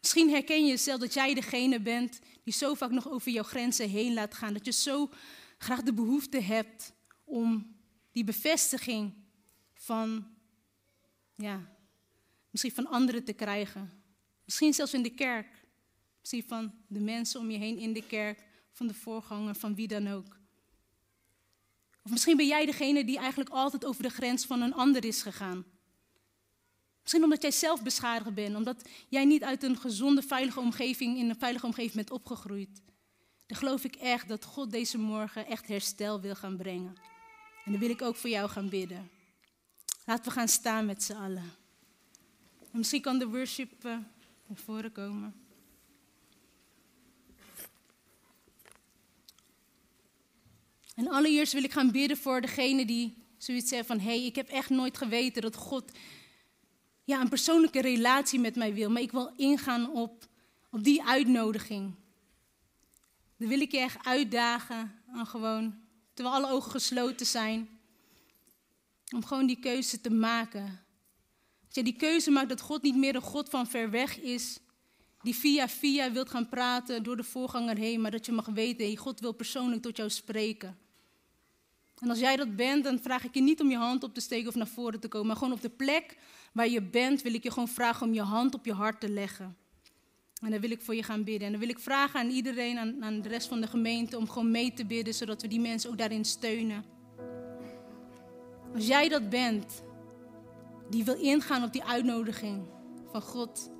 Misschien 0.00 0.30
herken 0.30 0.62
je 0.64 0.70
jezelf 0.70 1.00
dat 1.00 1.14
jij 1.14 1.34
degene 1.34 1.80
bent 1.80 2.20
die 2.44 2.52
zo 2.52 2.74
vaak 2.74 2.90
nog 2.90 3.08
over 3.08 3.32
jouw 3.32 3.42
grenzen 3.42 3.88
heen 3.88 4.14
laat 4.14 4.34
gaan. 4.34 4.52
Dat 4.52 4.64
je 4.64 4.72
zo 4.72 5.10
graag 5.58 5.82
de 5.82 5.92
behoefte 5.92 6.40
hebt 6.40 6.92
om 7.24 7.76
die 8.12 8.24
bevestiging 8.24 9.14
van, 9.74 10.26
ja, 11.34 11.76
misschien 12.50 12.72
van 12.72 12.86
anderen 12.86 13.24
te 13.24 13.32
krijgen. 13.32 13.90
Misschien 14.44 14.74
zelfs 14.74 14.94
in 14.94 15.02
de 15.02 15.14
kerk. 15.14 15.66
Misschien 16.20 16.44
van 16.46 16.74
de 16.86 17.00
mensen 17.00 17.40
om 17.40 17.50
je 17.50 17.58
heen 17.58 17.78
in 17.78 17.92
de 17.92 18.06
kerk, 18.06 18.44
van 18.70 18.86
de 18.86 18.94
voorganger, 18.94 19.54
van 19.54 19.74
wie 19.74 19.88
dan 19.88 20.08
ook. 20.08 20.42
Of 22.04 22.10
misschien 22.10 22.36
ben 22.36 22.46
jij 22.46 22.66
degene 22.66 23.04
die 23.04 23.18
eigenlijk 23.18 23.50
altijd 23.50 23.84
over 23.84 24.02
de 24.02 24.08
grens 24.08 24.44
van 24.44 24.62
een 24.62 24.74
ander 24.74 25.04
is 25.04 25.22
gegaan. 25.22 25.64
Misschien 27.02 27.24
omdat 27.24 27.42
jij 27.42 27.50
zelf 27.50 27.82
beschadigd 27.82 28.34
bent, 28.34 28.56
omdat 28.56 28.88
jij 29.08 29.24
niet 29.24 29.42
uit 29.42 29.62
een 29.62 29.76
gezonde, 29.76 30.22
veilige 30.22 30.60
omgeving, 30.60 31.18
in 31.18 31.28
een 31.28 31.38
veilige 31.38 31.66
omgeving 31.66 31.94
bent 31.94 32.10
opgegroeid. 32.10 32.82
Dan 33.46 33.56
geloof 33.56 33.84
ik 33.84 33.94
echt 33.94 34.28
dat 34.28 34.44
God 34.44 34.70
deze 34.70 34.98
morgen 34.98 35.46
echt 35.46 35.68
herstel 35.68 36.20
wil 36.20 36.34
gaan 36.34 36.56
brengen. 36.56 36.96
En 37.64 37.72
dan 37.72 37.80
wil 37.80 37.90
ik 37.90 38.02
ook 38.02 38.16
voor 38.16 38.30
jou 38.30 38.48
gaan 38.48 38.68
bidden. 38.68 39.10
Laten 40.04 40.24
we 40.24 40.30
gaan 40.30 40.48
staan 40.48 40.86
met 40.86 41.02
z'n 41.02 41.12
allen. 41.12 41.52
En 42.72 42.78
misschien 42.78 43.02
kan 43.02 43.18
de 43.18 43.28
worship 43.28 43.84
uh, 43.84 43.92
naar 44.46 44.58
voren 44.58 44.92
komen. 44.92 45.43
En 50.94 51.08
allereerst 51.08 51.52
wil 51.52 51.64
ik 51.64 51.72
gaan 51.72 51.90
bidden 51.90 52.16
voor 52.16 52.40
degene 52.40 52.84
die 52.84 53.24
zoiets 53.38 53.68
zegt 53.68 53.86
van... 53.86 53.98
hé, 53.98 54.04
hey, 54.16 54.24
ik 54.24 54.36
heb 54.36 54.48
echt 54.48 54.70
nooit 54.70 54.98
geweten 54.98 55.42
dat 55.42 55.56
God 55.56 55.92
ja, 57.04 57.20
een 57.20 57.28
persoonlijke 57.28 57.80
relatie 57.80 58.40
met 58.40 58.56
mij 58.56 58.74
wil. 58.74 58.90
Maar 58.90 59.02
ik 59.02 59.12
wil 59.12 59.32
ingaan 59.36 59.90
op, 59.90 60.26
op 60.70 60.84
die 60.84 61.02
uitnodiging. 61.02 61.94
Dan 63.36 63.48
wil 63.48 63.60
ik 63.60 63.72
je 63.72 63.78
echt 63.78 64.06
uitdagen 64.06 65.02
aan 65.12 65.26
gewoon, 65.26 65.74
terwijl 66.14 66.36
alle 66.36 66.52
ogen 66.52 66.70
gesloten 66.70 67.26
zijn... 67.26 67.68
om 69.14 69.24
gewoon 69.24 69.46
die 69.46 69.60
keuze 69.60 70.00
te 70.00 70.10
maken. 70.10 70.82
Als 71.66 71.74
je 71.74 71.82
die 71.82 71.96
keuze 71.96 72.30
maakt 72.30 72.48
dat 72.48 72.60
God 72.60 72.82
niet 72.82 72.96
meer 72.96 73.14
een 73.14 73.22
God 73.22 73.48
van 73.48 73.66
ver 73.66 73.90
weg 73.90 74.20
is... 74.20 74.58
die 75.22 75.34
via 75.34 75.68
via 75.68 76.12
wilt 76.12 76.30
gaan 76.30 76.48
praten 76.48 77.02
door 77.02 77.16
de 77.16 77.24
voorganger 77.24 77.76
heen... 77.76 78.00
maar 78.00 78.10
dat 78.10 78.26
je 78.26 78.32
mag 78.32 78.46
weten, 78.46 78.96
God 78.96 79.20
wil 79.20 79.32
persoonlijk 79.32 79.82
tot 79.82 79.96
jou 79.96 80.10
spreken... 80.10 80.83
En 82.04 82.10
als 82.10 82.18
jij 82.18 82.36
dat 82.36 82.56
bent, 82.56 82.84
dan 82.84 82.98
vraag 82.98 83.24
ik 83.24 83.34
je 83.34 83.42
niet 83.42 83.60
om 83.60 83.70
je 83.70 83.76
hand 83.76 84.02
op 84.02 84.14
te 84.14 84.20
steken 84.20 84.48
of 84.48 84.54
naar 84.54 84.66
voren 84.66 85.00
te 85.00 85.08
komen. 85.08 85.26
Maar 85.26 85.36
gewoon 85.36 85.52
op 85.52 85.60
de 85.60 85.68
plek 85.68 86.16
waar 86.52 86.68
je 86.68 86.82
bent, 86.82 87.22
wil 87.22 87.34
ik 87.34 87.42
je 87.42 87.50
gewoon 87.50 87.68
vragen 87.68 88.06
om 88.06 88.12
je 88.12 88.22
hand 88.22 88.54
op 88.54 88.64
je 88.64 88.72
hart 88.72 89.00
te 89.00 89.08
leggen. 89.08 89.56
En 90.42 90.50
dan 90.50 90.60
wil 90.60 90.70
ik 90.70 90.80
voor 90.80 90.94
je 90.94 91.02
gaan 91.02 91.24
bidden. 91.24 91.44
En 91.46 91.50
dan 91.50 91.60
wil 91.60 91.70
ik 91.70 91.78
vragen 91.78 92.20
aan 92.20 92.28
iedereen, 92.28 92.78
aan, 92.78 93.04
aan 93.04 93.20
de 93.20 93.28
rest 93.28 93.48
van 93.48 93.60
de 93.60 93.66
gemeente, 93.66 94.16
om 94.16 94.28
gewoon 94.28 94.50
mee 94.50 94.72
te 94.72 94.86
bidden, 94.86 95.14
zodat 95.14 95.42
we 95.42 95.48
die 95.48 95.60
mensen 95.60 95.90
ook 95.90 95.98
daarin 95.98 96.24
steunen. 96.24 96.84
Als 98.74 98.86
jij 98.86 99.08
dat 99.08 99.28
bent, 99.28 99.82
die 100.90 101.04
wil 101.04 101.20
ingaan 101.20 101.64
op 101.64 101.72
die 101.72 101.84
uitnodiging 101.84 102.62
van 103.10 103.22
God, 103.22 103.70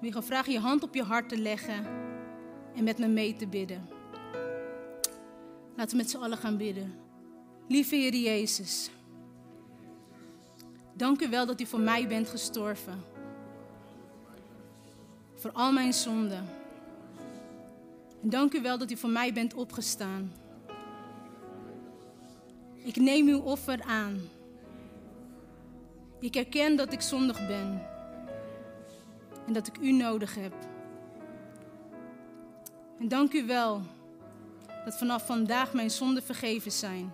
wil 0.00 0.08
ik 0.08 0.12
gewoon 0.12 0.28
vragen 0.28 0.52
je 0.52 0.58
hand 0.58 0.82
op 0.82 0.94
je 0.94 1.02
hart 1.02 1.28
te 1.28 1.38
leggen 1.38 1.86
en 2.74 2.84
met 2.84 2.98
me 2.98 3.06
mee 3.06 3.36
te 3.36 3.46
bidden. 3.46 3.88
Laten 5.76 5.90
we 5.90 6.02
met 6.02 6.10
z'n 6.10 6.18
allen 6.18 6.38
gaan 6.38 6.56
bidden. 6.56 7.02
Lieve 7.68 7.96
Heer 7.96 8.14
Jezus, 8.14 8.90
dank 10.92 11.20
u 11.20 11.28
wel 11.28 11.46
dat 11.46 11.60
u 11.60 11.66
voor 11.66 11.80
mij 11.80 12.08
bent 12.08 12.28
gestorven. 12.28 13.04
Voor 15.34 15.52
al 15.52 15.72
mijn 15.72 15.92
zonden. 15.92 16.48
En 18.22 18.30
dank 18.30 18.52
u 18.52 18.62
wel 18.62 18.78
dat 18.78 18.90
u 18.90 18.96
voor 18.96 19.10
mij 19.10 19.32
bent 19.32 19.54
opgestaan. 19.54 20.32
Ik 22.84 22.96
neem 22.96 23.28
uw 23.28 23.40
offer 23.40 23.82
aan. 23.82 24.20
Ik 26.20 26.36
erken 26.36 26.76
dat 26.76 26.92
ik 26.92 27.00
zondig 27.00 27.46
ben 27.46 27.82
en 29.46 29.52
dat 29.52 29.66
ik 29.66 29.78
u 29.78 29.92
nodig 29.92 30.34
heb. 30.34 30.54
En 32.98 33.08
dank 33.08 33.32
u 33.32 33.46
wel 33.46 33.82
dat 34.84 34.98
vanaf 34.98 35.26
vandaag 35.26 35.72
mijn 35.72 35.90
zonden 35.90 36.22
vergeven 36.22 36.72
zijn. 36.72 37.12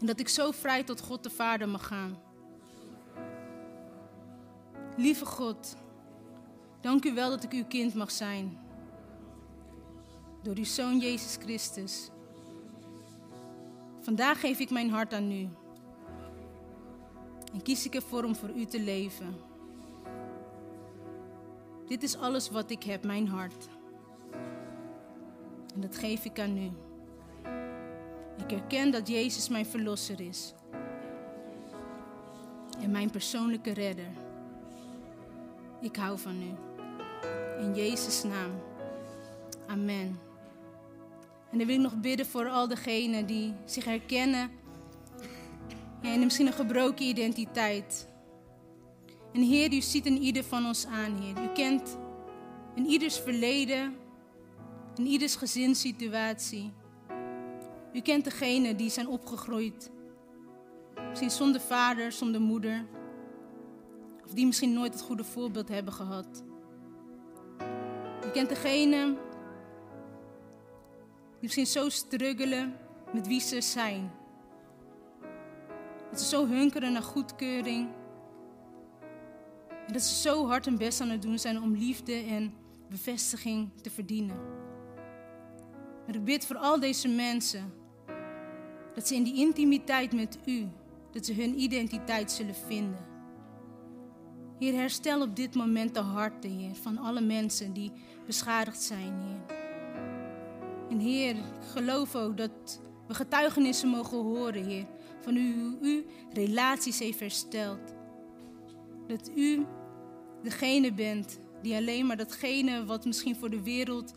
En 0.00 0.06
dat 0.06 0.20
ik 0.20 0.28
zo 0.28 0.50
vrij 0.50 0.84
tot 0.84 1.00
God 1.00 1.22
de 1.22 1.30
Vader 1.30 1.68
mag 1.68 1.86
gaan. 1.86 2.18
Lieve 4.96 5.24
God, 5.24 5.76
dank 6.80 7.04
u 7.04 7.14
wel 7.14 7.30
dat 7.30 7.44
ik 7.44 7.52
uw 7.52 7.64
kind 7.64 7.94
mag 7.94 8.10
zijn. 8.10 8.58
Door 10.42 10.56
uw 10.56 10.64
Zoon 10.64 10.98
Jezus 10.98 11.36
Christus. 11.36 12.10
Vandaag 14.00 14.40
geef 14.40 14.58
ik 14.58 14.70
mijn 14.70 14.90
hart 14.90 15.14
aan 15.14 15.32
u. 15.32 15.48
En 17.52 17.62
kies 17.62 17.86
ik 17.86 17.94
ervoor 17.94 18.24
om 18.24 18.36
voor 18.36 18.50
u 18.50 18.64
te 18.64 18.80
leven. 18.80 19.36
Dit 21.86 22.02
is 22.02 22.16
alles 22.16 22.50
wat 22.50 22.70
ik 22.70 22.82
heb, 22.82 23.04
mijn 23.04 23.28
hart. 23.28 23.68
En 25.74 25.80
dat 25.80 25.96
geef 25.96 26.24
ik 26.24 26.40
aan 26.40 26.56
u. 26.56 26.87
Ik 28.38 28.52
erken 28.52 28.90
dat 28.90 29.08
Jezus 29.08 29.48
mijn 29.48 29.66
verlosser 29.66 30.20
is. 30.20 30.54
En 32.80 32.90
mijn 32.90 33.10
persoonlijke 33.10 33.72
redder. 33.72 34.10
Ik 35.80 35.96
hou 35.96 36.18
van 36.18 36.42
u. 36.42 36.54
In 37.62 37.74
Jezus' 37.74 38.22
naam. 38.22 38.50
Amen. 39.66 40.20
En 41.50 41.58
dan 41.58 41.66
wil 41.66 41.76
ik 41.76 41.82
nog 41.82 42.00
bidden 42.00 42.26
voor 42.26 42.48
al 42.48 42.68
diegenen 42.68 43.26
die 43.26 43.54
zich 43.64 43.84
herkennen 43.84 44.50
in 46.00 46.20
misschien 46.20 46.46
een 46.46 46.52
gebroken 46.52 47.04
identiteit. 47.04 48.08
En 49.32 49.42
Heer, 49.42 49.72
u 49.72 49.80
ziet 49.80 50.06
in 50.06 50.18
ieder 50.18 50.44
van 50.44 50.66
ons 50.66 50.86
aan, 50.86 51.16
Heer. 51.16 51.44
U 51.44 51.48
kent 51.54 51.98
in 52.74 52.86
ieders 52.86 53.18
verleden, 53.18 53.96
in 54.96 55.06
ieders 55.06 55.36
gezinssituatie. 55.36 56.72
U 57.98 58.00
kent 58.00 58.24
degenen 58.24 58.76
die 58.76 58.90
zijn 58.90 59.08
opgegroeid. 59.08 59.90
Misschien 61.08 61.30
zonder 61.30 61.60
vader, 61.60 62.12
zonder 62.12 62.40
moeder. 62.40 62.86
Of 64.24 64.30
die 64.30 64.46
misschien 64.46 64.72
nooit 64.72 64.92
het 64.92 65.02
goede 65.02 65.24
voorbeeld 65.24 65.68
hebben 65.68 65.92
gehad. 65.92 66.44
U 68.26 68.30
kent 68.32 68.48
degenen 68.48 69.14
die 71.30 71.40
misschien 71.40 71.66
zo 71.66 71.88
struggelen 71.88 72.76
met 73.12 73.26
wie 73.26 73.40
ze 73.40 73.60
zijn. 73.60 74.10
Dat 76.10 76.20
ze 76.20 76.28
zo 76.28 76.46
hunkeren 76.46 76.92
naar 76.92 77.02
goedkeuring. 77.02 77.88
En 79.86 79.92
dat 79.92 80.02
ze 80.02 80.14
zo 80.14 80.46
hard 80.46 80.64
hun 80.64 80.78
best 80.78 81.00
aan 81.00 81.10
het 81.10 81.22
doen 81.22 81.38
zijn 81.38 81.62
om 81.62 81.76
liefde 81.76 82.14
en 82.14 82.54
bevestiging 82.88 83.70
te 83.82 83.90
verdienen. 83.90 84.36
Maar 86.06 86.14
ik 86.14 86.24
bid 86.24 86.46
voor 86.46 86.56
al 86.56 86.80
deze 86.80 87.08
mensen 87.08 87.77
dat 88.98 89.08
ze 89.08 89.14
in 89.14 89.22
die 89.22 89.36
intimiteit 89.36 90.12
met 90.12 90.38
u, 90.44 90.68
dat 91.12 91.26
ze 91.26 91.34
hun 91.34 91.60
identiteit 91.60 92.30
zullen 92.30 92.54
vinden. 92.54 93.06
Heer, 94.58 94.74
herstel 94.74 95.22
op 95.22 95.36
dit 95.36 95.54
moment 95.54 95.94
de 95.94 96.00
harten, 96.00 96.50
Heer, 96.50 96.74
van 96.74 96.98
alle 96.98 97.20
mensen 97.20 97.72
die 97.72 97.92
beschadigd 98.26 98.82
zijn, 98.82 99.14
Heer. 99.20 99.56
En 100.90 100.98
Heer, 100.98 101.36
ik 101.36 101.44
geloof 101.72 102.14
ook 102.16 102.36
dat 102.36 102.80
we 103.08 103.14
getuigenissen 103.14 103.88
mogen 103.88 104.18
horen, 104.18 104.64
Heer, 104.64 104.86
van 105.20 105.36
u, 105.36 105.60
hoe 105.60 105.78
u 105.80 106.06
relaties 106.32 106.98
heeft 106.98 107.20
hersteld. 107.20 107.94
Dat 109.06 109.30
u 109.34 109.66
degene 110.42 110.92
bent 110.92 111.38
die 111.62 111.76
alleen 111.76 112.06
maar 112.06 112.16
datgene 112.16 112.84
wat 112.84 113.04
misschien 113.04 113.36
voor 113.36 113.50
de 113.50 113.62
wereld 113.62 114.12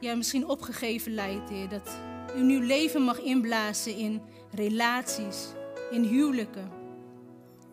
ja, 0.00 0.14
misschien 0.14 0.46
opgegeven 0.46 1.14
lijkt, 1.14 1.50
Heer. 1.50 1.68
Dat 1.68 1.98
u 2.36 2.42
nieuw 2.42 2.60
leven 2.60 3.02
mag 3.02 3.20
inblazen 3.20 3.96
in 3.96 4.22
relaties, 4.50 5.46
in 5.90 6.02
huwelijken. 6.02 6.70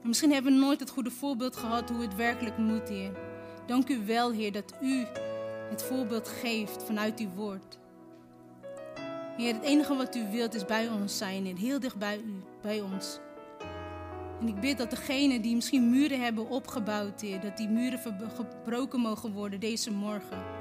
En 0.02 0.08
misschien 0.08 0.32
hebben 0.32 0.54
we 0.54 0.60
nooit 0.60 0.80
het 0.80 0.89
goede 0.89 1.12
voorbeeld 1.12 1.56
gehad 1.56 1.89
hoe 1.89 2.02
het 2.02 2.16
werkelijk 2.16 2.58
moet, 2.58 2.89
Heer. 2.89 3.12
Dank 3.66 3.89
u 3.89 4.06
wel, 4.06 4.32
Heer, 4.32 4.52
dat 4.52 4.74
u 4.82 5.06
het 5.70 5.84
voorbeeld 5.84 6.28
geeft 6.28 6.84
vanuit 6.84 7.20
uw 7.20 7.30
woord. 7.36 7.80
Heer, 9.38 9.54
het 9.54 9.64
enige 9.64 9.95
wat 9.95 10.16
u 10.16 10.32
wilt 10.32 10.54
is 10.54 10.66
bij 10.66 10.89
ons 10.89 11.18
zijn, 11.18 11.45
Heer. 11.45 11.58
Heel 11.58 11.80
dicht 11.80 11.97
bij 11.97 12.18
u, 12.18 12.43
bij 12.62 12.82
ons. 12.82 13.20
En 14.39 14.47
ik 14.47 14.60
bid 14.60 14.78
dat 14.78 14.89
degenen 14.89 15.41
die 15.41 15.56
misschien 15.56 15.89
muren 15.89 16.22
hebben 16.22 16.49
opgebouwd, 16.49 17.22
Heer, 17.22 17.41
dat 17.41 17.58
die 17.58 17.70
muren 17.70 17.99
gebroken 18.36 18.99
mogen 18.99 19.32
worden 19.32 19.60
deze 19.60 19.91
morgen. 19.91 20.61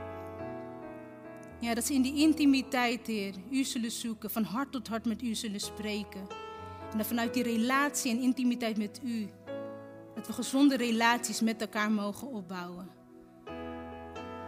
Ja, 1.60 1.74
dat 1.74 1.84
ze 1.84 1.94
in 1.94 2.02
die 2.02 2.14
intimiteit, 2.14 3.06
Heer, 3.06 3.34
u 3.50 3.64
zullen 3.64 3.90
zoeken, 3.90 4.30
van 4.30 4.42
hart 4.42 4.72
tot 4.72 4.88
hart 4.88 5.04
met 5.04 5.22
u 5.22 5.34
zullen 5.34 5.60
spreken. 5.60 6.20
En 6.92 6.98
dat 6.98 7.06
vanuit 7.06 7.34
die 7.34 7.42
relatie 7.42 8.10
en 8.10 8.20
intimiteit 8.20 8.76
met 8.78 9.00
u, 9.04 9.28
dat 10.14 10.26
we 10.26 10.32
gezonde 10.32 10.76
relaties 10.76 11.40
met 11.40 11.60
elkaar 11.60 11.90
mogen 11.90 12.28
opbouwen. 12.28 12.90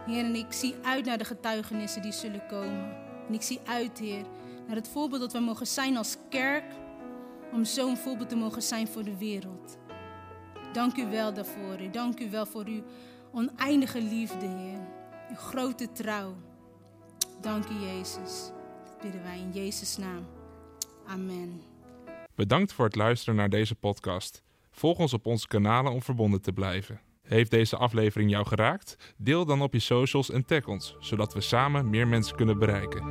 Heer, 0.05 0.25
en 0.25 0.35
ik 0.35 0.53
zie 0.53 0.75
uit 0.81 1.05
naar 1.05 1.17
de 1.17 1.25
getuigenissen 1.25 2.01
die 2.01 2.11
zullen 2.11 2.45
komen. 2.47 2.95
En 3.27 3.33
ik 3.33 3.41
zie 3.41 3.59
uit, 3.65 3.99
Heer, 3.99 4.25
naar 4.67 4.75
het 4.75 4.87
voorbeeld 4.87 5.21
dat 5.21 5.33
we 5.33 5.39
mogen 5.39 5.67
zijn 5.67 5.97
als 5.97 6.17
kerk, 6.29 6.65
om 7.51 7.65
zo'n 7.65 7.97
voorbeeld 7.97 8.29
te 8.29 8.35
mogen 8.35 8.61
zijn 8.61 8.87
voor 8.87 9.03
de 9.03 9.17
wereld. 9.17 9.77
Dank 10.71 10.97
u 10.97 11.05
wel 11.05 11.33
daarvoor, 11.33 11.75
Heer. 11.77 11.91
Dank 11.91 12.19
u 12.19 12.29
wel 12.29 12.45
voor 12.45 12.65
uw 12.65 12.83
oneindige 13.31 14.01
liefde, 14.01 14.45
Heer. 14.45 14.79
Uw 15.29 15.35
grote 15.35 15.91
trouw. 15.91 16.35
Dank 17.43 17.65
u, 17.69 17.85
Jezus. 17.85 18.51
Dat 18.83 19.01
bidden 19.01 19.23
wij 19.23 19.39
in 19.39 19.51
Jezus' 19.51 19.97
naam. 19.97 20.25
Amen. 21.07 21.61
Bedankt 22.35 22.73
voor 22.73 22.85
het 22.85 22.95
luisteren 22.95 23.35
naar 23.35 23.49
deze 23.49 23.75
podcast. 23.75 24.43
Volg 24.71 24.97
ons 24.97 25.13
op 25.13 25.25
onze 25.25 25.47
kanalen 25.47 25.91
om 25.91 26.01
verbonden 26.01 26.41
te 26.41 26.53
blijven. 26.53 27.01
Heeft 27.21 27.51
deze 27.51 27.77
aflevering 27.77 28.29
jou 28.29 28.45
geraakt? 28.45 29.13
Deel 29.17 29.45
dan 29.45 29.61
op 29.61 29.73
je 29.73 29.79
socials 29.79 30.31
en 30.31 30.45
tag 30.45 30.67
ons, 30.67 30.95
zodat 30.99 31.33
we 31.33 31.41
samen 31.41 31.89
meer 31.89 32.07
mensen 32.07 32.35
kunnen 32.35 32.59
bereiken. 32.59 33.03